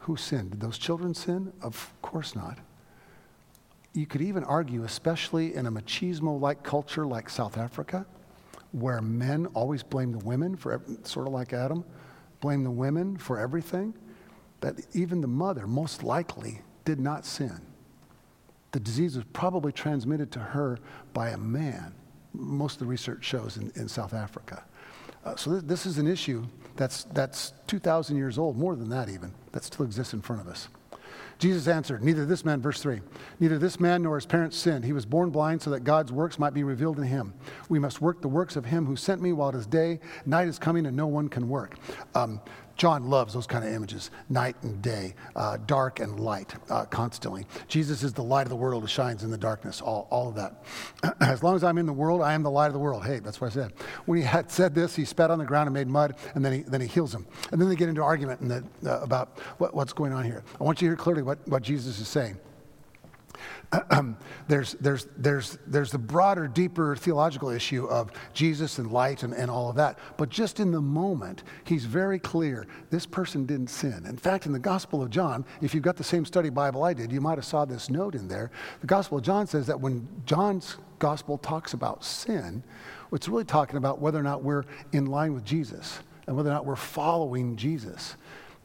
Who 0.00 0.16
sinned? 0.16 0.52
Did 0.52 0.60
those 0.60 0.78
children 0.78 1.12
sin? 1.12 1.52
Of 1.60 1.92
course 2.02 2.34
not. 2.34 2.58
You 3.92 4.06
could 4.06 4.22
even 4.22 4.44
argue, 4.44 4.84
especially 4.84 5.54
in 5.54 5.66
a 5.66 5.72
machismo 5.72 6.40
like 6.40 6.62
culture 6.62 7.06
like 7.06 7.28
South 7.28 7.58
Africa, 7.58 8.06
where 8.72 9.00
men 9.00 9.46
always 9.54 9.82
blame 9.82 10.12
the 10.12 10.18
women 10.18 10.56
for 10.56 10.82
sort 11.04 11.26
of 11.26 11.32
like 11.32 11.52
Adam, 11.52 11.84
blame 12.40 12.64
the 12.64 12.70
women 12.70 13.16
for 13.16 13.38
everything, 13.38 13.94
that 14.60 14.74
even 14.94 15.20
the 15.20 15.28
mother 15.28 15.66
most 15.66 16.02
likely 16.02 16.60
did 16.84 17.00
not 17.00 17.24
sin. 17.24 17.60
The 18.72 18.80
disease 18.80 19.16
was 19.16 19.24
probably 19.32 19.72
transmitted 19.72 20.30
to 20.32 20.38
her 20.38 20.78
by 21.14 21.30
a 21.30 21.38
man. 21.38 21.94
Most 22.34 22.74
of 22.74 22.80
the 22.80 22.86
research 22.86 23.24
shows 23.24 23.56
in, 23.56 23.72
in 23.74 23.88
South 23.88 24.12
Africa. 24.12 24.64
Uh, 25.24 25.36
so 25.36 25.50
this, 25.50 25.62
this 25.62 25.86
is 25.86 25.98
an 25.98 26.06
issue 26.06 26.44
that's, 26.76 27.04
that's 27.04 27.52
2,000 27.66 28.16
years 28.16 28.38
old, 28.38 28.56
more 28.56 28.76
than 28.76 28.88
that 28.90 29.08
even, 29.08 29.32
that 29.52 29.64
still 29.64 29.84
exists 29.84 30.12
in 30.12 30.20
front 30.20 30.42
of 30.42 30.48
us. 30.48 30.68
Jesus 31.38 31.68
answered, 31.68 32.02
Neither 32.02 32.26
this 32.26 32.44
man, 32.44 32.60
verse 32.60 32.80
3, 32.80 33.00
neither 33.38 33.58
this 33.58 33.78
man 33.78 34.02
nor 34.02 34.16
his 34.16 34.26
parents 34.26 34.56
sinned. 34.56 34.84
He 34.84 34.92
was 34.92 35.06
born 35.06 35.30
blind 35.30 35.62
so 35.62 35.70
that 35.70 35.84
God's 35.84 36.10
works 36.10 36.38
might 36.38 36.52
be 36.52 36.64
revealed 36.64 36.98
in 36.98 37.04
him. 37.04 37.32
We 37.68 37.78
must 37.78 38.00
work 38.00 38.20
the 38.20 38.28
works 38.28 38.56
of 38.56 38.64
him 38.64 38.84
who 38.84 38.96
sent 38.96 39.22
me 39.22 39.32
while 39.32 39.50
it 39.50 39.54
is 39.54 39.66
day. 39.66 40.00
Night 40.26 40.48
is 40.48 40.58
coming 40.58 40.86
and 40.86 40.96
no 40.96 41.06
one 41.06 41.28
can 41.28 41.48
work. 41.48 41.76
Um, 42.14 42.40
John 42.78 43.10
loves 43.10 43.34
those 43.34 43.46
kind 43.46 43.64
of 43.64 43.72
images 43.72 44.12
night 44.30 44.56
and 44.62 44.80
day, 44.80 45.14
uh, 45.34 45.58
dark 45.66 45.98
and 45.98 46.20
light, 46.20 46.54
uh, 46.70 46.84
constantly. 46.84 47.44
Jesus 47.66 48.04
is 48.04 48.12
the 48.12 48.22
light 48.22 48.44
of 48.44 48.50
the 48.50 48.56
world 48.56 48.82
who 48.82 48.88
shines 48.88 49.24
in 49.24 49.30
the 49.30 49.36
darkness, 49.36 49.80
all, 49.80 50.06
all 50.10 50.28
of 50.28 50.36
that. 50.36 50.62
as 51.20 51.42
long 51.42 51.56
as 51.56 51.64
I'm 51.64 51.76
in 51.76 51.86
the 51.86 51.92
world, 51.92 52.22
I 52.22 52.34
am 52.34 52.44
the 52.44 52.50
light 52.50 52.68
of 52.68 52.72
the 52.72 52.78
world. 52.78 53.04
Hey, 53.04 53.18
that's 53.18 53.40
what 53.40 53.50
I 53.50 53.54
said. 53.54 53.72
When 54.06 54.16
he 54.16 54.24
had 54.24 54.50
said 54.50 54.76
this, 54.76 54.94
he 54.94 55.04
spat 55.04 55.30
on 55.30 55.38
the 55.38 55.44
ground 55.44 55.66
and 55.66 55.74
made 55.74 55.88
mud, 55.88 56.14
and 56.36 56.44
then 56.44 56.52
he, 56.52 56.62
then 56.62 56.80
he 56.80 56.86
heals 56.86 57.12
him. 57.12 57.26
And 57.50 57.60
then 57.60 57.68
they 57.68 57.74
get 57.74 57.88
into 57.88 58.02
argument 58.02 58.48
the, 58.48 58.64
uh, 58.86 59.00
about 59.00 59.40
what, 59.58 59.74
what's 59.74 59.92
going 59.92 60.12
on 60.12 60.24
here. 60.24 60.44
I 60.60 60.64
want 60.64 60.80
you 60.80 60.86
to 60.86 60.90
hear 60.90 60.96
clearly 60.96 61.22
what, 61.22 61.46
what 61.48 61.62
Jesus 61.62 61.98
is 61.98 62.06
saying. 62.06 62.38
there's, 64.48 64.72
there's, 64.74 65.08
there's, 65.16 65.58
there's 65.66 65.90
the 65.90 65.98
broader, 65.98 66.48
deeper 66.48 66.96
theological 66.96 67.50
issue 67.50 67.86
of 67.86 68.10
Jesus 68.32 68.78
and 68.78 68.90
light 68.90 69.22
and, 69.22 69.34
and 69.34 69.50
all 69.50 69.68
of 69.68 69.76
that. 69.76 69.98
But 70.16 70.30
just 70.30 70.58
in 70.58 70.70
the 70.70 70.80
moment, 70.80 71.42
he's 71.64 71.84
very 71.84 72.18
clear 72.18 72.66
this 72.90 73.04
person 73.04 73.44
didn't 73.44 73.68
sin. 73.68 74.06
In 74.06 74.16
fact, 74.16 74.46
in 74.46 74.52
the 74.52 74.58
Gospel 74.58 75.02
of 75.02 75.10
John, 75.10 75.44
if 75.60 75.74
you've 75.74 75.82
got 75.82 75.96
the 75.96 76.04
same 76.04 76.24
study 76.24 76.48
Bible 76.48 76.82
I 76.82 76.94
did, 76.94 77.12
you 77.12 77.20
might 77.20 77.36
have 77.36 77.44
saw 77.44 77.64
this 77.64 77.90
note 77.90 78.14
in 78.14 78.26
there. 78.26 78.50
The 78.80 78.86
Gospel 78.86 79.18
of 79.18 79.24
John 79.24 79.46
says 79.46 79.66
that 79.66 79.80
when 79.80 80.08
John's 80.24 80.76
Gospel 80.98 81.36
talks 81.38 81.74
about 81.74 82.04
sin, 82.04 82.62
it's 83.12 83.28
really 83.28 83.44
talking 83.44 83.76
about 83.76 84.00
whether 84.00 84.18
or 84.18 84.22
not 84.22 84.42
we're 84.42 84.64
in 84.92 85.06
line 85.06 85.34
with 85.34 85.44
Jesus 85.44 86.00
and 86.26 86.36
whether 86.36 86.50
or 86.50 86.52
not 86.52 86.66
we're 86.66 86.76
following 86.76 87.56
Jesus. 87.56 88.16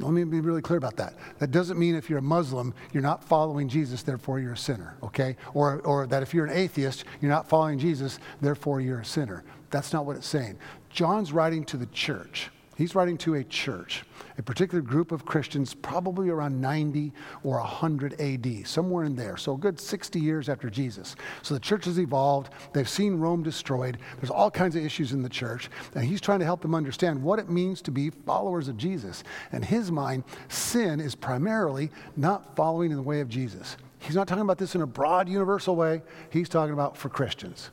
Let 0.03 0.13
me 0.13 0.23
be 0.23 0.39
really 0.39 0.61
clear 0.61 0.77
about 0.77 0.97
that. 0.97 1.15
That 1.39 1.51
doesn't 1.51 1.79
mean 1.79 1.95
if 1.95 2.09
you're 2.09 2.19
a 2.19 2.21
Muslim, 2.21 2.73
you're 2.91 3.03
not 3.03 3.23
following 3.23 3.67
Jesus, 3.67 4.03
therefore 4.03 4.39
you're 4.39 4.53
a 4.53 4.57
sinner, 4.57 4.97
okay? 5.01 5.37
Or, 5.53 5.79
or 5.81 6.07
that 6.07 6.23
if 6.23 6.33
you're 6.33 6.45
an 6.45 6.55
atheist, 6.55 7.05
you're 7.21 7.31
not 7.31 7.47
following 7.47 7.79
Jesus, 7.79 8.19
therefore 8.41 8.81
you're 8.81 8.99
a 8.99 9.05
sinner. 9.05 9.43
That's 9.69 9.93
not 9.93 10.05
what 10.05 10.17
it's 10.17 10.27
saying. 10.27 10.57
John's 10.89 11.31
writing 11.31 11.63
to 11.65 11.77
the 11.77 11.87
church. 11.87 12.51
He's 12.83 12.95
writing 12.95 13.17
to 13.19 13.35
a 13.35 13.45
church, 13.45 14.03
a 14.37 14.43
particular 14.43 14.81
group 14.81 15.13
of 15.13 15.23
Christians, 15.23 15.73
probably 15.73 16.29
around 16.29 16.59
90 16.59 17.13
or 17.45 17.57
100 17.57 18.19
AD, 18.19 18.67
somewhere 18.67 19.05
in 19.05 19.15
there. 19.15 19.37
So, 19.37 19.53
a 19.53 19.57
good 19.57 19.79
60 19.79 20.19
years 20.19 20.49
after 20.49 20.69
Jesus. 20.69 21.15
So, 21.43 21.53
the 21.53 21.61
church 21.61 21.85
has 21.85 21.97
evolved. 21.97 22.51
They've 22.73 22.89
seen 22.89 23.15
Rome 23.15 23.41
destroyed. 23.41 23.99
There's 24.17 24.29
all 24.29 24.51
kinds 24.51 24.75
of 24.75 24.83
issues 24.83 25.13
in 25.13 25.21
the 25.21 25.29
church. 25.29 25.69
And 25.95 26.03
he's 26.03 26.19
trying 26.19 26.39
to 26.39 26.45
help 26.45 26.61
them 26.61 26.75
understand 26.75 27.23
what 27.23 27.39
it 27.39 27.49
means 27.49 27.81
to 27.83 27.91
be 27.91 28.09
followers 28.09 28.67
of 28.67 28.75
Jesus. 28.75 29.23
In 29.53 29.61
his 29.61 29.89
mind, 29.89 30.25
sin 30.49 30.99
is 30.99 31.15
primarily 31.15 31.89
not 32.17 32.53
following 32.53 32.91
in 32.91 32.97
the 32.97 33.01
way 33.01 33.21
of 33.21 33.29
Jesus. 33.29 33.77
He's 33.99 34.17
not 34.17 34.27
talking 34.27 34.43
about 34.43 34.57
this 34.57 34.75
in 34.75 34.81
a 34.81 34.87
broad, 34.87 35.29
universal 35.29 35.77
way, 35.77 36.01
he's 36.31 36.49
talking 36.49 36.73
about 36.73 36.97
for 36.97 37.07
Christians 37.07 37.71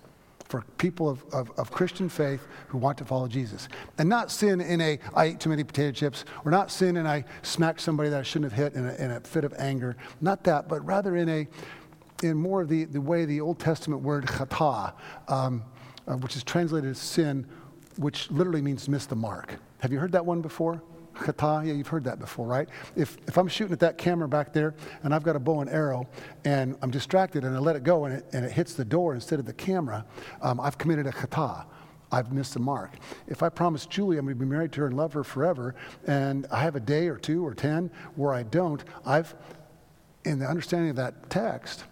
for 0.51 0.65
people 0.79 1.09
of, 1.09 1.25
of, 1.33 1.51
of, 1.57 1.71
Christian 1.71 2.09
faith 2.09 2.47
who 2.67 2.77
want 2.77 2.99
to 2.99 3.05
follow 3.05 3.29
Jesus. 3.29 3.69
And 3.99 4.09
not 4.09 4.33
sin 4.33 4.61
in 4.61 4.81
a, 4.81 4.99
I 5.15 5.27
ate 5.27 5.41
too 5.41 5.49
many 5.49 5.63
potato 5.63 5.93
chips, 5.93 6.25
or 6.45 6.51
not 6.51 6.73
sin 6.73 6.97
and 6.97 7.07
I 7.07 7.25
smacked 7.43 7.81
somebody 7.81 8.11
that 8.11 8.19
I 8.19 8.23
shouldn't 8.25 8.53
have 8.53 8.73
hit 8.73 8.79
in 8.79 8.89
a, 8.89 8.95
in 8.97 9.11
a 9.13 9.21
fit 9.21 9.45
of 9.45 9.55
anger. 9.59 9.97
Not 10.21 10.43
that, 10.45 10.69
but 10.69 10.85
rather 10.85 11.15
in 11.15 11.29
a, 11.29 11.47
in 12.25 12.37
more 12.37 12.63
of 12.63 12.69
the, 12.69 12.85
the 12.85 13.01
way 13.01 13.25
the 13.25 13.41
Old 13.41 13.61
Testament 13.61 14.03
word 14.03 14.27
chata, 14.27 14.93
um, 15.29 15.63
uh, 16.09 16.17
which 16.17 16.35
is 16.35 16.43
translated 16.43 16.91
as 16.91 16.99
sin, 16.99 17.47
which 17.97 18.29
literally 18.33 18.61
means 18.61 18.89
miss 18.89 19.07
the 19.07 19.17
mark. 19.17 19.55
Have 19.79 19.93
you 19.93 20.01
heard 20.01 20.13
that 20.13 20.27
one 20.27 20.43
before? 20.43 20.83
Chata, 21.21 21.67
yeah, 21.67 21.75
you've 21.75 21.87
heard 21.87 22.05
that 22.05 22.19
before, 22.19 22.47
right? 22.47 22.69
If, 22.97 23.19
if 23.29 23.37
I'm 23.37 23.47
shooting 23.47 23.73
at 23.73 23.81
that 23.81 23.99
camera 23.99 24.29
back 24.29 24.53
there 24.53 24.75
and 25.03 25.15
I've 25.15 25.23
got 25.23 25.37
a 25.37 25.39
bow 25.39 25.61
and 25.61 25.71
arrow 25.71 26.09
and 26.45 26.77
I'm 26.83 26.91
distracted 26.91 27.45
and 27.45 27.55
I 27.55 27.59
let 27.59 27.77
it 27.77 27.85
go 27.85 28.07
and 28.07 28.17
it, 28.17 28.27
and 28.33 28.45
it 28.45 28.53
hits 28.53 28.75
the 28.75 28.85
door 28.85 29.15
instead 29.15 29.39
of 29.39 29.47
the 29.47 29.53
camera, 29.53 30.05
um, 30.41 30.61
I've 30.61 30.79
committed 30.79 31.07
a 31.07 31.13
chata. 31.13 31.67
I've 32.13 32.33
missed 32.33 32.55
the 32.55 32.61
mark. 32.61 32.97
If 33.29 33.43
I 33.43 33.49
promise 33.49 33.87
Julie 33.87 34.19
I'm 34.19 34.25
going 34.25 34.37
to 34.37 34.45
be 34.45 34.51
married 34.51 34.73
to 34.73 34.81
her 34.81 34.87
and 34.89 34.97
love 34.97 35.13
her 35.13 35.23
forever, 35.23 35.77
and 36.07 36.47
I 36.51 36.61
have 36.61 36.75
a 36.75 36.81
day 36.81 37.07
or 37.09 37.17
two 37.17 37.47
or 37.47 37.55
ten 37.55 37.91
where 38.17 38.35
I 38.35 38.43
don't, 38.43 38.83
I've, 39.07 39.35
in 40.25 40.39
the 40.41 40.47
understanding 40.47 40.91
of 40.91 40.97
that 40.97 41.31
text, 41.31 41.85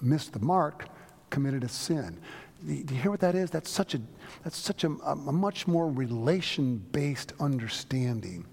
missed 0.00 0.32
the 0.32 0.38
mark, 0.38 0.88
committed 1.28 1.62
a 1.62 1.68
sin. 1.68 2.20
Do 2.66 2.94
you 2.94 3.00
hear 3.00 3.10
what 3.10 3.20
that 3.20 3.34
is? 3.34 3.50
That's 3.50 3.70
such 3.70 3.94
a, 3.94 4.00
that's 4.42 4.56
such 4.56 4.84
a, 4.84 4.88
a 4.88 5.32
much 5.32 5.66
more 5.66 5.90
relation 5.90 6.78
based 6.92 7.34
understanding 7.38 8.46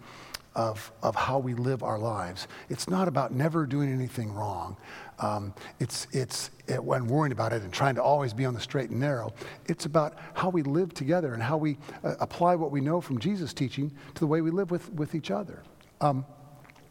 of, 0.53 0.91
of 1.01 1.15
how 1.15 1.39
we 1.39 1.53
live 1.53 1.81
our 1.81 1.97
lives. 1.97 2.47
It's 2.69 2.89
not 2.89 3.07
about 3.07 3.31
never 3.31 3.65
doing 3.65 3.91
anything 3.91 4.33
wrong. 4.33 4.75
Um, 5.19 5.53
it's, 5.79 6.07
it's 6.11 6.51
it, 6.67 6.83
when 6.83 7.07
worrying 7.07 7.31
about 7.31 7.53
it 7.53 7.61
and 7.61 7.71
trying 7.71 7.95
to 7.95 8.03
always 8.03 8.33
be 8.33 8.45
on 8.45 8.53
the 8.53 8.59
straight 8.59 8.89
and 8.89 8.99
narrow. 8.99 9.33
It's 9.67 9.85
about 9.85 10.15
how 10.33 10.49
we 10.49 10.61
live 10.63 10.93
together 10.93 11.33
and 11.33 11.41
how 11.41 11.57
we 11.57 11.77
uh, 12.03 12.15
apply 12.19 12.55
what 12.55 12.71
we 12.71 12.81
know 12.81 12.99
from 12.99 13.17
Jesus' 13.19 13.53
teaching 13.53 13.91
to 14.15 14.19
the 14.19 14.27
way 14.27 14.41
we 14.41 14.51
live 14.51 14.71
with, 14.71 14.91
with 14.93 15.15
each 15.15 15.31
other. 15.31 15.63
Um, 16.01 16.25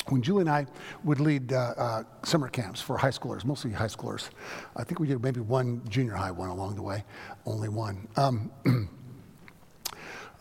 when 0.09 0.23
Julie 0.23 0.43
and 0.43 0.51
I 0.51 0.67
would 1.05 1.21
lead 1.21 1.53
uh, 1.53 1.75
uh, 1.77 2.03
summer 2.25 2.49
camps 2.49 2.81
for 2.81 2.97
high 2.97 3.11
schoolers, 3.11 3.45
mostly 3.45 3.71
high 3.73 3.87
schoolers, 3.87 4.31
I 4.77 4.85
think 4.85 4.99
we 4.99 5.07
did 5.07 5.23
maybe 5.23 5.41
one 5.41 5.83
junior 5.89 6.15
high 6.15 6.31
one 6.31 6.49
along 6.49 6.77
the 6.77 6.83
way, 6.83 7.05
only 7.47 7.69
one. 7.69 8.09
Um, 8.17 8.51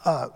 uh, 0.05 0.29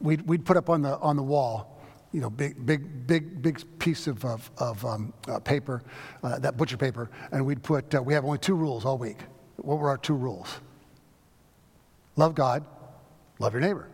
we'd, 0.00 0.22
we'd 0.22 0.44
put 0.44 0.56
up 0.56 0.68
on 0.68 0.82
the, 0.82 0.98
on 0.98 1.16
the 1.16 1.22
wall, 1.22 1.80
you 2.12 2.20
know, 2.20 2.30
big, 2.30 2.64
big, 2.64 3.06
big, 3.06 3.42
big 3.42 3.78
piece 3.78 4.06
of, 4.06 4.24
of, 4.24 4.50
of 4.58 4.84
um, 4.84 5.12
uh, 5.28 5.38
paper, 5.40 5.82
uh, 6.22 6.38
that 6.38 6.56
butcher 6.56 6.76
paper, 6.76 7.10
and 7.32 7.44
we'd 7.44 7.62
put, 7.62 7.94
uh, 7.94 8.02
we 8.02 8.14
have 8.14 8.24
only 8.24 8.38
two 8.38 8.54
rules 8.54 8.84
all 8.84 8.98
week. 8.98 9.18
What 9.56 9.78
were 9.78 9.88
our 9.88 9.98
two 9.98 10.14
rules? 10.14 10.60
Love 12.16 12.34
God, 12.34 12.64
love 13.38 13.52
your 13.52 13.60
neighbor. 13.60 13.88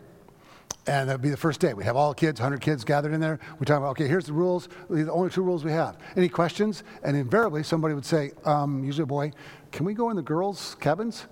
And 0.86 1.08
that 1.08 1.14
would 1.14 1.22
be 1.22 1.30
the 1.30 1.36
first 1.36 1.60
day. 1.60 1.74
We'd 1.74 1.84
have 1.84 1.96
all 1.96 2.12
kids, 2.12 2.40
100 2.40 2.60
kids 2.60 2.82
gathered 2.82 3.12
in 3.12 3.20
there. 3.20 3.38
We 3.60 3.66
talk 3.66 3.78
about, 3.78 3.90
okay, 3.90 4.08
here's 4.08 4.26
the 4.26 4.32
rules, 4.32 4.68
the 4.90 5.10
only 5.12 5.30
two 5.30 5.42
rules 5.42 5.64
we 5.64 5.70
have. 5.70 5.96
Any 6.16 6.28
questions? 6.28 6.82
And 7.04 7.16
invariably, 7.16 7.62
somebody 7.62 7.94
would 7.94 8.04
say, 8.04 8.32
um, 8.44 8.82
usually 8.82 9.04
a 9.04 9.06
boy, 9.06 9.32
can 9.70 9.86
we 9.86 9.94
go 9.94 10.10
in 10.10 10.16
the 10.16 10.22
girls' 10.22 10.74
cabins? 10.80 11.26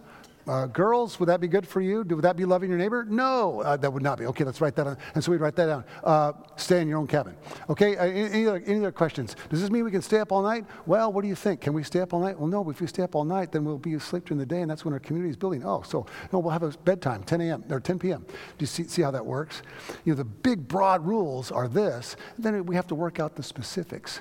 Uh, 0.46 0.66
girls, 0.66 1.20
would 1.20 1.28
that 1.28 1.40
be 1.40 1.48
good 1.48 1.66
for 1.66 1.80
you? 1.80 2.02
Would 2.02 2.22
that 2.22 2.36
be 2.36 2.44
loving 2.44 2.70
your 2.70 2.78
neighbor? 2.78 3.04
No, 3.08 3.60
uh, 3.60 3.76
that 3.76 3.92
would 3.92 4.02
not 4.02 4.18
be. 4.18 4.26
Okay, 4.26 4.44
let's 4.44 4.60
write 4.60 4.74
that 4.76 4.84
down. 4.84 4.96
And 5.14 5.22
so 5.22 5.32
we'd 5.32 5.40
write 5.40 5.56
that 5.56 5.66
down. 5.66 5.84
Uh, 6.02 6.32
stay 6.56 6.80
in 6.80 6.88
your 6.88 6.98
own 6.98 7.06
cabin. 7.06 7.36
Okay, 7.68 7.96
uh, 7.96 8.04
any, 8.04 8.46
other, 8.46 8.62
any 8.66 8.78
other 8.78 8.92
questions? 8.92 9.36
Does 9.50 9.60
this 9.60 9.70
mean 9.70 9.84
we 9.84 9.90
can 9.90 10.02
stay 10.02 10.18
up 10.18 10.32
all 10.32 10.42
night? 10.42 10.64
Well, 10.86 11.12
what 11.12 11.22
do 11.22 11.28
you 11.28 11.34
think? 11.34 11.60
Can 11.60 11.72
we 11.72 11.82
stay 11.82 12.00
up 12.00 12.14
all 12.14 12.20
night? 12.20 12.38
Well, 12.38 12.48
no, 12.48 12.68
if 12.70 12.80
we 12.80 12.86
stay 12.86 13.02
up 13.02 13.14
all 13.14 13.24
night, 13.24 13.52
then 13.52 13.64
we'll 13.64 13.78
be 13.78 13.94
asleep 13.94 14.26
during 14.26 14.38
the 14.38 14.46
day, 14.46 14.62
and 14.62 14.70
that's 14.70 14.84
when 14.84 14.94
our 14.94 15.00
community 15.00 15.30
is 15.30 15.36
building. 15.36 15.64
Oh, 15.64 15.82
so 15.82 16.06
no, 16.32 16.38
we'll 16.38 16.52
have 16.52 16.62
a 16.62 16.70
bedtime, 16.70 17.22
10 17.22 17.40
a.m. 17.42 17.64
or 17.70 17.80
10 17.80 17.98
p.m. 17.98 18.24
Do 18.26 18.36
you 18.58 18.66
see, 18.66 18.84
see 18.84 19.02
how 19.02 19.10
that 19.10 19.24
works? 19.24 19.62
You 20.04 20.12
know, 20.12 20.16
the 20.16 20.24
big, 20.24 20.66
broad 20.66 21.06
rules 21.06 21.50
are 21.50 21.68
this. 21.68 22.16
Then 22.38 22.64
we 22.66 22.74
have 22.76 22.86
to 22.88 22.94
work 22.94 23.20
out 23.20 23.36
the 23.36 23.42
specifics 23.42 24.20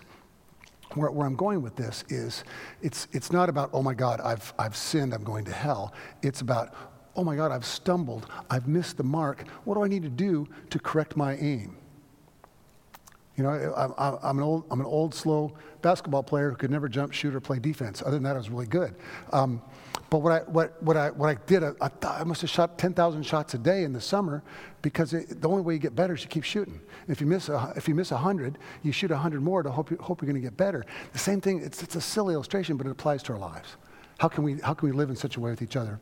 where, 0.95 1.11
where, 1.11 1.27
I'm 1.27 1.35
going 1.35 1.61
with 1.61 1.75
this 1.75 2.03
is 2.09 2.43
it's, 2.81 3.07
it's 3.11 3.31
not 3.31 3.49
about, 3.49 3.69
oh 3.73 3.83
my 3.83 3.93
God, 3.93 4.21
I've, 4.21 4.53
I've 4.57 4.75
sinned, 4.75 5.13
I'm 5.13 5.23
going 5.23 5.45
to 5.45 5.51
hell. 5.51 5.93
It's 6.21 6.41
about, 6.41 6.73
oh 7.15 7.23
my 7.23 7.35
God, 7.35 7.51
I've 7.51 7.65
stumbled, 7.65 8.27
I've 8.49 8.67
missed 8.67 8.97
the 8.97 9.03
mark. 9.03 9.47
What 9.65 9.75
do 9.75 9.83
I 9.83 9.87
need 9.87 10.03
to 10.03 10.09
do 10.09 10.47
to 10.69 10.79
correct 10.79 11.15
my 11.15 11.35
aim? 11.35 11.75
You 13.35 13.43
know, 13.43 13.49
I, 13.51 14.29
am 14.29 14.37
an 14.37 14.43
old, 14.43 14.65
I'm 14.69 14.81
an 14.81 14.85
old, 14.85 15.15
slow 15.15 15.53
basketball 15.81 16.23
player 16.23 16.49
who 16.49 16.57
could 16.57 16.71
never 16.71 16.89
jump, 16.89 17.13
shoot, 17.13 17.33
or 17.33 17.39
play 17.39 17.57
defense. 17.57 18.01
Other 18.01 18.11
than 18.11 18.23
that, 18.23 18.35
I 18.35 18.37
was 18.37 18.49
really 18.49 18.65
good. 18.65 18.95
Um, 19.31 19.61
but 20.09 20.19
what 20.19 20.31
I, 20.31 20.39
what, 20.49 20.81
what 20.81 20.97
I, 20.97 21.11
what 21.11 21.29
I 21.29 21.35
did, 21.45 21.63
I, 21.63 21.73
I, 22.03 22.23
must 22.23 22.41
have 22.41 22.49
shot 22.49 22.77
10,000 22.79 23.23
shots 23.23 23.53
a 23.53 23.57
day 23.57 23.83
in 23.83 23.93
the 23.93 24.01
summer 24.01 24.41
because 24.81 25.13
it, 25.13 25.41
the 25.41 25.47
only 25.47 25.61
way 25.61 25.73
you 25.73 25.79
get 25.79 25.95
better 25.95 26.15
is 26.15 26.23
you 26.23 26.29
keep 26.29 26.43
shooting. 26.43 26.81
If 27.07 27.21
you 27.21 27.27
miss, 27.27 27.49
a, 27.49 27.73
if 27.75 27.87
you 27.87 27.93
miss 27.93 28.09
100, 28.09 28.57
you 28.81 28.91
shoot 28.91 29.11
100 29.11 29.41
more 29.41 29.61
to 29.61 29.69
hope, 29.69 29.91
you, 29.91 29.97
hope 29.97 30.21
you're 30.21 30.31
going 30.31 30.41
to 30.41 30.45
get 30.45 30.57
better. 30.57 30.83
The 31.13 31.19
same 31.19 31.41
thing, 31.41 31.61
it's, 31.61 31.83
it's 31.83 31.95
a 31.95 32.01
silly 32.01 32.33
illustration, 32.33 32.75
but 32.75 32.87
it 32.87 32.91
applies 32.91 33.21
to 33.23 33.33
our 33.33 33.39
lives. 33.39 33.77
How 34.17 34.27
can, 34.27 34.43
we, 34.43 34.59
how 34.59 34.73
can 34.73 34.89
we 34.89 34.95
live 34.95 35.09
in 35.09 35.15
such 35.15 35.37
a 35.37 35.39
way 35.39 35.51
with 35.51 35.61
each 35.61 35.75
other 35.75 35.99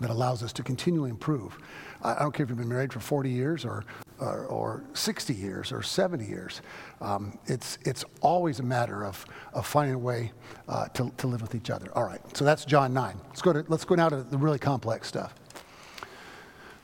that 0.00 0.10
allows 0.10 0.42
us 0.42 0.52
to 0.54 0.62
continually 0.62 1.10
improve? 1.10 1.58
I, 2.02 2.20
don't 2.20 2.32
care 2.32 2.44
if 2.44 2.50
you've 2.50 2.58
been 2.58 2.68
married 2.68 2.92
for 2.92 3.00
40 3.00 3.30
years 3.30 3.64
or 3.64 3.84
or, 4.20 4.46
or 4.46 4.82
60 4.92 5.34
years 5.34 5.72
or 5.72 5.82
70 5.82 6.24
years. 6.24 6.60
Um, 7.00 7.38
it's, 7.46 7.78
it's 7.82 8.04
always 8.20 8.60
a 8.60 8.62
matter 8.62 9.04
of, 9.04 9.24
of 9.54 9.66
finding 9.66 9.94
a 9.94 9.98
way 9.98 10.32
uh, 10.68 10.86
to, 10.88 11.10
to 11.16 11.26
live 11.26 11.42
with 11.42 11.54
each 11.54 11.70
other. 11.70 11.90
All 11.96 12.04
right, 12.04 12.20
so 12.36 12.44
that's 12.44 12.64
John 12.64 12.92
9. 12.92 13.16
Let's 13.28 13.42
go, 13.42 13.52
to, 13.52 13.64
let's 13.68 13.84
go 13.84 13.94
now 13.94 14.08
to 14.08 14.22
the 14.22 14.38
really 14.38 14.58
complex 14.58 15.08
stuff. 15.08 15.34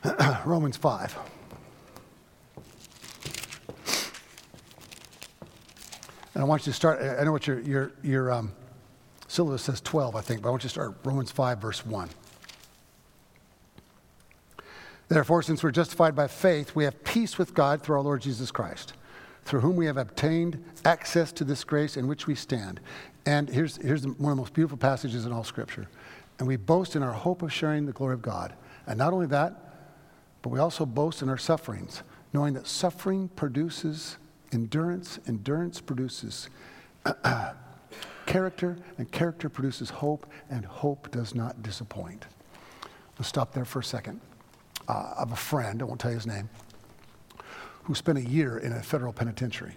Romans 0.45 0.77
5. 0.77 1.17
And 6.33 6.43
I 6.43 6.45
want 6.45 6.67
you 6.67 6.71
to 6.71 6.75
start, 6.75 7.01
I 7.01 7.23
know 7.23 7.31
what 7.31 7.47
your, 7.47 7.59
your, 7.61 7.91
your 8.03 8.31
um, 8.31 8.51
syllabus 9.27 9.63
says 9.63 9.81
12, 9.81 10.15
I 10.15 10.21
think, 10.21 10.41
but 10.41 10.49
I 10.49 10.51
want 10.51 10.63
you 10.63 10.69
to 10.69 10.73
start 10.73 10.95
Romans 11.03 11.31
5, 11.31 11.59
verse 11.59 11.85
1. 11.85 12.09
Therefore, 15.09 15.41
since 15.41 15.63
we're 15.63 15.71
justified 15.71 16.15
by 16.15 16.27
faith, 16.27 16.75
we 16.75 16.83
have 16.83 17.03
peace 17.03 17.37
with 17.37 17.53
God 17.53 17.81
through 17.81 17.95
our 17.95 18.01
Lord 18.01 18.21
Jesus 18.21 18.51
Christ, 18.51 18.93
through 19.45 19.61
whom 19.61 19.77
we 19.77 19.85
have 19.85 19.97
obtained 19.97 20.63
access 20.83 21.31
to 21.33 21.45
this 21.45 21.63
grace 21.63 21.95
in 21.95 22.07
which 22.07 22.27
we 22.27 22.35
stand. 22.35 22.81
And 23.25 23.49
here's, 23.49 23.77
here's 23.77 24.05
one 24.05 24.31
of 24.31 24.37
the 24.37 24.41
most 24.41 24.53
beautiful 24.53 24.77
passages 24.77 25.25
in 25.25 25.31
all 25.31 25.45
Scripture. 25.45 25.87
And 26.39 26.47
we 26.47 26.57
boast 26.57 26.95
in 26.95 27.03
our 27.03 27.13
hope 27.13 27.41
of 27.41 27.53
sharing 27.53 27.85
the 27.85 27.93
glory 27.93 28.13
of 28.13 28.21
God. 28.21 28.53
And 28.85 28.97
not 28.97 29.13
only 29.13 29.27
that, 29.27 29.53
but 30.41 30.49
we 30.49 30.59
also 30.59 30.85
boast 30.85 31.21
in 31.21 31.29
our 31.29 31.37
sufferings, 31.37 32.03
knowing 32.33 32.53
that 32.53 32.67
suffering 32.67 33.29
produces 33.29 34.17
endurance, 34.51 35.19
endurance 35.27 35.81
produces 35.81 36.49
character, 38.25 38.77
and 38.97 39.11
character 39.11 39.49
produces 39.49 39.89
hope, 39.89 40.29
and 40.49 40.65
hope 40.65 41.09
does 41.11 41.33
not 41.33 41.63
disappoint. 41.63 42.25
Let's 43.17 43.29
stop 43.29 43.53
there 43.53 43.65
for 43.65 43.79
a 43.79 43.83
second. 43.83 44.21
Uh, 44.87 45.19
have 45.19 45.31
a 45.31 45.35
friend, 45.35 45.81
I 45.81 45.85
won't 45.85 45.99
tell 45.99 46.11
you 46.11 46.17
his 46.17 46.27
name, 46.27 46.49
who 47.83 47.95
spent 47.95 48.17
a 48.17 48.23
year 48.23 48.59
in 48.59 48.71
a 48.73 48.81
federal 48.81 49.11
penitentiary. 49.11 49.73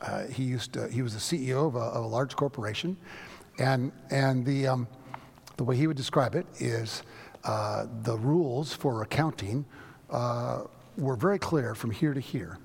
Uh, 0.00 0.24
he, 0.26 0.42
used 0.42 0.72
to, 0.74 0.88
he 0.88 1.02
was 1.02 1.14
the 1.14 1.20
CEO 1.20 1.66
of 1.66 1.76
a, 1.76 1.78
of 1.78 2.04
a 2.04 2.06
large 2.06 2.36
corporation, 2.36 2.96
and, 3.58 3.92
and 4.10 4.44
the, 4.44 4.66
um, 4.66 4.88
the 5.56 5.64
way 5.64 5.76
he 5.76 5.86
would 5.86 5.96
describe 5.96 6.34
it 6.34 6.46
is 6.58 7.02
uh, 7.44 7.86
the 8.02 8.16
rules 8.16 8.72
for 8.72 9.02
accounting 9.02 9.64
uh, 10.10 10.64
were 10.98 11.16
very 11.16 11.38
clear 11.38 11.74
from 11.74 11.90
here 11.90 12.12
to 12.12 12.20
here. 12.20 12.58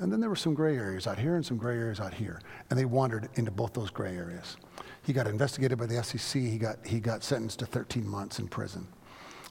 And 0.00 0.12
then 0.12 0.20
there 0.20 0.28
were 0.28 0.36
some 0.36 0.54
gray 0.54 0.76
areas 0.76 1.06
out 1.06 1.18
here 1.18 1.36
and 1.36 1.46
some 1.46 1.56
gray 1.56 1.76
areas 1.76 2.00
out 2.00 2.12
here. 2.12 2.40
And 2.68 2.78
they 2.78 2.84
wandered 2.84 3.28
into 3.36 3.52
both 3.52 3.72
those 3.74 3.90
gray 3.90 4.16
areas. 4.16 4.56
He 5.04 5.12
got 5.12 5.28
investigated 5.28 5.78
by 5.78 5.86
the 5.86 6.02
SEC. 6.02 6.42
He 6.42 6.58
got, 6.58 6.84
he 6.84 6.98
got 6.98 7.22
sentenced 7.22 7.60
to 7.60 7.66
13 7.66 8.06
months 8.06 8.40
in 8.40 8.48
prison. 8.48 8.88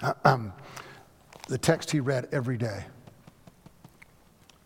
Uh, 0.02 0.14
um, 0.26 0.54
the 1.48 1.58
text 1.58 1.92
he 1.92 2.00
read 2.00 2.28
every 2.32 2.58
day 2.58 2.86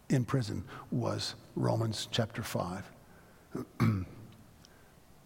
in 0.10 0.24
prison 0.24 0.64
was 0.92 1.36
Romans 1.56 2.08
chapter 2.12 2.44
5. 2.44 2.92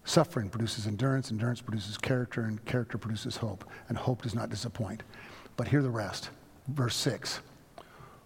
Suffering 0.04 0.50
produces 0.50 0.88
endurance, 0.88 1.30
endurance 1.30 1.62
produces 1.62 1.98
character, 1.98 2.42
and 2.44 2.64
character 2.66 2.98
produces 2.98 3.38
hope, 3.38 3.66
and 3.90 3.98
hope 3.98 4.24
does 4.24 4.34
not 4.34 4.50
disappoint. 4.50 5.04
But 5.58 5.68
hear 5.68 5.82
the 5.82 5.90
rest. 5.90 6.30
Verse 6.68 6.96
6 6.96 7.42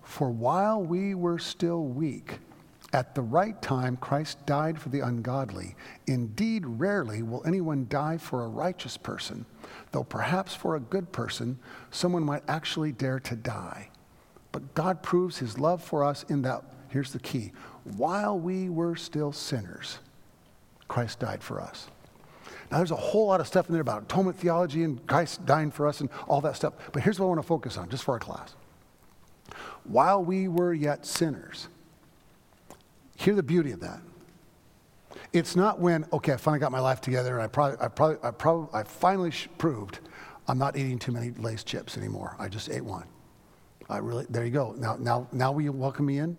For 0.03 0.29
while 0.29 0.81
we 0.81 1.15
were 1.15 1.39
still 1.39 1.83
weak, 1.83 2.39
at 2.95 3.13
the 3.13 3.21
right 3.21 3.61
time 3.61 3.97
Christ 3.97 4.45
died 4.45 4.79
for 4.79 4.87
the 4.87 5.01
ungodly. 5.01 5.75
Indeed, 6.07 6.65
rarely 6.65 7.23
will 7.23 7.45
anyone 7.45 7.87
die 7.89 8.15
for 8.15 8.45
a 8.45 8.47
righteous 8.47 8.95
person, 8.95 9.45
though 9.91 10.05
perhaps 10.05 10.55
for 10.55 10.77
a 10.77 10.79
good 10.79 11.11
person, 11.11 11.59
someone 11.91 12.23
might 12.23 12.43
actually 12.47 12.93
dare 12.93 13.19
to 13.19 13.35
die. 13.35 13.89
But 14.53 14.73
God 14.75 15.03
proves 15.03 15.37
his 15.37 15.59
love 15.59 15.83
for 15.83 16.05
us 16.05 16.23
in 16.29 16.41
that, 16.43 16.63
here's 16.87 17.11
the 17.11 17.19
key, 17.19 17.51
while 17.97 18.39
we 18.39 18.69
were 18.69 18.95
still 18.95 19.33
sinners, 19.33 19.99
Christ 20.87 21.19
died 21.19 21.43
for 21.43 21.59
us. 21.59 21.89
Now, 22.71 22.77
there's 22.77 22.91
a 22.91 22.95
whole 22.95 23.27
lot 23.27 23.41
of 23.41 23.47
stuff 23.47 23.67
in 23.67 23.73
there 23.73 23.81
about 23.81 24.03
atonement 24.03 24.39
theology 24.39 24.83
and 24.83 25.05
Christ 25.05 25.45
dying 25.45 25.69
for 25.69 25.85
us 25.85 25.99
and 25.99 26.09
all 26.29 26.39
that 26.39 26.55
stuff. 26.55 26.75
But 26.93 27.03
here's 27.03 27.19
what 27.19 27.25
I 27.25 27.29
want 27.29 27.41
to 27.41 27.47
focus 27.47 27.75
on 27.75 27.89
just 27.89 28.05
for 28.05 28.13
our 28.13 28.19
class. 28.19 28.55
While 29.83 30.23
we 30.23 30.47
were 30.47 30.73
yet 30.73 31.05
sinners, 31.05 31.67
hear 33.15 33.35
the 33.35 33.43
beauty 33.43 33.71
of 33.71 33.79
that. 33.81 34.01
It's 35.33 35.55
not 35.55 35.79
when, 35.79 36.05
okay, 36.13 36.33
I 36.33 36.37
finally 36.37 36.59
got 36.59 36.71
my 36.71 36.79
life 36.79 37.01
together 37.01 37.35
and 37.35 37.43
I 37.43 37.47
probably, 37.47 37.77
I 37.81 37.87
probably, 37.87 38.17
I 38.23 38.31
probably, 38.31 38.69
I 38.73 38.83
finally 38.83 39.33
proved 39.57 39.99
I'm 40.47 40.57
not 40.57 40.77
eating 40.77 40.99
too 40.99 41.11
many 41.11 41.31
Lay's 41.31 41.63
chips 41.63 41.97
anymore. 41.97 42.35
I 42.39 42.47
just 42.47 42.69
ate 42.69 42.83
one. 42.85 43.05
I 43.89 43.97
really, 43.97 44.25
there 44.29 44.45
you 44.45 44.51
go. 44.51 44.73
Now, 44.77 44.95
now, 44.99 45.27
now 45.31 45.51
will 45.51 45.61
you 45.61 45.71
welcome 45.71 46.05
me 46.05 46.19
in? 46.19 46.37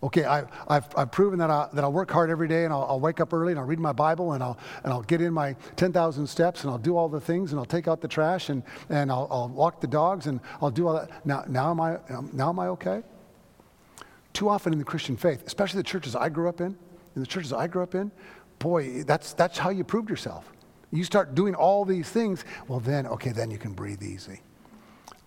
Okay, 0.00 0.24
I, 0.24 0.44
have 0.70 0.88
I've 0.96 1.10
proven 1.10 1.40
that, 1.40 1.50
I, 1.50 1.68
that 1.72 1.82
I'll 1.82 1.92
work 1.92 2.10
hard 2.10 2.30
every 2.30 2.46
day 2.46 2.64
and 2.64 2.72
I'll, 2.72 2.84
I'll, 2.84 3.00
wake 3.00 3.18
up 3.18 3.32
early 3.32 3.50
and 3.50 3.58
I'll 3.58 3.66
read 3.66 3.80
my 3.80 3.92
Bible 3.92 4.32
and 4.34 4.44
I'll, 4.44 4.56
and 4.84 4.92
I'll 4.92 5.02
get 5.02 5.20
in 5.20 5.32
my 5.32 5.56
10,000 5.74 6.24
steps 6.26 6.62
and 6.62 6.70
I'll 6.70 6.78
do 6.78 6.96
all 6.96 7.08
the 7.08 7.20
things 7.20 7.50
and 7.50 7.58
I'll 7.58 7.66
take 7.66 7.88
out 7.88 8.00
the 8.00 8.06
trash 8.06 8.48
and, 8.48 8.62
and 8.90 9.10
I'll, 9.10 9.26
I'll 9.28 9.48
walk 9.48 9.80
the 9.80 9.88
dogs 9.88 10.28
and 10.28 10.38
I'll 10.62 10.70
do 10.70 10.86
all 10.86 10.94
that. 10.94 11.26
Now, 11.26 11.44
now, 11.48 11.72
am 11.72 11.80
I, 11.80 11.96
um, 12.10 12.30
now 12.32 12.50
am 12.50 12.60
I 12.60 12.68
okay? 12.68 13.02
Too 14.32 14.48
often 14.48 14.72
in 14.72 14.78
the 14.78 14.84
Christian 14.84 15.16
faith, 15.16 15.42
especially 15.46 15.78
the 15.78 15.88
churches 15.88 16.14
I 16.14 16.28
grew 16.28 16.48
up 16.48 16.60
in, 16.60 16.76
in 17.14 17.20
the 17.20 17.26
churches 17.26 17.52
I 17.52 17.66
grew 17.66 17.82
up 17.82 17.94
in, 17.94 18.12
boy, 18.58 19.02
that's, 19.04 19.32
that's 19.32 19.58
how 19.58 19.70
you 19.70 19.84
proved 19.84 20.10
yourself. 20.10 20.52
You 20.90 21.04
start 21.04 21.34
doing 21.34 21.54
all 21.54 21.84
these 21.84 22.08
things, 22.08 22.44
well, 22.66 22.80
then, 22.80 23.06
okay, 23.06 23.30
then 23.30 23.50
you 23.50 23.58
can 23.58 23.72
breathe 23.72 24.02
easy. 24.02 24.40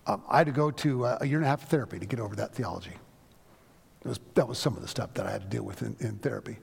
Um, 0.06 0.22
I 0.28 0.38
had 0.38 0.46
to 0.46 0.52
go 0.52 0.70
to 0.70 1.06
uh, 1.06 1.18
a 1.20 1.26
year 1.26 1.38
and 1.38 1.44
a 1.44 1.48
half 1.48 1.62
of 1.62 1.68
therapy 1.68 1.98
to 1.98 2.06
get 2.06 2.18
over 2.18 2.34
that 2.36 2.54
theology. 2.54 2.92
Was, 4.04 4.18
that 4.34 4.48
was 4.48 4.58
some 4.58 4.74
of 4.74 4.82
the 4.82 4.88
stuff 4.88 5.14
that 5.14 5.26
I 5.26 5.30
had 5.30 5.42
to 5.42 5.48
deal 5.48 5.62
with 5.62 5.82
in, 5.82 5.96
in, 6.00 6.16
therapy. 6.18 6.58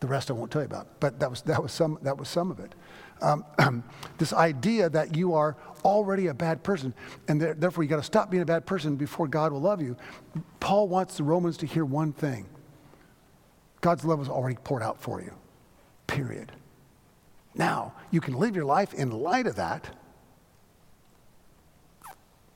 The 0.00 0.06
rest 0.06 0.30
I 0.30 0.32
won't 0.32 0.50
tell 0.50 0.62
you 0.62 0.66
about, 0.66 0.98
but 0.98 1.20
that 1.20 1.28
was, 1.28 1.42
that 1.42 1.62
was, 1.62 1.72
some, 1.72 1.98
that 2.00 2.16
was 2.16 2.28
some 2.28 2.50
of 2.50 2.58
it. 2.58 2.74
Um, 3.22 3.44
this 4.18 4.32
idea 4.32 4.88
that 4.90 5.16
you 5.16 5.34
are 5.34 5.56
already 5.84 6.28
a 6.28 6.34
bad 6.34 6.62
person, 6.62 6.94
and 7.28 7.40
there, 7.40 7.54
therefore 7.54 7.84
you 7.84 7.90
got 7.90 7.96
to 7.96 8.02
stop 8.02 8.30
being 8.30 8.42
a 8.42 8.46
bad 8.46 8.66
person 8.66 8.96
before 8.96 9.28
God 9.28 9.52
will 9.52 9.60
love 9.60 9.80
you. 9.80 9.96
Paul 10.58 10.88
wants 10.88 11.16
the 11.16 11.24
Romans 11.24 11.56
to 11.58 11.66
hear 11.66 11.84
one 11.84 12.12
thing 12.12 12.46
God's 13.80 14.04
love 14.04 14.18
was 14.18 14.28
already 14.28 14.56
poured 14.62 14.82
out 14.82 15.00
for 15.00 15.22
you, 15.22 15.32
period. 16.06 16.52
Now, 17.54 17.94
you 18.10 18.20
can 18.20 18.34
live 18.34 18.54
your 18.54 18.64
life 18.64 18.94
in 18.94 19.10
light 19.10 19.46
of 19.46 19.56
that 19.56 19.90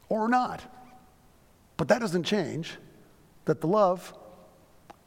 or 0.08 0.28
not. 0.28 0.62
But 1.76 1.88
that 1.88 2.00
doesn't 2.00 2.24
change 2.24 2.76
that 3.46 3.60
the 3.60 3.66
love 3.66 4.14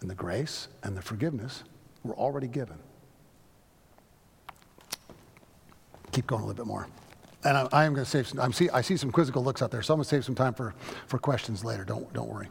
and 0.01 0.09
the 0.09 0.15
grace 0.15 0.67
and 0.83 0.95
the 0.97 1.01
forgiveness 1.01 1.63
were 2.03 2.15
already 2.15 2.47
given. 2.47 2.77
Keep 6.17 6.25
going 6.25 6.41
a 6.41 6.45
little 6.47 6.57
bit 6.57 6.65
more. 6.65 6.87
And 7.43 7.55
I, 7.55 7.67
I 7.71 7.85
am 7.85 7.93
going 7.93 8.03
to 8.03 8.09
save 8.09 8.27
some, 8.27 8.39
I'm 8.39 8.51
see, 8.51 8.71
I 8.71 8.81
see 8.81 8.97
some 8.97 9.11
quizzical 9.11 9.43
looks 9.43 9.61
out 9.61 9.69
there, 9.69 9.83
so 9.83 9.93
I'm 9.93 9.99
going 9.99 10.05
to 10.05 10.09
save 10.09 10.25
some 10.25 10.33
time 10.33 10.55
for, 10.55 10.73
for 11.05 11.19
questions 11.19 11.63
later. 11.63 11.83
Don't, 11.83 12.11
don't 12.11 12.27
worry. 12.27 12.47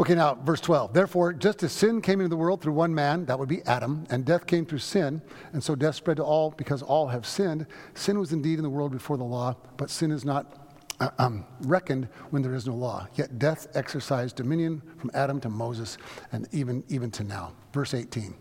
Okay, 0.00 0.16
now, 0.16 0.34
verse 0.34 0.60
12. 0.60 0.92
Therefore, 0.92 1.32
just 1.32 1.62
as 1.62 1.70
sin 1.70 2.02
came 2.02 2.18
into 2.18 2.28
the 2.28 2.36
world 2.36 2.62
through 2.62 2.72
one 2.72 2.92
man, 2.92 3.26
that 3.26 3.38
would 3.38 3.48
be 3.48 3.62
Adam, 3.62 4.08
and 4.10 4.24
death 4.24 4.44
came 4.44 4.66
through 4.66 4.80
sin, 4.80 5.22
and 5.52 5.62
so 5.62 5.76
death 5.76 5.94
spread 5.94 6.16
to 6.16 6.24
all 6.24 6.50
because 6.50 6.82
all 6.82 7.06
have 7.06 7.24
sinned. 7.24 7.64
Sin 7.94 8.18
was 8.18 8.32
indeed 8.32 8.58
in 8.58 8.64
the 8.64 8.70
world 8.70 8.90
before 8.90 9.16
the 9.16 9.22
law, 9.22 9.54
but 9.76 9.88
sin 9.88 10.10
is 10.10 10.24
not 10.24 10.68
uh, 10.98 11.10
um, 11.20 11.46
reckoned 11.60 12.08
when 12.30 12.42
there 12.42 12.56
is 12.56 12.66
no 12.66 12.74
law. 12.74 13.06
Yet 13.14 13.38
death 13.38 13.68
exercised 13.76 14.34
dominion 14.34 14.82
from 14.96 15.12
Adam 15.14 15.38
to 15.42 15.48
Moses 15.48 15.96
and 16.32 16.48
even, 16.50 16.82
even 16.88 17.12
to 17.12 17.22
now. 17.22 17.52
Verse 17.72 17.94
18. 17.94 18.34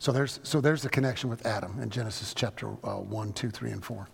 So 0.00 0.12
there's, 0.12 0.40
so 0.42 0.62
there's 0.62 0.80
the 0.80 0.88
connection 0.88 1.28
with 1.28 1.44
Adam 1.44 1.78
in 1.78 1.90
Genesis 1.90 2.32
chapter 2.32 2.68
uh, 2.68 2.96
1, 2.96 3.34
2, 3.34 3.50
3, 3.50 3.70
and 3.70 3.84
4. 3.84 4.08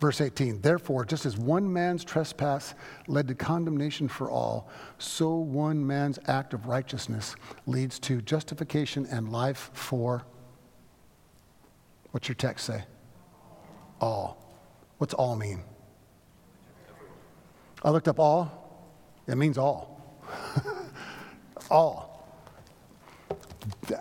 Verse 0.00 0.20
18, 0.20 0.60
therefore, 0.62 1.04
just 1.04 1.24
as 1.26 1.38
one 1.38 1.72
man's 1.72 2.02
trespass 2.02 2.74
led 3.06 3.28
to 3.28 3.36
condemnation 3.36 4.08
for 4.08 4.28
all, 4.28 4.68
so 4.98 5.36
one 5.36 5.86
man's 5.86 6.18
act 6.26 6.54
of 6.54 6.66
righteousness 6.66 7.36
leads 7.66 8.00
to 8.00 8.20
justification 8.20 9.06
and 9.12 9.30
life 9.30 9.70
for, 9.74 10.24
what's 12.10 12.28
your 12.28 12.34
text 12.34 12.66
say? 12.66 12.82
All. 14.00 14.44
What's 14.98 15.14
all 15.14 15.36
mean? 15.36 15.62
I 17.84 17.90
looked 17.90 18.08
up 18.08 18.18
all. 18.18 18.90
It 19.28 19.36
means 19.36 19.56
all. 19.56 20.20
all. 21.70 22.26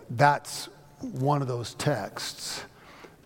That's 0.10 0.68
one 1.04 1.42
of 1.42 1.48
those 1.48 1.74
texts 1.76 2.64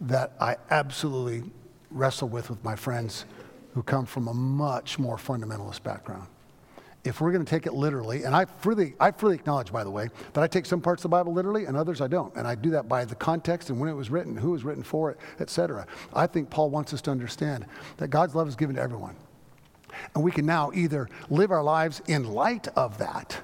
that 0.02 0.34
I 0.40 0.58
absolutely 0.70 1.50
wrestle 1.92 2.28
with 2.28 2.50
with 2.50 2.64
my 2.64 2.76
friends 2.76 3.26
who 3.74 3.84
come 3.84 4.06
from 4.06 4.28
a 4.28 4.34
much 4.34 5.00
more 5.00 5.18
fundamentalist 5.18 5.84
background. 5.84 6.28
If 7.04 7.22
we're 7.22 7.32
going 7.32 7.46
to 7.46 7.50
take 7.50 7.68
it 7.68 7.74
literally, 7.74 8.24
and 8.24 8.36
I 8.36 8.46
freely, 8.46 8.96
I 9.00 9.12
freely 9.12 9.36
acknowledge, 9.36 9.72
by 9.72 9.84
the 9.84 9.92
way, 9.92 10.10
that 10.34 10.44
I 10.44 10.48
take 10.48 10.66
some 10.66 10.82
parts 10.82 11.02
of 11.02 11.12
the 11.12 11.16
Bible 11.16 11.34
literally 11.34 11.66
and 11.66 11.78
others 11.78 12.02
I 12.02 12.08
don't. 12.08 12.36
And 12.36 12.48
I 12.48 12.56
do 12.56 12.72
that 12.72 12.90
by 12.90 13.06
the 13.06 13.16
context 13.16 13.70
and 13.70 13.80
when 13.80 13.90
it 13.90 13.94
was 13.94 14.10
written, 14.10 14.36
who 14.36 14.52
was 14.52 14.64
written 14.64 14.82
for 14.82 15.12
it, 15.12 15.18
etc. 15.40 15.86
I 16.14 16.26
think 16.26 16.50
Paul 16.50 16.72
wants 16.72 16.94
us 16.94 17.02
to 17.02 17.12
understand 17.12 17.66
that 17.98 18.08
God's 18.08 18.34
love 18.34 18.48
is 18.48 18.56
given 18.56 18.76
to 18.78 18.82
everyone. 18.82 19.16
And 20.16 20.24
we 20.24 20.32
can 20.32 20.46
now 20.46 20.72
either 20.74 21.08
live 21.30 21.52
our 21.52 21.64
lives 21.64 22.02
in 22.08 22.34
light 22.34 22.68
of 22.76 22.98
that 22.98 23.40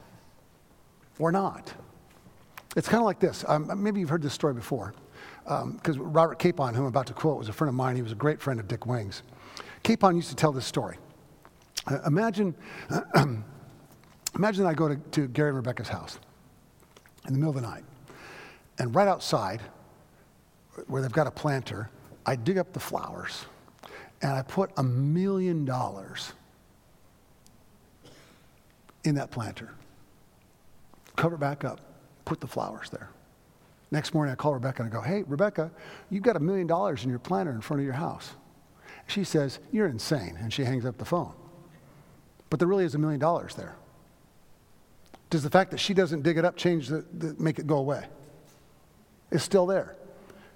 or 1.20 1.32
not. 1.32 1.74
It's 2.76 2.88
kind 2.88 3.02
of 3.02 3.06
like 3.06 3.20
this. 3.20 3.44
Um, 3.48 3.70
maybe 3.82 4.00
you've 4.00 4.10
heard 4.10 4.22
this 4.22 4.34
story 4.34 4.54
before. 4.54 4.94
Because 5.44 5.98
um, 5.98 6.14
Robert 6.14 6.40
Capon, 6.40 6.74
who 6.74 6.82
I'm 6.82 6.88
about 6.88 7.08
to 7.08 7.14
quote, 7.14 7.38
was 7.38 7.50
a 7.50 7.54
friend 7.54 7.70
of 7.70 7.76
mine. 7.76 7.96
He 7.96 8.02
was 8.02 8.12
a 8.12 8.16
great 8.16 8.42
friend 8.42 8.60
of 8.60 8.68
Dick 8.68 8.86
Wing's. 8.86 9.24
Capon 9.84 10.16
used 10.16 10.30
to 10.30 10.36
tell 10.36 10.52
this 10.52 10.66
story. 10.66 10.98
Uh, 11.88 12.00
imagine, 12.06 12.56
uh, 12.90 13.02
imagine 14.36 14.66
I 14.66 14.74
go 14.74 14.88
to, 14.88 14.96
to 14.96 15.28
Gary 15.28 15.50
and 15.50 15.58
Rebecca's 15.58 15.90
house 15.90 16.20
in 17.28 17.34
the 17.34 17.40
middle 17.40 17.56
of 17.56 17.62
the 17.62 17.68
night. 17.68 17.84
And 18.80 18.96
right 18.96 19.08
outside, 19.08 19.62
where 20.88 21.02
they've 21.02 21.12
got 21.12 21.28
a 21.28 21.32
planter, 21.32 21.90
I 22.26 22.36
dig 22.36 22.58
up 22.58 22.72
the 22.72 22.80
flowers 22.80 23.46
and 24.22 24.32
I 24.32 24.44
put 24.44 24.72
a 24.78 24.84
million 24.84 25.66
dollars 25.66 26.34
in 29.04 29.16
that 29.16 29.32
planter. 29.32 29.74
Cover 31.16 31.36
it 31.36 31.40
back 31.40 31.66
up, 31.66 31.80
put 32.26 32.40
the 32.40 32.48
flowers 32.48 32.90
there. 32.90 33.10
Next 33.92 34.14
morning, 34.14 34.32
I 34.32 34.36
call 34.36 34.54
Rebecca 34.54 34.84
and 34.84 34.92
I 34.92 34.96
go, 34.96 35.02
Hey, 35.02 35.24
Rebecca, 35.28 35.72
you've 36.10 36.24
got 36.24 36.36
a 36.36 36.40
million 36.40 36.68
dollars 36.68 37.04
in 37.04 37.10
your 37.10 37.20
planter 37.20 37.52
in 37.52 37.62
front 37.62 37.82
of 37.82 37.86
your 37.86 37.96
house. 37.96 38.32
She 39.08 39.24
says, 39.24 39.60
You're 39.72 39.88
insane. 39.88 40.38
And 40.40 40.54
she 40.54 40.64
hangs 40.64 40.86
up 40.86 40.98
the 40.98 41.06
phone. 41.06 41.34
But 42.50 42.60
there 42.60 42.68
really 42.68 42.86
is 42.86 42.96
a 42.96 43.00
million 43.00 43.20
dollars 43.20 43.56
there. 43.56 43.76
Does 45.30 45.44
the 45.44 45.50
fact 45.50 45.72
that 45.72 45.80
she 45.80 45.94
doesn't 45.94 46.24
dig 46.24 46.38
it 46.38 46.46
up 46.46 46.58
change 46.58 46.88
the, 46.88 47.06
the 47.18 47.36
make 47.42 47.60
it 47.60 47.68
go 47.68 47.78
away? 47.78 48.06
It's 49.32 49.44
still 49.44 49.66
there 49.66 49.96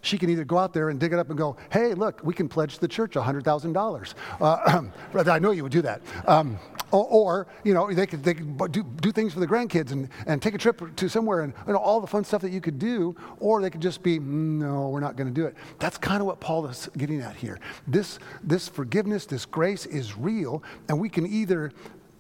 she 0.06 0.18
can 0.18 0.30
either 0.30 0.46
go 0.46 0.58
out 0.58 0.74
there 0.74 0.90
and 0.90 1.00
dig 1.00 1.14
it 1.14 1.20
up 1.20 1.30
and 1.30 1.38
go, 1.38 1.58
hey, 1.72 1.94
look, 1.94 2.22
we 2.24 2.34
can 2.34 2.48
pledge 2.48 2.80
the 2.80 2.88
church 2.88 3.14
$100,000. 3.14 4.14
Uh, 4.40 4.84
I 5.32 5.40
know 5.40 5.52
you 5.52 5.64
would 5.64 5.72
do 5.72 5.82
that. 5.82 6.02
Um, 6.28 6.60
or, 6.92 7.06
or, 7.06 7.48
you 7.64 7.74
know, 7.74 7.92
they 7.92 8.06
could, 8.06 8.24
they 8.24 8.34
could 8.34 8.72
do, 8.72 8.84
do 8.84 9.12
things 9.12 9.34
for 9.34 9.40
the 9.40 9.48
grandkids 9.48 9.92
and, 9.92 10.10
and 10.28 10.42
take 10.42 10.54
a 10.54 10.58
trip 10.58 10.96
to 10.96 11.10
somewhere 11.10 11.42
and 11.42 11.54
you 11.68 11.74
know, 11.74 11.80
all 11.80 12.00
the 12.00 12.08
fun 12.08 12.24
stuff 12.24 12.42
that 12.42 12.52
you 12.52 12.62
could 12.62 12.80
do. 12.80 13.16
Or 13.40 13.62
they 13.62 13.70
could 13.70 13.82
just 13.82 14.04
be, 14.04 14.20
no, 14.20 14.90
we're 14.90 15.00
not 15.00 15.16
going 15.16 15.28
to 15.28 15.34
do 15.34 15.46
it. 15.46 15.56
That's 15.80 15.98
kind 15.98 16.22
of 16.22 16.28
what 16.28 16.40
Paul 16.40 16.66
is 16.68 16.90
getting 16.98 17.22
at 17.22 17.36
here. 17.36 17.60
This, 17.88 18.20
this 18.44 18.68
forgiveness, 18.68 19.26
this 19.26 19.46
grace 19.46 19.86
is 19.86 20.18
real, 20.18 20.64
and 20.90 21.00
we 21.00 21.10
can 21.10 21.26
either 21.26 21.72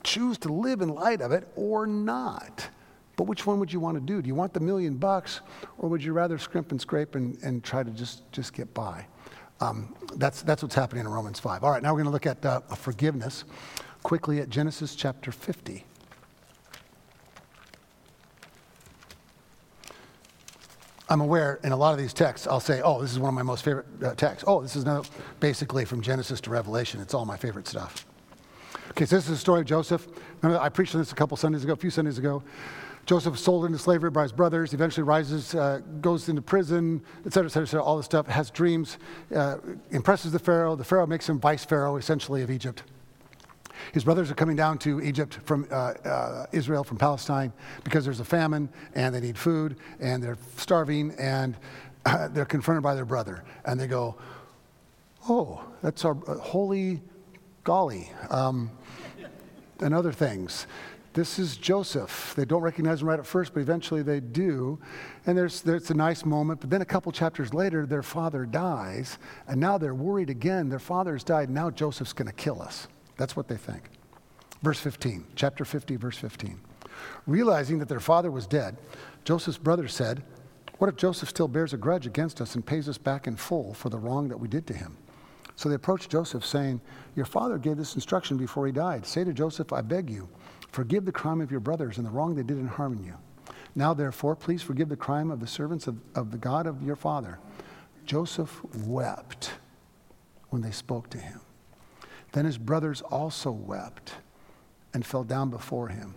choose 0.03 0.37
to 0.39 0.53
live 0.53 0.81
in 0.81 0.89
light 0.89 1.21
of 1.21 1.31
it 1.31 1.47
or 1.55 1.87
not. 1.87 2.69
But 3.15 3.25
which 3.25 3.45
one 3.45 3.59
would 3.59 3.71
you 3.71 3.79
want 3.79 3.95
to 3.95 4.01
do? 4.01 4.21
Do 4.21 4.27
you 4.27 4.35
want 4.35 4.53
the 4.53 4.59
million 4.59 4.95
bucks, 4.95 5.41
or 5.77 5.89
would 5.89 6.03
you 6.03 6.13
rather 6.13 6.37
scrimp 6.37 6.71
and 6.71 6.81
scrape 6.81 7.15
and, 7.15 7.37
and 7.43 7.63
try 7.63 7.81
to 7.81 7.91
just, 7.91 8.29
just 8.31 8.53
get 8.53 8.73
by? 8.73 9.05
Um, 9.61 9.95
that's, 10.15 10.41
that's 10.41 10.61
what's 10.61 10.75
happening 10.75 11.05
in 11.05 11.07
Romans 11.09 11.39
5. 11.39 11.63
All 11.63 11.71
right, 11.71 11.81
now 11.81 11.93
we're 11.93 12.03
going 12.03 12.05
to 12.05 12.11
look 12.11 12.25
at 12.25 12.45
uh, 12.45 12.59
forgiveness 12.75 13.45
quickly 14.05 14.39
at 14.39 14.51
Genesis 14.51 14.93
chapter 14.93 15.31
50. 15.31 15.83
I'm 21.09 21.21
aware 21.21 21.59
in 21.63 21.71
a 21.71 21.75
lot 21.75 21.93
of 21.93 21.97
these 21.97 22.13
texts, 22.13 22.45
I'll 22.45 22.59
say, 22.59 22.83
oh, 22.83 23.01
this 23.01 23.11
is 23.11 23.17
one 23.17 23.29
of 23.29 23.33
my 23.33 23.41
most 23.41 23.65
favorite 23.65 23.87
uh, 24.03 24.13
texts. 24.13 24.43
Oh, 24.45 24.61
this 24.61 24.75
is 24.75 24.85
basically 25.39 25.85
from 25.85 26.01
Genesis 26.01 26.39
to 26.41 26.51
Revelation. 26.51 27.01
It's 27.01 27.15
all 27.15 27.25
my 27.25 27.35
favorite 27.35 27.67
stuff. 27.67 28.05
Okay, 28.91 29.05
so 29.05 29.15
this 29.15 29.23
is 29.23 29.31
the 29.31 29.37
story 29.37 29.61
of 29.61 29.65
Joseph. 29.65 30.07
Remember, 30.43 30.63
I 30.63 30.69
preached 30.69 30.93
on 30.93 31.01
this 31.01 31.11
a 31.11 31.15
couple 31.15 31.35
Sundays 31.35 31.63
ago, 31.63 31.73
a 31.73 31.75
few 31.75 31.89
Sundays 31.89 32.19
ago. 32.19 32.43
Joseph 33.07 33.39
sold 33.39 33.65
into 33.65 33.79
slavery 33.79 34.11
by 34.11 34.21
his 34.21 34.31
brothers, 34.31 34.75
eventually 34.75 35.03
rises, 35.03 35.55
uh, 35.55 35.81
goes 36.01 36.29
into 36.29 36.43
prison, 36.43 37.01
et 37.25 37.33
cetera, 37.33 37.47
et 37.47 37.49
cetera, 37.49 37.63
et 37.63 37.69
cetera, 37.69 37.83
all 37.83 37.97
this 37.97 38.05
stuff, 38.05 38.27
has 38.27 38.51
dreams, 38.51 38.99
uh, 39.35 39.57
impresses 39.89 40.31
the 40.31 40.37
Pharaoh. 40.37 40.75
The 40.75 40.83
Pharaoh 40.83 41.07
makes 41.07 41.27
him 41.27 41.39
vice 41.39 41.65
Pharaoh, 41.65 41.95
essentially, 41.95 42.43
of 42.43 42.51
Egypt. 42.51 42.83
His 43.93 44.03
brothers 44.03 44.31
are 44.31 44.35
coming 44.35 44.55
down 44.55 44.77
to 44.79 45.01
Egypt 45.01 45.39
from 45.43 45.67
uh, 45.71 45.75
uh, 45.75 46.45
Israel, 46.51 46.83
from 46.83 46.97
Palestine, 46.97 47.51
because 47.83 48.05
there's 48.05 48.19
a 48.19 48.25
famine 48.25 48.69
and 48.93 49.13
they 49.13 49.19
need 49.19 49.37
food 49.37 49.77
and 49.99 50.21
they're 50.21 50.37
starving 50.57 51.11
and 51.19 51.55
uh, 52.05 52.27
they're 52.29 52.45
confronted 52.45 52.83
by 52.83 52.95
their 52.95 53.05
brother. 53.05 53.43
And 53.65 53.79
they 53.79 53.87
go, 53.87 54.15
Oh, 55.27 55.63
that's 55.81 56.05
our 56.05 56.17
uh, 56.27 56.37
holy 56.37 57.01
golly, 57.63 58.11
um, 58.29 58.69
and 59.79 59.93
other 59.93 60.11
things 60.11 60.67
this 61.15 61.39
is 61.39 61.55
Joseph. 61.55 62.33
They 62.35 62.43
don't 62.43 62.61
recognize 62.61 63.01
him 63.01 63.07
right 63.07 63.17
at 63.17 63.25
first, 63.25 63.53
but 63.53 63.61
eventually 63.61 64.03
they 64.03 64.19
do. 64.19 64.77
And 65.25 65.37
there's, 65.37 65.61
there's 65.61 65.89
a 65.89 65.93
nice 65.93 66.25
moment. 66.25 66.59
But 66.59 66.69
then 66.69 66.81
a 66.81 66.85
couple 66.85 67.09
chapters 67.13 67.53
later, 67.53 67.85
their 67.85 68.03
father 68.03 68.45
dies. 68.45 69.17
And 69.47 69.59
now 69.59 69.77
they're 69.77 69.95
worried 69.95 70.29
again. 70.29 70.67
Their 70.67 70.77
father's 70.77 71.23
died. 71.23 71.49
Now 71.49 71.71
Joseph's 71.71 72.11
going 72.11 72.27
to 72.27 72.33
kill 72.33 72.61
us. 72.61 72.89
That's 73.17 73.35
what 73.35 73.47
they 73.47 73.57
think. 73.57 73.83
Verse 74.61 74.79
15, 74.79 75.25
chapter 75.35 75.65
50, 75.65 75.95
verse 75.95 76.17
15. 76.17 76.59
Realizing 77.27 77.79
that 77.79 77.89
their 77.89 77.99
father 77.99 78.31
was 78.31 78.47
dead, 78.47 78.77
Joseph's 79.23 79.57
brothers 79.57 79.93
said, 79.93 80.23
What 80.77 80.89
if 80.89 80.95
Joseph 80.95 81.29
still 81.29 81.47
bears 81.47 81.73
a 81.73 81.77
grudge 81.77 82.07
against 82.07 82.41
us 82.41 82.55
and 82.55 82.65
pays 82.65 82.87
us 82.87 82.97
back 82.97 83.27
in 83.27 83.35
full 83.35 83.73
for 83.73 83.89
the 83.89 83.97
wrong 83.97 84.27
that 84.29 84.39
we 84.39 84.47
did 84.47 84.65
to 84.67 84.73
him? 84.73 84.97
So 85.55 85.69
they 85.69 85.75
approached 85.75 86.09
Joseph, 86.09 86.45
saying, 86.45 86.81
Your 87.15 87.25
father 87.25 87.57
gave 87.57 87.77
this 87.77 87.95
instruction 87.95 88.37
before 88.37 88.65
he 88.65 88.71
died. 88.71 89.05
Say 89.05 89.23
to 89.23 89.33
Joseph, 89.33 89.71
I 89.71 89.81
beg 89.81 90.09
you, 90.09 90.29
Forgive 90.71 91.05
the 91.05 91.11
crime 91.11 91.39
of 91.39 91.51
your 91.51 91.61
brothers 91.61 91.97
and 91.97 92.05
the 92.05 92.11
wrong 92.11 92.35
they 92.35 92.43
did 92.43 92.57
in 92.57 92.67
harming 92.67 93.05
you. 93.05 93.15
Now, 93.75 93.93
therefore, 93.93 94.35
please 94.35 94.61
forgive 94.61 94.89
the 94.89 94.97
crime 94.97 95.31
of 95.31 95.39
the 95.39 95.47
servants 95.47 95.87
of, 95.87 95.97
of 96.15 96.31
the 96.31 96.37
God 96.37 96.67
of 96.67 96.83
your 96.83 96.97
father. 96.97 97.39
Joseph 98.05 98.61
wept 98.85 99.51
when 100.49 100.61
they 100.61 100.71
spoke 100.71 101.09
to 101.11 101.17
him. 101.17 101.39
Then 102.35 102.43
his 102.43 102.57
brothers 102.57 103.01
also 103.01 103.49
wept 103.49 104.11
and 104.93 105.05
fell 105.05 105.23
down 105.23 105.49
before 105.49 105.87
him. 105.87 106.15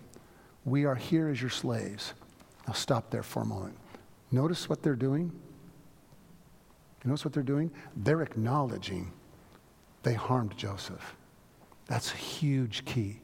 We 0.65 0.85
are 0.85 0.97
here 0.97 1.29
as 1.29 1.41
your 1.41 1.49
slaves. 1.49 2.13
Now, 2.67 2.73
stop 2.73 3.11
there 3.11 3.23
for 3.23 3.43
a 3.43 3.47
moment. 3.47 3.77
Notice 4.33 4.69
what 4.69 4.83
they're 4.83 4.97
doing. 4.97 5.31
You 7.05 7.09
notice 7.09 7.25
what 7.25 7.33
they're 7.35 7.45
doing? 7.45 7.71
They're 7.95 8.23
acknowledging 8.23 9.13
they 10.03 10.15
harmed 10.15 10.57
Joseph. 10.57 11.15
That's 11.87 12.13
a 12.13 12.17
huge 12.17 12.85
key. 12.85 13.21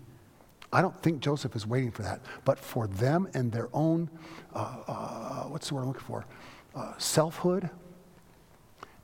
I 0.73 0.81
don't 0.81 0.97
think 1.03 1.19
Joseph 1.19 1.57
is 1.57 1.67
waiting 1.67 1.91
for 1.91 2.03
that. 2.03 2.21
But 2.45 2.61
for 2.61 2.87
them 2.87 3.27
and 3.35 3.51
their 3.51 3.71
own, 3.73 4.09
uh, 4.55 4.77
uh, 4.87 5.43
what's 5.47 5.69
the 5.69 5.75
word 5.75 5.81
I'm 5.81 5.89
looking 5.89 6.03
for? 6.03 6.25
Uh, 6.77 6.93
selfhood, 6.99 7.71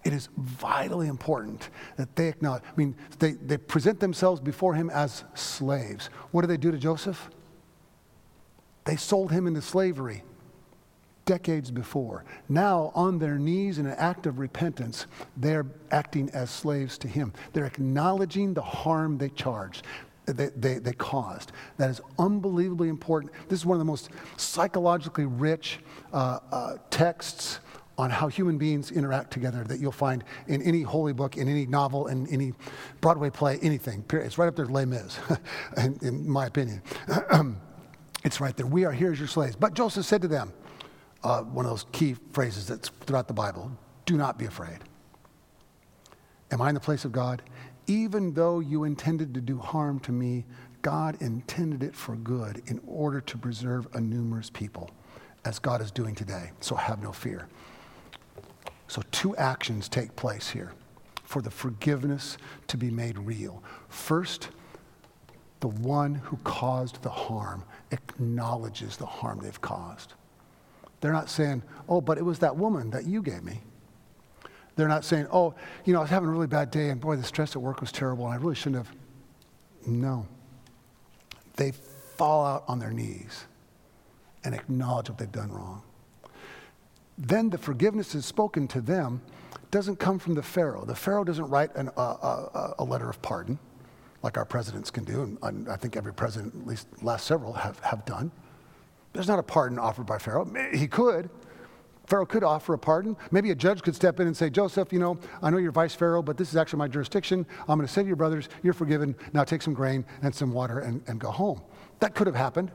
it 0.05 0.13
is 0.13 0.29
vitally 0.37 1.09
important 1.09 1.69
that 1.97 2.17
they 2.17 2.29
acknowledge. 2.29 2.63
I 2.65 2.73
mean, 2.77 2.95
they, 3.19 3.33
they 3.33 3.59
present 3.59 4.01
themselves 4.01 4.41
before 4.41 4.75
him 4.75 4.89
as 4.91 5.25
slaves. 5.35 6.07
What 6.31 6.41
do 6.41 6.47
they 6.47 6.57
do 6.57 6.71
to 6.71 6.79
Joseph? 6.79 7.31
They 8.85 8.97
sold 8.97 9.31
him 9.31 9.47
into 9.47 9.61
slavery 9.61 10.25
decades 11.27 11.71
before. 11.71 12.25
Now, 12.49 12.91
on 12.95 13.19
their 13.19 13.39
knees 13.39 13.79
in 13.79 13.87
an 13.87 13.95
act 13.99 14.27
of 14.27 14.39
repentance, 14.39 15.07
they're 15.37 15.67
acting 15.91 16.31
as 16.31 16.51
slaves 16.51 16.99
to 16.99 17.09
him. 17.09 17.33
They're 17.53 17.67
acknowledging 17.67 18.55
the 18.55 18.63
harm 18.63 19.19
they 19.19 19.29
charged 19.29 19.87
they, 20.27 20.49
they, 20.57 20.79
they, 20.79 20.93
caused. 20.93 21.53
That 21.77 21.91
is 21.91 22.01
unbelievably 22.19 22.89
important. 22.89 23.33
This 23.49 23.61
is 23.61 23.67
one 23.67 23.77
of 23.77 23.79
the 23.81 23.85
most 23.85 24.11
psychologically 24.37 25.27
rich 25.27 25.81
uh, 26.13 26.39
uh, 26.51 26.77
texts 26.91 27.61
on 28.01 28.11
how 28.11 28.29
human 28.29 28.59
beings 28.59 28.91
interact 28.91 29.31
together 29.31 29.65
that 29.65 29.79
you'll 29.79 29.93
find 29.93 30.25
in 30.49 30.63
any 30.63 30.83
holy 30.83 31.13
book, 31.13 31.37
in 31.37 31.49
any 31.49 31.67
novel, 31.67 32.07
in 32.09 32.27
any 32.29 32.53
Broadway 33.01 33.31
play, 33.31 33.59
anything. 33.63 34.05
It's 34.13 34.39
right 34.39 34.49
up 34.49 34.57
there, 34.57 34.67
Les 34.67 34.85
Mis, 34.85 35.19
in, 35.77 35.99
in 36.03 36.29
my 36.29 36.47
opinion. 36.47 36.83
it's 38.25 38.41
right 38.41 38.57
there. 38.57 38.67
We 38.67 38.85
are 38.85 38.93
here 38.93 39.13
as 39.13 39.19
your 39.19 39.29
slaves. 39.29 39.57
But 39.57 39.75
Joseph 39.75 40.07
said 40.07 40.23
to 40.23 40.29
them, 40.29 40.53
uh, 41.23 41.43
one 41.43 41.65
of 41.67 41.71
those 41.71 41.87
key 41.93 42.17
phrases 42.33 42.67
that's 42.67 42.89
throughout 43.07 43.29
the 43.29 43.35
Bible 43.35 43.71
do 44.07 44.17
not 44.17 44.39
be 44.39 44.47
afraid. 44.47 44.79
Am 46.51 46.61
I 46.61 46.69
in 46.71 46.75
the 46.75 46.81
place 46.81 47.05
of 47.05 47.13
God? 47.13 47.43
even 47.91 48.33
though 48.35 48.61
you 48.61 48.85
intended 48.85 49.35
to 49.35 49.41
do 49.41 49.59
harm 49.59 49.99
to 50.01 50.13
me, 50.13 50.45
God 50.81 51.21
intended 51.21 51.83
it 51.83 51.95
for 51.95 52.15
good 52.15 52.63
in 52.67 52.81
order 52.87 53.21
to 53.21 53.37
preserve 53.37 53.89
a 53.95 54.01
numerous 54.01 54.49
people, 54.49 54.91
as 55.45 55.59
God 55.59 55.83
is 55.83 55.91
doing 55.91 56.15
today. 56.15 56.53
So 56.61 56.77
have 56.77 57.03
no 57.03 57.11
fear. 57.11 57.49
So, 58.91 59.03
two 59.13 59.37
actions 59.37 59.89
take 59.89 60.17
place 60.17 60.49
here 60.51 60.73
for 61.23 61.41
the 61.41 61.51
forgiveness 61.51 62.37
to 62.67 62.77
be 62.77 62.91
made 62.91 63.17
real. 63.21 63.63
First, 63.89 64.49
the 65.61 65.69
one 65.69 66.17
who 66.17 66.39
caused 66.39 67.01
the 67.03 67.09
harm 67.09 67.63
acknowledges 67.93 68.97
the 68.97 69.07
harm 69.07 69.39
they've 69.45 69.61
caused. 69.61 70.15
They're 71.01 71.13
not 71.13 71.31
saying, 71.31 71.63
oh, 71.89 72.01
but 72.01 72.19
it 72.19 72.25
was 72.25 72.41
that 72.41 72.57
woman 72.57 72.91
that 72.91 73.07
you 73.07 73.23
gave 73.23 73.45
me. 73.45 73.61
They're 74.75 74.89
not 74.89 75.05
saying, 75.05 75.29
oh, 75.33 75.55
you 75.85 75.93
know, 75.93 76.01
I 76.01 76.03
was 76.03 76.11
having 76.11 76.29
a 76.29 76.33
really 76.33 76.49
bad 76.49 76.73
day 76.73 76.89
and 76.89 77.01
boy, 77.01 77.15
the 77.15 77.23
stress 77.23 77.55
at 77.55 77.63
work 77.63 77.81
was 77.81 77.93
terrible 77.93 78.25
and 78.25 78.35
I 78.35 78.39
really 78.39 78.57
shouldn't 78.57 78.85
have. 78.85 78.97
No. 79.87 80.27
They 81.55 81.75
fall 82.17 82.45
out 82.45 82.65
on 82.67 82.81
their 82.81 82.91
knees 82.91 83.45
and 84.43 84.53
acknowledge 84.53 85.11
what 85.11 85.19
they've 85.19 85.31
done 85.31 85.53
wrong. 85.53 85.85
Then 87.21 87.51
the 87.51 87.59
forgiveness 87.59 88.15
is 88.15 88.25
spoken 88.25 88.67
to 88.69 88.81
them 88.81 89.21
doesn't 89.71 89.97
come 89.97 90.19
from 90.19 90.35
the 90.35 90.43
Pharaoh. 90.43 90.85
The 90.85 90.95
Pharaoh 90.95 91.23
doesn't 91.23 91.49
write 91.49 91.75
an, 91.77 91.91
uh, 91.97 92.01
uh, 92.01 92.75
a 92.79 92.85
letter 92.85 93.09
of 93.09 93.21
pardon 93.23 93.59
like 94.23 94.37
our 94.37 94.45
presidents 94.45 94.91
can 94.91 95.05
do, 95.05 95.39
and 95.43 95.69
I 95.69 95.77
think 95.77 95.97
every 95.97 96.13
president, 96.13 96.55
at 96.55 96.67
least 96.67 96.89
last 97.03 97.27
several, 97.27 97.53
have, 97.55 97.79
have 97.81 98.05
done. 98.05 98.31
There's 99.13 99.29
not 99.29 99.39
a 99.39 99.43
pardon 99.43 99.79
offered 99.79 100.07
by 100.07 100.19
Pharaoh. 100.19 100.51
He 100.75 100.87
could, 100.87 101.31
Pharaoh 102.07 102.27
could 102.27 102.45
offer 102.45 102.75
a 102.75 102.79
pardon. 102.79 103.17
Maybe 103.31 103.51
a 103.51 103.55
judge 103.55 103.83
could 103.83 103.95
step 103.95 104.21
in 104.21 104.27
and 104.27 104.37
say, 104.37 104.51
Joseph, 104.51 104.93
you 104.93 104.99
know, 104.99 105.19
I 105.43 105.49
know 105.49 105.59
you're 105.59 105.73
vice 105.73 105.95
Pharaoh, 105.95 106.23
but 106.23 106.37
this 106.37 106.51
is 106.51 106.57
actually 106.57 106.81
my 106.81 106.89
jurisdiction. 106.89 107.47
I'm 107.61 107.79
going 107.79 107.87
to 107.87 107.93
say 107.93 108.03
to 108.03 108.07
your 108.07 108.17
brothers, 108.17 108.49
you're 108.63 108.75
forgiven. 108.75 109.15
Now 109.33 109.45
take 109.45 109.63
some 109.63 109.75
grain 109.75 110.05
and 110.23 110.35
some 110.35 110.53
water 110.53 110.81
and, 110.81 111.03
and 111.07 111.19
go 111.19 111.31
home. 111.31 111.63
That 112.01 112.15
could 112.15 112.27
have 112.27 112.37
happened. 112.37 112.73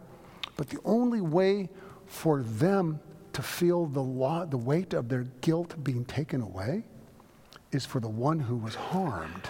But 0.56 0.70
the 0.70 0.80
only 0.86 1.22
way 1.22 1.70
for 2.06 2.41
them 2.43 3.00
to 3.36 3.42
feel 3.42 3.86
the, 3.86 4.02
law, 4.02 4.46
the 4.46 4.58
weight 4.58 4.94
of 4.94 5.10
their 5.10 5.24
guilt 5.42 5.84
being 5.84 6.06
taken 6.06 6.42
away 6.42 6.84
is 7.72 7.86
for 7.86 8.00
the 8.00 8.10
one 8.10 8.40
who 8.40 8.56
was 8.56 8.76
harmed 8.76 9.50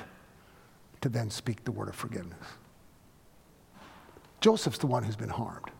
to 1.02 1.10
then 1.10 1.30
speak 1.30 1.64
the 1.64 1.72
word 1.72 1.90
of 1.90 1.96
forgiveness. 1.96 2.48
Joseph's 4.42 4.80
the 4.80 4.88
one 4.88 5.04
who's 5.04 5.16
been 5.16 5.30
harmed 5.30 5.72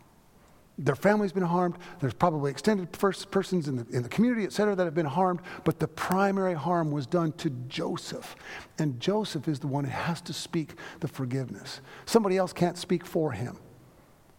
their 0.78 0.96
family's 0.96 1.32
been 1.32 1.44
harmed. 1.44 1.78
There's 2.00 2.14
probably 2.14 2.52
extended 2.52 2.92
persons 2.92 3.68
in 3.68 3.78
the, 3.78 3.86
in 3.96 4.04
the 4.04 4.10
community, 4.10 4.44
et 4.44 4.52
cetera, 4.52 4.76
that 4.76 4.84
have 4.84 4.94
been 4.94 5.06
harmed. 5.06 5.40
But 5.64 5.80
the 5.80 5.88
primary 5.88 6.54
harm 6.54 6.92
was 6.92 7.08
done 7.08 7.32
to 7.34 7.50
Joseph. 7.70 8.36
And 8.78 9.00
Joseph 9.00 9.48
is 9.48 9.60
the 9.60 9.68
one 9.68 9.86
who 9.86 9.92
has 9.92 10.20
to 10.22 10.34
speak 10.34 10.76
the 11.00 11.08
forgiveness. 11.08 11.80
Somebody 12.06 12.38
else 12.38 12.52
can't 12.52 12.78
speak 12.78 13.06
for 13.06 13.32
him. 13.32 13.58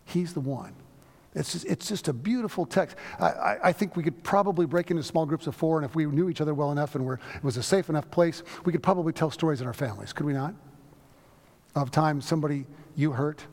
He's 0.04 0.34
the 0.34 0.40
one. 0.40 0.74
It's 1.36 1.52
just, 1.52 1.66
it's 1.66 1.86
just 1.86 2.08
a 2.08 2.14
beautiful 2.14 2.64
text. 2.64 2.96
I, 3.20 3.26
I, 3.26 3.58
I, 3.64 3.72
think 3.72 3.94
we 3.94 4.02
could 4.02 4.24
probably 4.24 4.64
break 4.64 4.90
into 4.90 5.02
small 5.02 5.26
groups 5.26 5.46
of 5.46 5.54
four, 5.54 5.76
and 5.76 5.84
if 5.84 5.94
we 5.94 6.06
knew 6.06 6.30
each 6.30 6.40
other 6.40 6.54
well 6.54 6.72
enough 6.72 6.94
and 6.94 7.04
we're, 7.04 7.18
it 7.34 7.44
was 7.44 7.58
a 7.58 7.62
safe 7.62 7.90
enough 7.90 8.10
place, 8.10 8.42
we 8.64 8.72
could 8.72 8.82
probably 8.82 9.12
tell 9.12 9.30
stories 9.30 9.60
in 9.60 9.66
our 9.66 9.74
families, 9.74 10.14
could 10.14 10.24
we 10.24 10.32
not? 10.32 10.54
Of 11.74 11.90
times 11.90 12.24
somebody 12.26 12.64
you 12.96 13.12
hurt 13.12 13.44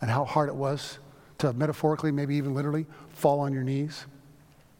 and 0.00 0.10
how 0.10 0.24
hard 0.24 0.48
it 0.48 0.54
was 0.56 0.98
to 1.38 1.52
metaphorically, 1.52 2.10
maybe 2.10 2.34
even 2.34 2.52
literally, 2.52 2.84
fall 3.10 3.38
on 3.38 3.52
your 3.52 3.62
knees 3.62 4.06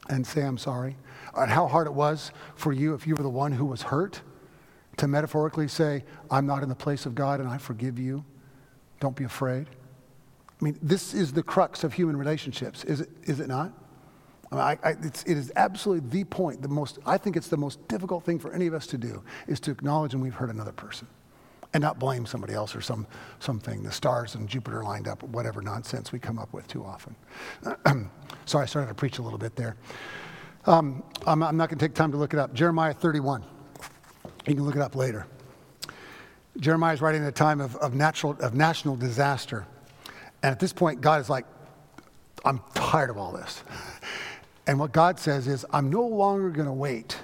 and 0.08 0.26
say, 0.26 0.42
I'm 0.42 0.58
sorry. 0.58 0.96
And 1.36 1.52
how 1.52 1.68
hard 1.68 1.86
it 1.86 1.94
was 1.94 2.32
for 2.56 2.72
you, 2.72 2.94
if 2.94 3.06
you 3.06 3.14
were 3.14 3.22
the 3.22 3.28
one 3.28 3.52
who 3.52 3.64
was 3.64 3.82
hurt, 3.82 4.22
to 4.96 5.06
metaphorically 5.06 5.68
say, 5.68 6.04
I'm 6.32 6.46
not 6.46 6.64
in 6.64 6.68
the 6.68 6.74
place 6.74 7.06
of 7.06 7.14
God 7.14 7.38
and 7.38 7.48
I 7.48 7.58
forgive 7.58 7.96
you. 7.96 8.24
Don't 8.98 9.14
be 9.14 9.24
afraid. 9.24 9.68
I 10.60 10.64
mean, 10.64 10.78
this 10.82 11.14
is 11.14 11.32
the 11.32 11.42
crux 11.42 11.84
of 11.84 11.94
human 11.94 12.16
relationships, 12.16 12.84
is 12.84 13.00
it, 13.00 13.10
is 13.24 13.40
it 13.40 13.48
not? 13.48 13.72
I 14.52 14.78
I, 14.82 14.90
it's, 15.02 15.22
it 15.24 15.38
is 15.38 15.52
absolutely 15.56 16.08
the 16.10 16.24
point. 16.24 16.60
The 16.60 16.68
most, 16.68 16.98
I 17.06 17.16
think 17.16 17.36
it's 17.36 17.48
the 17.48 17.56
most 17.56 17.86
difficult 17.88 18.24
thing 18.24 18.38
for 18.38 18.52
any 18.52 18.66
of 18.66 18.74
us 18.74 18.86
to 18.88 18.98
do 18.98 19.22
is 19.46 19.60
to 19.60 19.70
acknowledge 19.70 20.12
when 20.12 20.22
we've 20.22 20.34
hurt 20.34 20.50
another 20.50 20.72
person 20.72 21.06
and 21.72 21.80
not 21.80 21.98
blame 21.98 22.26
somebody 22.26 22.52
else 22.52 22.74
or 22.74 22.80
some, 22.80 23.06
something. 23.38 23.82
The 23.82 23.92
stars 23.92 24.34
and 24.34 24.48
Jupiter 24.48 24.82
lined 24.82 25.06
up, 25.06 25.22
whatever 25.22 25.62
nonsense 25.62 26.10
we 26.12 26.18
come 26.18 26.38
up 26.38 26.52
with 26.52 26.66
too 26.66 26.84
often. 26.84 27.14
Sorry, 28.44 28.64
I 28.64 28.66
started 28.66 28.88
to 28.88 28.94
preach 28.94 29.18
a 29.18 29.22
little 29.22 29.38
bit 29.38 29.54
there. 29.54 29.76
Um, 30.66 31.02
I'm, 31.26 31.42
I'm 31.42 31.56
not 31.56 31.68
going 31.68 31.78
to 31.78 31.84
take 31.84 31.94
time 31.94 32.10
to 32.12 32.18
look 32.18 32.34
it 32.34 32.40
up. 32.40 32.52
Jeremiah 32.52 32.92
31. 32.92 33.44
You 34.46 34.54
can 34.54 34.64
look 34.64 34.74
it 34.74 34.82
up 34.82 34.96
later. 34.96 35.26
Jeremiah 36.58 36.92
is 36.92 37.00
writing 37.00 37.22
at 37.22 37.28
a 37.28 37.32
time 37.32 37.60
of, 37.60 37.76
of, 37.76 37.94
natural, 37.94 38.36
of 38.40 38.54
national 38.54 38.96
disaster. 38.96 39.64
And 40.42 40.50
at 40.50 40.58
this 40.58 40.72
point, 40.72 41.00
God 41.00 41.20
is 41.20 41.28
like, 41.28 41.46
I'm 42.44 42.60
tired 42.74 43.10
of 43.10 43.18
all 43.18 43.32
this. 43.32 43.62
And 44.66 44.78
what 44.78 44.92
God 44.92 45.18
says 45.18 45.46
is, 45.46 45.66
I'm 45.70 45.90
no 45.90 46.06
longer 46.06 46.50
going 46.50 46.66
to 46.66 46.72
wait 46.72 47.18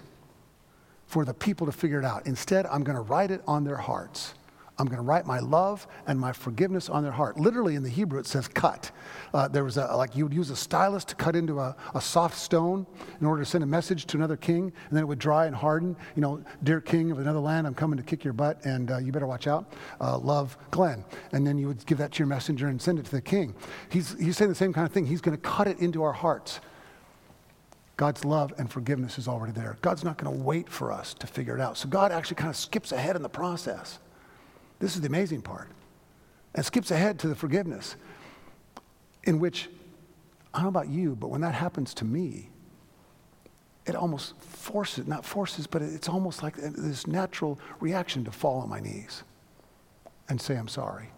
for 1.06 1.24
the 1.24 1.32
people 1.32 1.66
to 1.66 1.72
figure 1.72 1.98
it 1.98 2.04
out. 2.04 2.26
Instead, 2.26 2.66
I'm 2.66 2.82
going 2.82 2.96
to 2.96 3.02
write 3.02 3.30
it 3.30 3.42
on 3.46 3.64
their 3.64 3.76
hearts. 3.76 4.34
I'm 4.78 4.86
going 4.86 4.98
to 4.98 5.02
write 5.02 5.24
my 5.24 5.38
love 5.38 5.86
and 6.06 6.20
my 6.20 6.32
forgiveness 6.32 6.90
on 6.90 7.02
their 7.02 7.12
heart. 7.12 7.38
Literally 7.40 7.76
in 7.76 7.82
the 7.82 7.88
Hebrew, 7.88 8.18
it 8.18 8.26
says 8.26 8.46
cut. 8.46 8.90
Uh, 9.32 9.48
there 9.48 9.64
was 9.64 9.78
a, 9.78 9.86
like 9.96 10.14
you 10.14 10.24
would 10.24 10.34
use 10.34 10.50
a 10.50 10.56
stylus 10.56 11.02
to 11.06 11.14
cut 11.14 11.34
into 11.34 11.58
a, 11.60 11.74
a, 11.94 12.00
soft 12.00 12.36
stone 12.36 12.86
in 13.18 13.26
order 13.26 13.42
to 13.42 13.48
send 13.48 13.64
a 13.64 13.66
message 13.66 14.04
to 14.06 14.18
another 14.18 14.36
king, 14.36 14.64
and 14.64 14.96
then 14.96 15.02
it 15.02 15.06
would 15.06 15.18
dry 15.18 15.46
and 15.46 15.56
harden. 15.56 15.96
You 16.14 16.20
know, 16.20 16.44
dear 16.62 16.82
king 16.82 17.10
of 17.10 17.18
another 17.18 17.38
land, 17.38 17.66
I'm 17.66 17.74
coming 17.74 17.96
to 17.96 18.02
kick 18.02 18.22
your 18.22 18.34
butt, 18.34 18.62
and 18.66 18.90
uh, 18.90 18.98
you 18.98 19.12
better 19.12 19.26
watch 19.26 19.46
out. 19.46 19.72
Uh, 19.98 20.18
love, 20.18 20.58
Glenn. 20.70 21.04
And 21.32 21.46
then 21.46 21.56
you 21.56 21.68
would 21.68 21.84
give 21.86 21.96
that 21.98 22.12
to 22.12 22.18
your 22.18 22.28
messenger 22.28 22.68
and 22.68 22.80
send 22.80 22.98
it 22.98 23.06
to 23.06 23.10
the 23.10 23.22
king. 23.22 23.54
He's, 23.90 24.18
he's 24.18 24.36
saying 24.36 24.50
the 24.50 24.54
same 24.54 24.74
kind 24.74 24.86
of 24.86 24.92
thing. 24.92 25.06
He's 25.06 25.22
going 25.22 25.36
to 25.36 25.42
cut 25.42 25.68
it 25.68 25.78
into 25.78 26.02
our 26.02 26.12
hearts. 26.12 26.60
God's 27.96 28.26
love 28.26 28.52
and 28.58 28.70
forgiveness 28.70 29.18
is 29.18 29.26
already 29.26 29.52
there. 29.52 29.78
God's 29.80 30.04
not 30.04 30.18
going 30.18 30.36
to 30.36 30.44
wait 30.44 30.68
for 30.68 30.92
us 30.92 31.14
to 31.14 31.26
figure 31.26 31.54
it 31.54 31.62
out. 31.62 31.78
So 31.78 31.88
God 31.88 32.12
actually 32.12 32.36
kind 32.36 32.50
of 32.50 32.56
skips 32.56 32.92
ahead 32.92 33.16
in 33.16 33.22
the 33.22 33.28
process. 33.30 34.00
This 34.78 34.94
is 34.94 35.00
the 35.00 35.08
amazing 35.08 35.42
part. 35.42 35.68
And 36.54 36.64
skips 36.64 36.90
ahead 36.90 37.18
to 37.20 37.28
the 37.28 37.34
forgiveness, 37.34 37.96
in 39.24 39.38
which, 39.38 39.68
I 40.54 40.58
don't 40.58 40.64
know 40.64 40.80
about 40.80 40.88
you, 40.88 41.14
but 41.16 41.28
when 41.28 41.40
that 41.42 41.54
happens 41.54 41.92
to 41.94 42.04
me, 42.04 42.48
it 43.86 43.94
almost 43.94 44.36
forces, 44.40 45.06
not 45.06 45.24
forces, 45.24 45.66
but 45.66 45.80
it's 45.80 46.08
almost 46.08 46.42
like 46.42 46.56
this 46.56 47.06
natural 47.06 47.58
reaction 47.80 48.24
to 48.24 48.32
fall 48.32 48.60
on 48.60 48.68
my 48.68 48.80
knees 48.80 49.22
and 50.28 50.40
say, 50.40 50.56
I'm 50.56 50.68
sorry. 50.68 51.08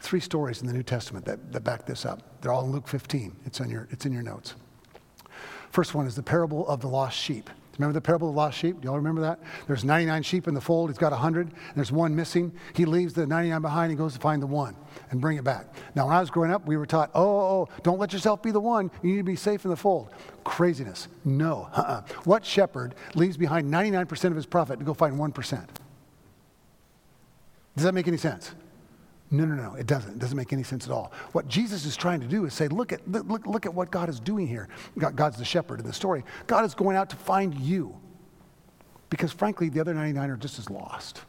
Three 0.00 0.20
stories 0.20 0.60
in 0.60 0.66
the 0.66 0.72
New 0.72 0.82
Testament 0.82 1.24
that, 1.24 1.52
that 1.52 1.64
back 1.64 1.86
this 1.86 2.06
up. 2.06 2.40
They're 2.40 2.52
all 2.52 2.64
in 2.64 2.72
Luke 2.72 2.86
15. 2.88 3.36
It's 3.46 3.60
in 3.60 3.70
your, 3.70 3.88
it's 3.90 4.06
in 4.06 4.12
your 4.12 4.22
notes. 4.22 4.54
First 5.70 5.94
one 5.94 6.06
is 6.06 6.14
the 6.14 6.22
parable 6.22 6.66
of 6.68 6.80
the 6.80 6.88
lost 6.88 7.18
sheep. 7.18 7.48
Remember 7.78 7.94
the 7.94 8.00
parable 8.00 8.28
of 8.28 8.34
the 8.34 8.38
lost 8.38 8.58
sheep? 8.58 8.80
Do 8.80 8.86
y'all 8.86 8.96
remember 8.96 9.22
that? 9.22 9.40
There's 9.66 9.84
99 9.84 10.22
sheep 10.22 10.46
in 10.46 10.54
the 10.54 10.60
fold. 10.60 10.90
He's 10.90 10.98
got 10.98 11.12
100, 11.12 11.46
and 11.46 11.56
there's 11.74 11.90
one 11.90 12.14
missing. 12.14 12.52
He 12.74 12.84
leaves 12.84 13.14
the 13.14 13.26
99 13.26 13.62
behind. 13.62 13.90
He 13.90 13.96
goes 13.96 14.12
to 14.12 14.20
find 14.20 14.42
the 14.42 14.46
one 14.46 14.76
and 15.10 15.20
bring 15.20 15.38
it 15.38 15.44
back. 15.44 15.74
Now, 15.94 16.06
when 16.06 16.14
I 16.14 16.20
was 16.20 16.30
growing 16.30 16.50
up, 16.50 16.66
we 16.66 16.76
were 16.76 16.86
taught, 16.86 17.10
oh, 17.14 17.22
oh, 17.22 17.68
oh 17.68 17.68
don't 17.82 17.98
let 17.98 18.12
yourself 18.12 18.42
be 18.42 18.50
the 18.50 18.60
one. 18.60 18.90
You 19.02 19.12
need 19.12 19.18
to 19.18 19.24
be 19.24 19.36
safe 19.36 19.64
in 19.64 19.70
the 19.70 19.76
fold. 19.76 20.10
Craziness. 20.44 21.08
No. 21.24 21.68
Uh-uh. 21.74 22.02
What 22.24 22.44
shepherd 22.44 22.94
leaves 23.14 23.36
behind 23.36 23.72
99% 23.72 24.24
of 24.24 24.36
his 24.36 24.46
profit 24.46 24.78
to 24.78 24.84
go 24.84 24.92
find 24.92 25.18
1%? 25.18 25.68
Does 27.74 27.84
that 27.84 27.94
make 27.94 28.06
any 28.06 28.18
sense? 28.18 28.54
No, 29.32 29.46
no, 29.46 29.54
no, 29.54 29.74
it 29.76 29.86
doesn't. 29.86 30.12
It 30.12 30.18
doesn't 30.18 30.36
make 30.36 30.52
any 30.52 30.62
sense 30.62 30.84
at 30.84 30.92
all. 30.92 31.10
What 31.32 31.48
Jesus 31.48 31.86
is 31.86 31.96
trying 31.96 32.20
to 32.20 32.26
do 32.26 32.44
is 32.44 32.52
say, 32.52 32.68
look 32.68 32.92
at, 32.92 33.00
look, 33.10 33.46
look 33.46 33.64
at 33.64 33.72
what 33.72 33.90
God 33.90 34.10
is 34.10 34.20
doing 34.20 34.46
here. 34.46 34.68
God's 34.98 35.38
the 35.38 35.44
shepherd 35.44 35.80
in 35.80 35.86
the 35.86 35.92
story. 35.92 36.22
God 36.46 36.66
is 36.66 36.74
going 36.74 36.98
out 36.98 37.08
to 37.10 37.16
find 37.16 37.54
you. 37.54 37.96
Because 39.08 39.32
frankly, 39.32 39.70
the 39.70 39.80
other 39.80 39.94
99 39.94 40.30
are 40.30 40.36
just 40.36 40.58
as 40.58 40.68
lost. 40.68 41.22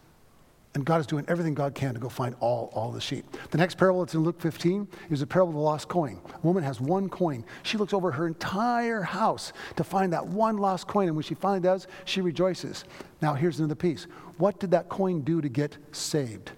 And 0.75 0.83
God 0.83 0.99
is 0.99 1.07
doing 1.07 1.23
everything 1.29 1.53
God 1.53 1.75
can 1.75 1.93
to 1.93 1.99
go 1.99 2.09
find 2.09 2.35
all, 2.41 2.71
all 2.73 2.91
the 2.91 2.99
sheep. 2.99 3.25
The 3.51 3.57
next 3.57 3.77
parable 3.77 4.01
that's 4.01 4.15
in 4.15 4.23
Luke 4.23 4.41
15 4.41 4.85
is 5.09 5.21
a 5.21 5.27
parable 5.27 5.51
of 5.51 5.55
the 5.55 5.61
lost 5.61 5.87
coin. 5.87 6.19
A 6.33 6.45
woman 6.45 6.63
has 6.63 6.81
one 6.81 7.07
coin. 7.07 7.45
She 7.61 7.77
looks 7.77 7.93
over 7.93 8.11
her 8.11 8.27
entire 8.27 9.01
house 9.01 9.53
to 9.77 9.83
find 9.85 10.11
that 10.11 10.27
one 10.27 10.57
lost 10.57 10.87
coin. 10.87 11.07
And 11.07 11.15
when 11.15 11.23
she 11.23 11.35
finally 11.35 11.61
does, 11.61 11.87
she 12.03 12.19
rejoices. 12.19 12.83
Now, 13.21 13.33
here's 13.33 13.59
another 13.59 13.75
piece. 13.75 14.07
What 14.39 14.59
did 14.59 14.71
that 14.71 14.89
coin 14.89 15.21
do 15.21 15.39
to 15.39 15.47
get 15.47 15.77
saved? 15.93 16.51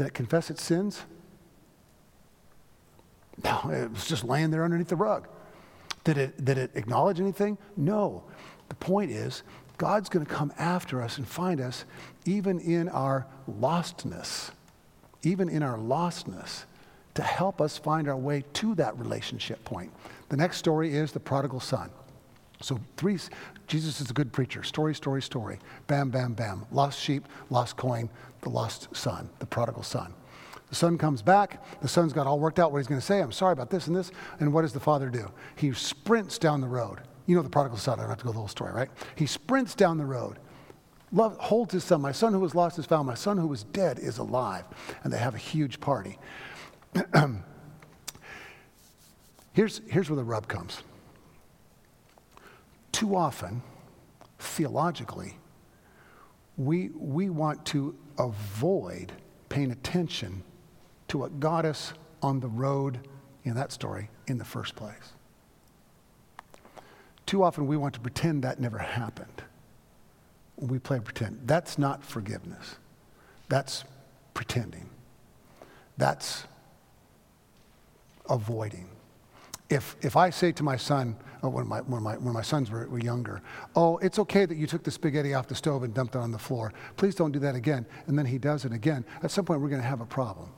Did 0.00 0.06
it 0.06 0.14
confess 0.14 0.48
its 0.48 0.62
sins? 0.62 1.02
No, 3.44 3.70
it 3.70 3.90
was 3.90 4.06
just 4.06 4.24
laying 4.24 4.50
there 4.50 4.64
underneath 4.64 4.88
the 4.88 4.96
rug. 4.96 5.28
Did 6.04 6.16
it, 6.16 6.42
did 6.42 6.56
it 6.56 6.70
acknowledge 6.74 7.20
anything? 7.20 7.58
No. 7.76 8.24
The 8.70 8.76
point 8.76 9.10
is, 9.10 9.42
God's 9.76 10.08
going 10.08 10.24
to 10.24 10.32
come 10.32 10.54
after 10.56 11.02
us 11.02 11.18
and 11.18 11.28
find 11.28 11.60
us 11.60 11.84
even 12.24 12.60
in 12.60 12.88
our 12.88 13.26
lostness, 13.46 14.52
even 15.22 15.50
in 15.50 15.62
our 15.62 15.76
lostness, 15.76 16.64
to 17.12 17.22
help 17.22 17.60
us 17.60 17.76
find 17.76 18.08
our 18.08 18.16
way 18.16 18.42
to 18.54 18.74
that 18.76 18.98
relationship 18.98 19.62
point. 19.66 19.92
The 20.30 20.36
next 20.38 20.56
story 20.56 20.94
is 20.94 21.12
the 21.12 21.20
prodigal 21.20 21.60
son. 21.60 21.90
So, 22.62 22.80
three, 22.96 23.18
Jesus 23.66 24.00
is 24.00 24.10
a 24.10 24.14
good 24.14 24.32
preacher. 24.32 24.62
Story, 24.62 24.94
story, 24.94 25.20
story. 25.20 25.58
Bam, 25.86 26.08
bam, 26.08 26.32
bam. 26.32 26.64
Lost 26.72 26.98
sheep, 26.98 27.26
lost 27.50 27.76
coin, 27.76 28.08
the 28.42 28.48
lost 28.48 28.88
son, 28.96 29.30
the 29.38 29.46
prodigal 29.46 29.82
son. 29.82 30.14
The 30.70 30.76
son 30.76 30.96
comes 30.98 31.20
back. 31.20 31.62
The 31.82 31.88
son's 31.88 32.12
got 32.12 32.26
all 32.28 32.38
worked 32.38 32.60
out 32.60 32.70
what 32.70 32.78
he's 32.78 32.86
going 32.86 33.00
to 33.00 33.06
say. 33.06 33.20
I'm 33.20 33.32
sorry 33.32 33.52
about 33.52 33.70
this 33.70 33.88
and 33.88 33.96
this. 33.96 34.12
And 34.38 34.52
what 34.52 34.62
does 34.62 34.72
the 34.72 34.80
father 34.80 35.10
do? 35.10 35.30
He 35.56 35.72
sprints 35.72 36.38
down 36.38 36.60
the 36.60 36.68
road. 36.68 37.00
You 37.26 37.36
know 37.36 37.42
the 37.42 37.50
prodigal 37.50 37.78
son. 37.78 37.98
I 37.98 38.02
don't 38.02 38.10
have 38.10 38.18
to 38.18 38.24
go 38.24 38.32
the 38.32 38.38
whole 38.38 38.48
story, 38.48 38.72
right? 38.72 38.88
He 39.16 39.26
sprints 39.26 39.74
down 39.74 39.98
the 39.98 40.06
road, 40.06 40.38
love, 41.12 41.36
holds 41.38 41.72
his 41.72 41.82
son. 41.82 42.00
My 42.00 42.12
son 42.12 42.32
who 42.32 42.38
was 42.38 42.54
lost 42.54 42.78
is 42.78 42.86
found. 42.86 43.06
My 43.06 43.14
son 43.14 43.36
who 43.36 43.48
was 43.48 43.64
dead 43.64 43.98
is 43.98 44.18
alive. 44.18 44.64
And 45.02 45.12
they 45.12 45.18
have 45.18 45.34
a 45.34 45.38
huge 45.38 45.80
party. 45.80 46.18
here's, 49.52 49.80
here's 49.88 50.08
where 50.08 50.16
the 50.16 50.24
rub 50.24 50.46
comes. 50.46 50.82
Too 52.92 53.16
often, 53.16 53.62
theologically, 54.38 55.36
we, 56.56 56.90
we 56.94 57.30
want 57.30 57.64
to 57.66 57.94
avoid 58.18 59.12
paying 59.48 59.70
attention 59.72 60.42
to 61.08 61.18
what 61.18 61.40
got 61.40 61.64
us 61.64 61.92
on 62.22 62.40
the 62.40 62.48
road 62.48 63.00
in 63.44 63.54
that 63.54 63.72
story 63.72 64.10
in 64.26 64.38
the 64.38 64.44
first 64.44 64.76
place. 64.76 65.14
Too 67.26 67.42
often 67.42 67.66
we 67.66 67.76
want 67.76 67.94
to 67.94 68.00
pretend 68.00 68.44
that 68.44 68.60
never 68.60 68.78
happened. 68.78 69.42
We 70.56 70.78
play 70.78 71.00
pretend. 71.00 71.40
That's 71.46 71.78
not 71.78 72.04
forgiveness. 72.04 72.76
That's 73.48 73.84
pretending. 74.34 74.90
That's 75.96 76.44
avoiding. 78.28 78.89
If, 79.70 79.96
if 80.02 80.16
I 80.16 80.30
say 80.30 80.50
to 80.52 80.64
my 80.64 80.76
son, 80.76 81.16
oh, 81.44 81.48
when, 81.48 81.66
my, 81.66 81.78
when, 81.82 82.02
my, 82.02 82.16
when 82.16 82.34
my 82.34 82.42
sons 82.42 82.70
were, 82.70 82.88
were 82.88 82.98
younger, 82.98 83.40
oh, 83.76 83.98
it's 83.98 84.18
okay 84.18 84.44
that 84.44 84.56
you 84.56 84.66
took 84.66 84.82
the 84.82 84.90
spaghetti 84.90 85.32
off 85.32 85.46
the 85.46 85.54
stove 85.54 85.84
and 85.84 85.94
dumped 85.94 86.16
it 86.16 86.18
on 86.18 86.32
the 86.32 86.38
floor. 86.38 86.72
Please 86.96 87.14
don't 87.14 87.30
do 87.30 87.38
that 87.38 87.54
again. 87.54 87.86
And 88.08 88.18
then 88.18 88.26
he 88.26 88.36
does 88.36 88.64
it 88.64 88.72
again. 88.72 89.04
At 89.22 89.30
some 89.30 89.44
point, 89.44 89.60
we're 89.60 89.68
going 89.68 89.80
to 89.80 89.86
have 89.86 90.00
a 90.00 90.06
problem. 90.06 90.50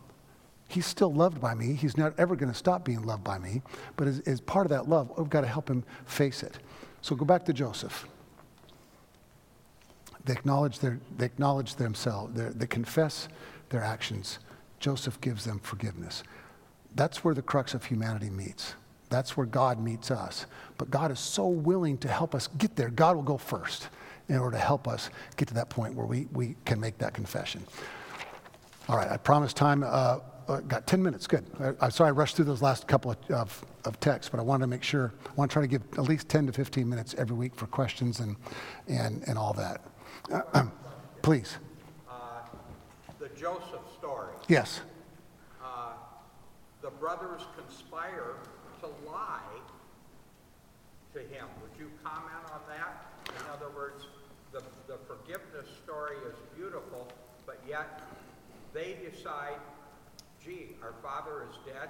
He's 0.69 0.87
still 0.87 1.13
loved 1.13 1.39
by 1.43 1.55
me. 1.55 1.75
He's 1.75 1.99
not 1.99 2.15
ever 2.19 2.35
going 2.35 2.51
to 2.51 2.57
stop 2.57 2.87
being 2.87 3.03
loved 3.03 3.23
by 3.23 3.39
me. 3.39 3.61
But 3.97 4.09
as, 4.09 4.21
as 4.21 4.41
part 4.41 4.65
of 4.65 4.71
that 4.71 4.89
love, 4.89 5.13
we've 5.19 5.29
got 5.29 5.43
to 5.43 5.47
help 5.47 5.69
him 5.69 5.85
face 6.07 6.43
it. 6.43 6.59
So 7.03 7.15
go 7.15 7.27
back 7.27 7.45
to 7.45 7.53
Joseph. 7.53 8.09
They 10.25 10.33
acknowledge, 10.33 10.79
their, 10.79 11.01
they 11.19 11.27
acknowledge 11.27 11.75
themselves, 11.75 12.33
they 12.35 12.67
confess 12.67 13.29
their 13.69 13.83
actions. 13.83 14.39
Joseph 14.79 15.21
gives 15.21 15.45
them 15.45 15.59
forgiveness. 15.59 16.23
That's 16.95 17.23
where 17.23 17.35
the 17.35 17.43
crux 17.43 17.75
of 17.75 17.85
humanity 17.85 18.31
meets. 18.31 18.75
That's 19.13 19.37
where 19.37 19.47
God 19.47 19.79
meets 19.79 20.11
us. 20.11 20.47
But 20.79 20.91
God 20.91 21.11
is 21.11 21.21
so 21.21 21.47
willing 21.47 21.99
to 21.99 22.09
help 22.09 22.35
us 22.35 22.49
get 22.57 22.75
there. 22.77 22.89
God 22.89 23.15
will 23.15 23.23
go 23.23 23.37
first 23.37 23.89
in 24.29 24.39
order 24.39 24.57
to 24.57 24.63
help 24.63 24.89
us 24.89 25.11
get 25.37 25.49
to 25.49 25.55
that 25.55 25.69
point 25.69 25.95
where 25.95 26.07
we, 26.07 26.29
we 26.33 26.57
can 26.65 26.81
make 26.81 26.97
that 26.99 27.13
confession. 27.13 27.63
All 28.89 28.97
right, 28.97 29.11
I 29.11 29.19
promised 29.19 29.55
time. 29.55 29.85
Uh, 29.85 30.21
uh, 30.49 30.61
got 30.61 30.87
10 30.87 31.03
minutes. 31.03 31.27
Good. 31.27 31.45
I, 31.61 31.87
I, 31.87 31.89
sorry 31.91 32.09
I 32.09 32.13
rushed 32.13 32.37
through 32.37 32.47
those 32.47 32.63
last 32.63 32.89
couple 32.89 33.11
of, 33.11 33.31
of, 33.31 33.67
of, 33.85 34.01
texts, 34.01 34.31
but 34.31 34.41
I 34.41 34.43
wanted 34.43 34.63
to 34.63 34.67
make 34.69 34.83
sure, 34.83 35.13
I 35.27 35.33
want 35.35 35.51
to 35.51 35.53
try 35.53 35.63
to 35.63 35.69
give 35.69 35.83
at 35.93 36.05
least 36.05 36.31
10 36.31 36.47
to 36.47 36.53
15 36.53 36.89
minutes 36.89 37.15
every 37.19 37.37
week 37.37 37.55
for 37.55 37.67
questions 37.67 38.21
and, 38.21 38.35
and, 38.89 39.23
and 39.27 39.37
all 39.37 39.53
that. 39.53 39.83
Uh, 40.33 40.65
please. 41.23 41.59
Uh, 42.11 42.41
the 43.21 43.29
Joseph 43.39 43.83
story. 43.99 44.33
Yes. 44.49 44.81
Uh, 45.63 45.93
the 46.81 46.91
brothers 46.91 47.43
conspire 47.57 48.37
to 48.83 48.89
lie 49.09 49.39
to 51.15 51.21
him. 51.21 51.47
Would 51.63 51.79
you 51.79 51.89
comment 52.03 52.43
on 52.53 52.61
that? 52.69 53.07
In 53.31 53.47
other 53.55 53.71
words, 53.77 54.07
the, 54.53 54.63
the 54.89 54.99
forgiveness 55.07 55.71
story 55.85 56.17
is 56.27 56.35
beautiful, 56.57 57.07
but 57.47 57.62
yet 57.73 58.03
they 58.75 58.97
decide, 59.11 59.57
gee, 60.45 60.77
our 60.83 60.93
father 61.03 61.47
is 61.51 61.57
dead. 61.67 61.89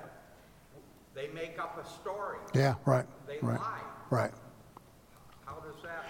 They 1.15 1.27
make 1.29 1.59
up 1.59 1.85
a 1.85 1.89
story. 2.01 2.39
Yeah, 2.55 2.77
right. 2.87 3.05
They 3.27 3.39
right, 3.43 3.59
lie. 3.59 3.81
Right. 4.09 4.31
How 5.45 5.55
does 5.55 5.83
that 5.83 6.07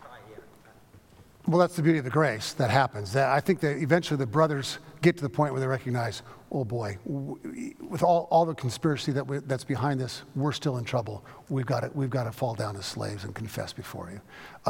tie 0.00 0.18
in? 0.34 1.50
Well, 1.50 1.58
that's 1.58 1.74
the 1.74 1.82
beauty 1.82 1.98
of 1.98 2.04
the 2.04 2.10
grace 2.10 2.52
that 2.54 2.70
happens. 2.70 3.12
That 3.12 3.28
I 3.28 3.40
think 3.40 3.58
that 3.60 3.78
eventually 3.78 4.18
the 4.18 4.26
brothers 4.26 4.78
get 5.02 5.16
to 5.16 5.22
the 5.22 5.28
point 5.28 5.52
where 5.52 5.60
they 5.60 5.66
recognize, 5.66 6.22
oh 6.52 6.64
boy, 6.64 6.96
with 7.04 8.04
all, 8.04 8.28
all 8.30 8.46
the 8.46 8.54
conspiracy 8.54 9.10
that 9.12 9.26
we, 9.26 9.38
that's 9.38 9.64
behind 9.64 10.00
this, 10.00 10.22
we're 10.36 10.52
still 10.52 10.78
in 10.78 10.84
trouble. 10.84 11.24
We've 11.48 11.66
got 11.66 11.80
to, 11.80 11.90
we've 11.92 12.08
got 12.08 12.24
to 12.24 12.32
fall 12.32 12.54
down 12.54 12.76
as 12.76 12.86
slaves 12.86 13.24
and 13.24 13.34
confess 13.34 13.72
before 13.72 14.12
you. 14.12 14.20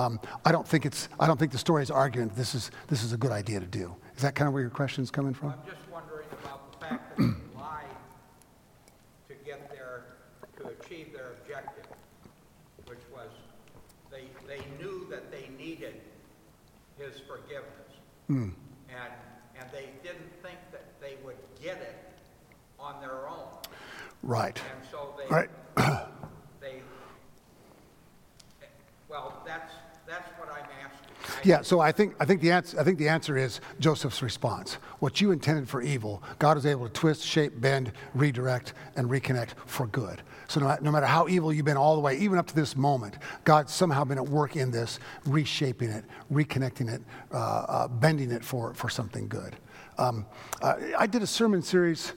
Um, 0.00 0.18
I 0.46 0.52
don't 0.52 0.66
think 0.66 0.86
it's, 0.86 1.10
I 1.20 1.26
don't 1.26 1.38
think 1.38 1.52
the 1.52 1.58
story 1.58 1.82
is 1.82 1.90
arguing 1.90 2.30
this 2.34 2.54
is, 2.54 2.70
this 2.88 3.02
is 3.04 3.12
a 3.12 3.18
good 3.18 3.32
idea 3.32 3.60
to 3.60 3.66
do. 3.66 3.94
Is 4.22 4.24
that 4.24 4.36
kind 4.36 4.46
of 4.46 4.54
where 4.54 4.62
your 4.62 4.70
question 4.70 5.02
is 5.02 5.10
coming 5.10 5.34
from? 5.34 5.48
I'm 5.48 5.66
just 5.66 5.82
wondering 5.90 6.28
about 6.44 6.70
the 6.70 6.86
fact 6.86 7.18
that 7.18 7.24
they 7.24 7.24
lied 7.60 7.86
to 9.28 9.34
get 9.44 9.68
their, 9.68 10.04
to 10.58 10.68
achieve 10.68 11.12
their 11.12 11.32
objective, 11.32 11.86
which 12.86 13.00
was 13.12 13.30
they, 14.12 14.26
they 14.46 14.62
knew 14.78 15.08
that 15.10 15.32
they 15.32 15.50
needed 15.58 16.00
his 16.96 17.20
forgiveness. 17.26 17.90
Mm. 18.30 18.52
And, 18.90 19.12
and 19.58 19.68
they 19.72 19.88
didn't 20.04 20.30
think 20.40 20.58
that 20.70 20.84
they 21.00 21.16
would 21.24 21.38
get 21.60 21.78
it 21.78 21.96
on 22.78 23.00
their 23.00 23.28
own. 23.28 23.48
Right. 24.22 24.56
And 24.56 24.88
so 24.88 25.16
they, 25.18 25.34
right. 25.34 25.50
they, 26.60 26.80
well, 29.08 29.42
that's, 29.44 29.72
that's 30.06 30.28
what 30.38 30.48
I'm 30.48 30.68
asking. 30.80 31.31
Yeah, 31.44 31.62
so 31.62 31.80
I 31.80 31.90
think, 31.90 32.14
I, 32.20 32.24
think 32.24 32.40
the 32.40 32.52
answer, 32.52 32.78
I 32.78 32.84
think 32.84 32.98
the 32.98 33.08
answer 33.08 33.36
is 33.36 33.60
Joseph's 33.80 34.22
response. 34.22 34.74
What 35.00 35.20
you 35.20 35.32
intended 35.32 35.68
for 35.68 35.82
evil, 35.82 36.22
God 36.38 36.56
is 36.56 36.66
able 36.66 36.86
to 36.86 36.92
twist, 36.92 37.24
shape, 37.24 37.60
bend, 37.60 37.92
redirect, 38.14 38.74
and 38.96 39.10
reconnect 39.10 39.50
for 39.66 39.86
good. 39.88 40.22
So 40.46 40.60
no, 40.60 40.76
no 40.80 40.92
matter 40.92 41.06
how 41.06 41.28
evil 41.28 41.52
you've 41.52 41.64
been 41.64 41.76
all 41.76 41.94
the 41.94 42.00
way, 42.00 42.16
even 42.18 42.38
up 42.38 42.46
to 42.46 42.54
this 42.54 42.76
moment, 42.76 43.18
God's 43.44 43.72
somehow 43.72 44.04
been 44.04 44.18
at 44.18 44.28
work 44.28 44.54
in 44.56 44.70
this, 44.70 45.00
reshaping 45.26 45.90
it, 45.90 46.04
reconnecting 46.32 46.92
it, 46.92 47.02
uh, 47.32 47.36
uh, 47.36 47.88
bending 47.88 48.30
it 48.30 48.44
for, 48.44 48.72
for 48.74 48.88
something 48.88 49.26
good. 49.28 49.56
Um, 49.98 50.26
uh, 50.60 50.74
I 50.96 51.06
did 51.06 51.22
a 51.22 51.26
sermon 51.26 51.62
series 51.62 52.12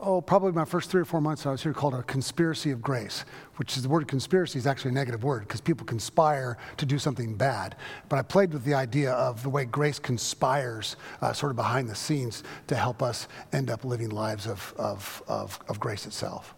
oh, 0.00 0.20
probably 0.20 0.52
my 0.52 0.64
first 0.64 0.90
three 0.90 1.00
or 1.00 1.04
four 1.04 1.20
months 1.20 1.46
I 1.46 1.50
was 1.50 1.62
here 1.62 1.72
called 1.72 1.94
a 1.94 2.02
conspiracy 2.02 2.70
of 2.70 2.80
grace, 2.80 3.24
which 3.56 3.76
is 3.76 3.82
the 3.82 3.88
word 3.88 4.08
conspiracy 4.08 4.58
is 4.58 4.66
actually 4.66 4.92
a 4.92 4.94
negative 4.94 5.22
word 5.22 5.42
because 5.42 5.60
people 5.60 5.86
conspire 5.86 6.56
to 6.78 6.86
do 6.86 6.98
something 6.98 7.34
bad. 7.34 7.76
But 8.08 8.18
I 8.18 8.22
played 8.22 8.52
with 8.52 8.64
the 8.64 8.74
idea 8.74 9.12
of 9.12 9.42
the 9.42 9.50
way 9.50 9.64
grace 9.64 9.98
conspires 9.98 10.96
uh, 11.20 11.32
sort 11.32 11.50
of 11.50 11.56
behind 11.56 11.88
the 11.88 11.94
scenes 11.94 12.42
to 12.68 12.74
help 12.74 13.02
us 13.02 13.28
end 13.52 13.70
up 13.70 13.84
living 13.84 14.10
lives 14.10 14.46
of, 14.46 14.74
of, 14.78 15.22
of, 15.28 15.58
of 15.68 15.78
grace 15.78 16.06
itself. 16.06 16.54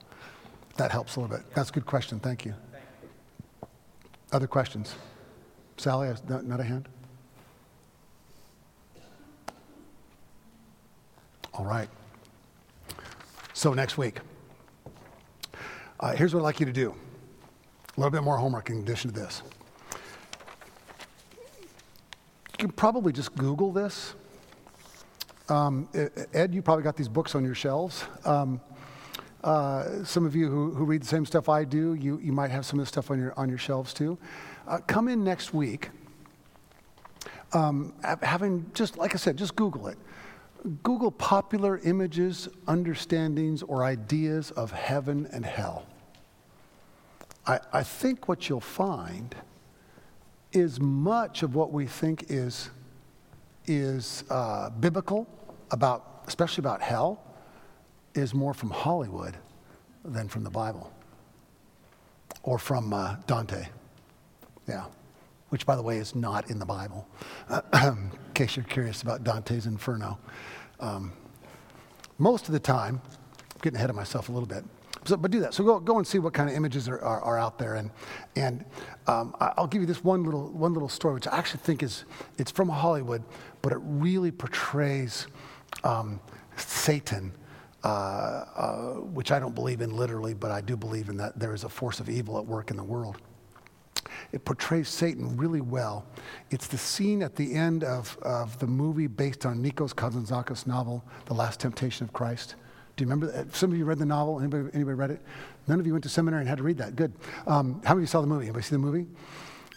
That 0.76 0.90
helps 0.90 1.16
a 1.16 1.20
little 1.20 1.36
bit. 1.36 1.44
That's 1.54 1.70
a 1.70 1.72
good 1.72 1.86
question. 1.86 2.18
Thank 2.20 2.44
you. 2.44 2.54
Other 4.30 4.46
questions? 4.46 4.94
Sally, 5.76 6.14
not, 6.28 6.44
not 6.44 6.60
a 6.60 6.64
hand? 6.64 6.88
All 11.54 11.66
right. 11.66 11.88
So, 13.54 13.74
next 13.74 13.98
week, 13.98 14.18
uh, 16.00 16.16
here's 16.16 16.34
what 16.34 16.40
I'd 16.40 16.44
like 16.44 16.60
you 16.60 16.66
to 16.66 16.72
do 16.72 16.94
a 17.96 18.00
little 18.00 18.10
bit 18.10 18.22
more 18.22 18.38
homework 18.38 18.70
in 18.70 18.78
addition 18.78 19.12
to 19.12 19.20
this. 19.20 19.42
You 22.52 22.58
can 22.58 22.70
probably 22.70 23.12
just 23.12 23.34
Google 23.34 23.70
this. 23.70 24.14
Um, 25.50 25.88
Ed, 26.32 26.54
you 26.54 26.62
probably 26.62 26.84
got 26.84 26.96
these 26.96 27.08
books 27.08 27.34
on 27.34 27.44
your 27.44 27.54
shelves. 27.54 28.04
Um, 28.24 28.60
uh, 29.44 30.04
some 30.04 30.24
of 30.24 30.34
you 30.34 30.48
who, 30.48 30.72
who, 30.72 30.84
read 30.84 31.02
the 31.02 31.06
same 31.06 31.26
stuff 31.26 31.48
I 31.48 31.64
do, 31.64 31.94
you, 31.94 32.18
you 32.20 32.32
might 32.32 32.50
have 32.50 32.64
some 32.64 32.78
of 32.78 32.82
this 32.84 32.88
stuff 32.88 33.10
on 33.10 33.18
your, 33.18 33.34
on 33.36 33.48
your 33.48 33.58
shelves 33.58 33.92
too. 33.92 34.16
Uh, 34.66 34.78
come 34.86 35.08
in 35.08 35.24
next 35.24 35.52
week. 35.52 35.90
Um, 37.52 37.92
having 38.22 38.70
just, 38.72 38.96
like 38.96 39.14
I 39.14 39.18
said, 39.18 39.36
just 39.36 39.56
Google 39.56 39.88
it. 39.88 39.98
Google 40.82 41.10
popular 41.10 41.78
images, 41.78 42.48
understandings, 42.68 43.62
or 43.62 43.84
ideas 43.84 44.50
of 44.52 44.70
heaven 44.70 45.28
and 45.32 45.44
hell. 45.44 45.86
I, 47.46 47.58
I 47.72 47.82
think 47.82 48.28
what 48.28 48.48
you'll 48.48 48.60
find 48.60 49.34
is 50.52 50.78
much 50.78 51.42
of 51.42 51.54
what 51.54 51.72
we 51.72 51.86
think 51.86 52.26
is, 52.28 52.70
is 53.66 54.24
uh, 54.30 54.70
biblical 54.70 55.26
about, 55.70 56.24
especially 56.26 56.62
about 56.62 56.80
hell, 56.80 57.22
is 58.14 58.34
more 58.34 58.54
from 58.54 58.70
Hollywood 58.70 59.36
than 60.04 60.28
from 60.28 60.44
the 60.44 60.50
Bible 60.50 60.92
or 62.42 62.58
from 62.58 62.92
uh, 62.92 63.16
Dante. 63.26 63.68
Yeah, 64.68 64.84
which, 65.48 65.66
by 65.66 65.74
the 65.74 65.82
way, 65.82 65.98
is 65.98 66.14
not 66.14 66.50
in 66.50 66.58
the 66.58 66.66
Bible, 66.66 67.08
in 68.32 68.46
case 68.46 68.56
you're 68.56 68.64
curious 68.64 69.02
about 69.02 69.24
Dante's 69.24 69.66
Inferno. 69.66 70.18
Um, 70.80 71.12
most 72.16 72.46
of 72.46 72.52
the 72.54 72.58
time, 72.58 73.02
I'm 73.04 73.60
getting 73.60 73.76
ahead 73.76 73.90
of 73.90 73.96
myself 73.96 74.30
a 74.30 74.32
little 74.32 74.46
bit. 74.48 74.64
So, 75.04 75.18
but 75.18 75.30
do 75.30 75.40
that. 75.40 75.52
So 75.52 75.62
go, 75.64 75.78
go 75.78 75.98
and 75.98 76.06
see 76.06 76.18
what 76.18 76.32
kind 76.32 76.48
of 76.48 76.56
images 76.56 76.88
are, 76.88 76.98
are, 77.02 77.20
are 77.20 77.38
out 77.38 77.58
there. 77.58 77.74
And, 77.74 77.90
and 78.34 78.64
um, 79.06 79.36
I'll 79.38 79.66
give 79.66 79.82
you 79.82 79.86
this 79.86 80.02
one 80.02 80.24
little, 80.24 80.50
one 80.52 80.72
little 80.72 80.88
story, 80.88 81.12
which 81.12 81.26
I 81.26 81.36
actually 81.36 81.60
think 81.60 81.82
is, 81.82 82.06
it's 82.38 82.50
from 82.50 82.70
Hollywood, 82.70 83.22
but 83.60 83.72
it 83.72 83.78
really 83.82 84.30
portrays 84.30 85.26
um, 85.84 86.18
Satan, 86.56 87.32
uh, 87.84 87.86
uh, 87.86 88.92
which 89.00 89.30
I 89.30 89.40
don't 89.40 89.54
believe 89.54 89.82
in 89.82 89.94
literally, 89.94 90.32
but 90.32 90.50
I 90.50 90.62
do 90.62 90.74
believe 90.74 91.10
in 91.10 91.18
that 91.18 91.38
there 91.38 91.52
is 91.52 91.64
a 91.64 91.68
force 91.68 92.00
of 92.00 92.08
evil 92.08 92.38
at 92.38 92.46
work 92.46 92.70
in 92.70 92.78
the 92.78 92.84
world. 92.84 93.18
It 94.32 94.46
portrays 94.46 94.88
Satan 94.88 95.36
really 95.36 95.60
well. 95.60 96.06
It's 96.50 96.66
the 96.66 96.78
scene 96.78 97.22
at 97.22 97.36
the 97.36 97.54
end 97.54 97.84
of, 97.84 98.16
of 98.22 98.58
the 98.58 98.66
movie 98.66 99.06
based 99.06 99.44
on 99.44 99.62
Nikos 99.62 99.94
Kazantzakis' 99.94 100.66
novel, 100.66 101.04
The 101.26 101.34
Last 101.34 101.60
Temptation 101.60 102.04
of 102.04 102.14
Christ. 102.14 102.54
Do 102.96 103.04
you 103.04 103.10
remember? 103.10 103.30
That? 103.30 103.54
Some 103.54 103.72
of 103.72 103.78
you 103.78 103.84
read 103.84 103.98
the 103.98 104.06
novel. 104.06 104.38
Anybody, 104.38 104.70
anybody 104.74 104.94
read 104.94 105.10
it? 105.10 105.20
None 105.68 105.80
of 105.80 105.86
you 105.86 105.92
went 105.92 106.02
to 106.04 106.08
seminary 106.08 106.40
and 106.40 106.48
had 106.48 106.58
to 106.58 106.64
read 106.64 106.78
that. 106.78 106.96
Good. 106.96 107.12
Um, 107.46 107.80
how 107.84 107.94
many 107.94 107.98
of 107.98 108.00
you 108.00 108.06
saw 108.06 108.20
the 108.22 108.26
movie? 108.26 108.46
Anybody 108.46 108.64
see 108.64 108.74
the 108.74 108.78
movie? 108.78 109.06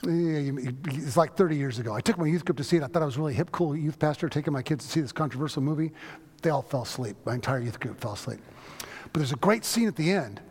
Yeah, 0.03 0.71
It's 0.85 1.17
like 1.17 1.35
30 1.35 1.55
years 1.55 1.79
ago. 1.79 1.93
I 1.93 2.01
took 2.01 2.17
my 2.17 2.27
youth 2.27 2.45
group 2.45 2.57
to 2.57 2.63
see 2.63 2.77
it. 2.77 2.83
I 2.83 2.87
thought 2.87 3.01
I 3.01 3.05
was 3.05 3.17
really 3.17 3.33
hip, 3.33 3.51
cool 3.51 3.75
youth 3.75 3.99
pastor 3.99 4.29
taking 4.29 4.53
my 4.53 4.61
kids 4.61 4.85
to 4.85 4.91
see 4.91 5.01
this 5.01 5.11
controversial 5.11 5.61
movie. 5.61 5.91
They 6.41 6.49
all 6.49 6.61
fell 6.61 6.83
asleep. 6.83 7.17
My 7.25 7.33
entire 7.33 7.59
youth 7.59 7.79
group 7.79 7.99
fell 7.99 8.13
asleep. 8.13 8.39
But 9.03 9.19
there's 9.19 9.31
a 9.31 9.37
great 9.37 9.65
scene 9.65 9.87
at 9.87 9.95
the 9.95 10.11
end 10.11 10.41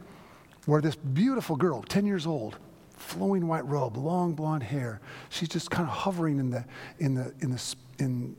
where 0.67 0.81
this 0.81 0.97
beautiful 0.97 1.57
girl, 1.57 1.83
10 1.83 2.07
years 2.07 2.27
old, 2.27 2.59
flowing 3.05 3.47
white 3.47 3.67
robe, 3.67 3.97
long 3.97 4.35
blonde 4.35 4.63
hair. 4.63 5.01
She's 5.29 5.49
just 5.49 5.71
kind 5.71 5.89
of 5.89 5.95
hovering 5.95 6.39
in 6.39 6.51
the, 6.51 6.65
in 6.99 7.15
the, 7.15 7.33
in 7.41 7.51
the, 7.51 7.75
in 7.99 8.37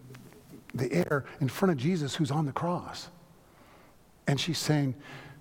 the 0.74 0.92
air 0.92 1.26
in 1.40 1.48
front 1.48 1.72
of 1.72 1.78
Jesus 1.78 2.16
who's 2.16 2.32
on 2.32 2.46
the 2.46 2.52
cross. 2.52 3.10
And 4.28 4.40
she's 4.40 4.58
saying, 4.58 4.96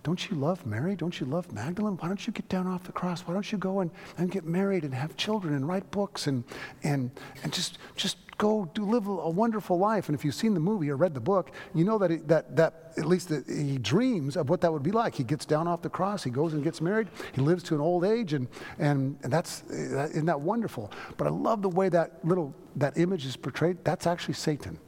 Don't 0.05 0.31
you 0.31 0.37
love 0.37 0.67
Mary? 0.67 0.95
Don't 0.95 1.19
you 1.19 1.25
love 1.25 1.51
Magdalene? 1.51 1.97
Why 1.97 2.09
don't 2.09 2.27
you 2.27 2.33
get 2.33 2.47
down 2.51 2.67
off 2.67 2.85
the 2.85 2.93
cross? 2.93 3.23
Why 3.23 3.33
don't 3.33 3.51
you 3.51 3.57
go 3.57 3.81
and, 3.81 3.91
and 4.19 4.31
get 4.31 4.45
married 4.45 4.85
and 4.85 4.95
have 4.95 5.17
children 5.17 5.55
and 5.55 5.67
write 5.67 5.91
books 5.91 6.27
and, 6.27 6.45
and, 6.83 7.11
and 7.43 7.51
just, 7.51 7.79
just 7.97 8.19
go 8.37 8.71
do, 8.75 8.85
live 8.85 9.07
a 9.07 9.31
wonderful 9.31 9.79
life. 9.79 10.11
And 10.11 10.15
if 10.15 10.23
you've 10.23 10.35
seen 10.35 10.53
the 10.53 10.61
movie 10.61 10.91
or 10.91 10.97
read 10.97 11.15
the 11.15 11.21
book, 11.21 11.53
you 11.75 11.85
know 11.85 11.97
that, 11.97 12.29
that, 12.29 12.55
that 12.55 12.93
at 12.99 13.07
least 13.07 13.31
that 13.31 13.49
he 13.49 13.79
dreams 13.79 14.37
of 14.37 14.51
what 14.51 14.61
that 14.61 14.71
would 14.71 14.83
be 14.83 14.91
like. 14.91 15.15
He 15.15 15.25
gets 15.25 15.47
down 15.47 15.67
off 15.67 15.81
the 15.81 15.89
cross, 15.89 16.23
he 16.23 16.31
goes 16.31 16.53
and 16.53 16.63
gets 16.63 16.83
married, 16.83 17.09
he 17.33 17.41
lives 17.41 17.63
to 17.65 17.75
an 17.75 17.81
old 17.81 18.05
age, 18.05 18.35
and, 18.35 18.47
and, 18.79 19.17
and 19.23 19.33
that's, 19.33 19.63
isn't 19.71 20.27
that 20.27 20.39
wonderful? 20.39 20.93
But 21.17 21.29
I 21.29 21.31
love 21.31 21.63
the 21.63 21.71
way 21.71 21.89
that 21.89 22.23
little, 22.23 22.55
that 22.77 22.99
image 22.99 23.25
is 23.25 23.37
portrayed. 23.37 23.79
That's 23.85 24.07
actually 24.07 24.35
Satan. 24.35 24.79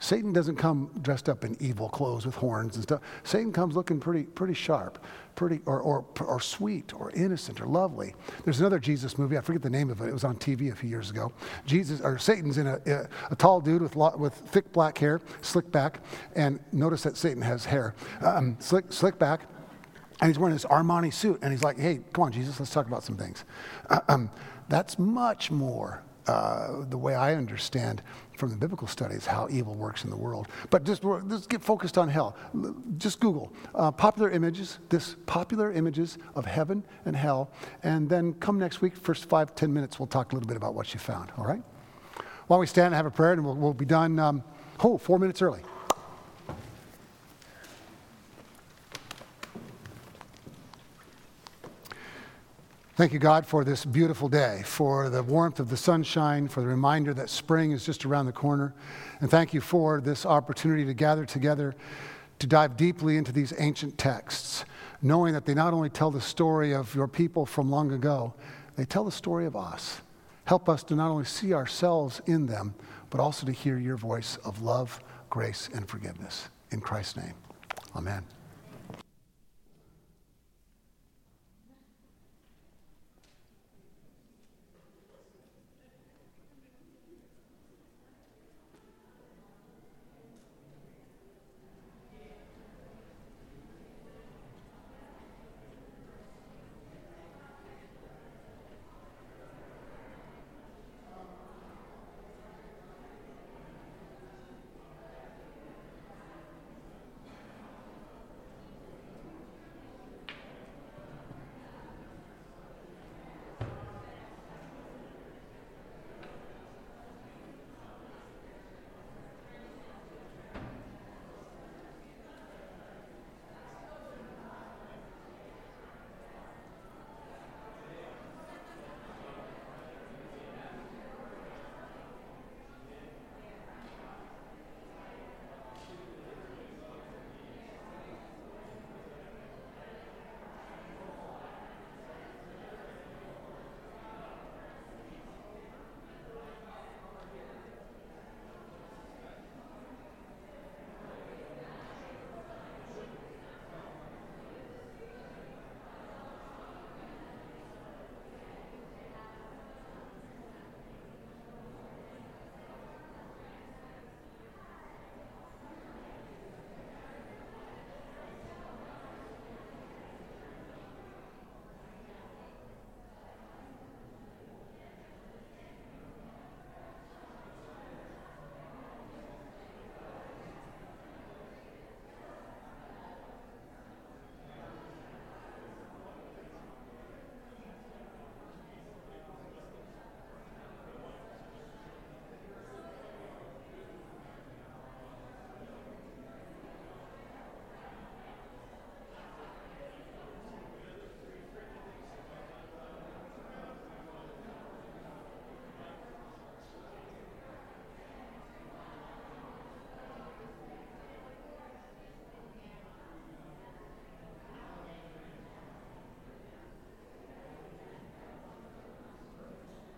Satan 0.00 0.32
doesn't 0.32 0.56
come 0.56 0.90
dressed 1.02 1.28
up 1.28 1.44
in 1.44 1.56
evil 1.60 1.88
clothes 1.88 2.24
with 2.24 2.36
horns 2.36 2.76
and 2.76 2.84
stuff. 2.84 3.00
Satan 3.24 3.52
comes 3.52 3.74
looking 3.74 3.98
pretty, 3.98 4.24
pretty 4.24 4.54
sharp, 4.54 5.04
pretty, 5.34 5.60
or, 5.66 5.80
or, 5.80 6.04
or 6.20 6.40
sweet, 6.40 6.94
or 6.94 7.10
innocent, 7.12 7.60
or 7.60 7.66
lovely. 7.66 8.14
There's 8.44 8.60
another 8.60 8.78
Jesus 8.78 9.18
movie. 9.18 9.36
I 9.36 9.40
forget 9.40 9.60
the 9.60 9.70
name 9.70 9.90
of 9.90 10.00
it. 10.00 10.08
It 10.08 10.12
was 10.12 10.22
on 10.22 10.36
TV 10.36 10.70
a 10.72 10.76
few 10.76 10.88
years 10.88 11.10
ago. 11.10 11.32
Jesus, 11.66 12.00
or 12.00 12.16
Satan's 12.16 12.58
in 12.58 12.68
a, 12.68 12.78
a, 12.86 13.08
a 13.32 13.36
tall 13.36 13.60
dude 13.60 13.82
with, 13.82 13.96
lo, 13.96 14.16
with 14.16 14.34
thick 14.34 14.72
black 14.72 14.96
hair, 14.98 15.20
slick 15.42 15.70
back, 15.72 16.00
and 16.36 16.60
notice 16.72 17.02
that 17.02 17.16
Satan 17.16 17.42
has 17.42 17.64
hair, 17.64 17.94
um, 18.22 18.56
slick, 18.60 18.92
slick 18.92 19.18
back, 19.18 19.42
and 20.20 20.28
he's 20.28 20.38
wearing 20.38 20.54
this 20.54 20.64
Armani 20.64 21.12
suit, 21.12 21.38
and 21.42 21.52
he's 21.52 21.62
like, 21.62 21.78
"Hey, 21.78 22.00
come 22.12 22.24
on, 22.24 22.32
Jesus, 22.32 22.58
let's 22.58 22.72
talk 22.72 22.86
about 22.88 23.04
some 23.04 23.16
things." 23.16 23.44
Uh, 23.88 24.00
um, 24.08 24.30
that's 24.68 24.98
much 24.98 25.50
more 25.52 26.02
uh, 26.28 26.84
the 26.88 26.98
way 26.98 27.14
I 27.14 27.34
understand 27.34 28.02
from 28.36 28.50
the 28.50 28.56
biblical 28.56 28.86
studies 28.86 29.26
how 29.26 29.48
evil 29.50 29.74
works 29.74 30.04
in 30.04 30.10
the 30.10 30.16
world. 30.16 30.46
But 30.70 30.84
just, 30.84 31.02
let's 31.02 31.46
get 31.46 31.62
focused 31.62 31.98
on 31.98 32.08
hell. 32.08 32.36
Just 32.98 33.18
Google 33.18 33.52
uh, 33.74 33.90
popular 33.90 34.30
images, 34.30 34.78
this 34.88 35.16
popular 35.26 35.72
images 35.72 36.18
of 36.34 36.44
heaven 36.44 36.84
and 37.04 37.16
hell, 37.16 37.50
and 37.82 38.08
then 38.08 38.34
come 38.34 38.58
next 38.58 38.80
week, 38.80 38.94
first 38.96 39.28
five, 39.28 39.54
ten 39.54 39.72
minutes, 39.72 39.98
we'll 39.98 40.06
talk 40.06 40.32
a 40.32 40.36
little 40.36 40.46
bit 40.46 40.56
about 40.56 40.74
what 40.74 40.94
you 40.94 41.00
found, 41.00 41.32
all 41.36 41.44
right? 41.44 41.62
While 42.46 42.60
we 42.60 42.66
stand 42.66 42.86
and 42.86 42.94
have 42.94 43.06
a 43.06 43.10
prayer, 43.10 43.32
and 43.32 43.44
we'll, 43.44 43.56
we'll 43.56 43.74
be 43.74 43.84
done, 43.84 44.18
um, 44.18 44.44
oh, 44.80 44.98
four 44.98 45.18
minutes 45.18 45.42
early. 45.42 45.60
Thank 52.98 53.12
you, 53.12 53.20
God, 53.20 53.46
for 53.46 53.62
this 53.62 53.84
beautiful 53.84 54.28
day, 54.28 54.62
for 54.64 55.08
the 55.08 55.22
warmth 55.22 55.60
of 55.60 55.70
the 55.70 55.76
sunshine, 55.76 56.48
for 56.48 56.62
the 56.62 56.66
reminder 56.66 57.14
that 57.14 57.30
spring 57.30 57.70
is 57.70 57.86
just 57.86 58.04
around 58.04 58.26
the 58.26 58.32
corner. 58.32 58.74
And 59.20 59.30
thank 59.30 59.54
you 59.54 59.60
for 59.60 60.00
this 60.00 60.26
opportunity 60.26 60.84
to 60.84 60.94
gather 60.94 61.24
together 61.24 61.76
to 62.40 62.46
dive 62.48 62.76
deeply 62.76 63.16
into 63.16 63.30
these 63.30 63.54
ancient 63.56 63.98
texts, 63.98 64.64
knowing 65.00 65.32
that 65.34 65.46
they 65.46 65.54
not 65.54 65.72
only 65.72 65.90
tell 65.90 66.10
the 66.10 66.20
story 66.20 66.74
of 66.74 66.92
your 66.92 67.06
people 67.06 67.46
from 67.46 67.70
long 67.70 67.92
ago, 67.92 68.34
they 68.74 68.84
tell 68.84 69.04
the 69.04 69.12
story 69.12 69.46
of 69.46 69.54
us. 69.54 70.00
Help 70.46 70.68
us 70.68 70.82
to 70.82 70.96
not 70.96 71.08
only 71.08 71.24
see 71.24 71.54
ourselves 71.54 72.20
in 72.26 72.46
them, 72.46 72.74
but 73.10 73.20
also 73.20 73.46
to 73.46 73.52
hear 73.52 73.78
your 73.78 73.96
voice 73.96 74.38
of 74.44 74.60
love, 74.60 75.00
grace, 75.30 75.70
and 75.72 75.88
forgiveness. 75.88 76.48
In 76.72 76.80
Christ's 76.80 77.18
name, 77.18 77.34
amen. 77.94 78.24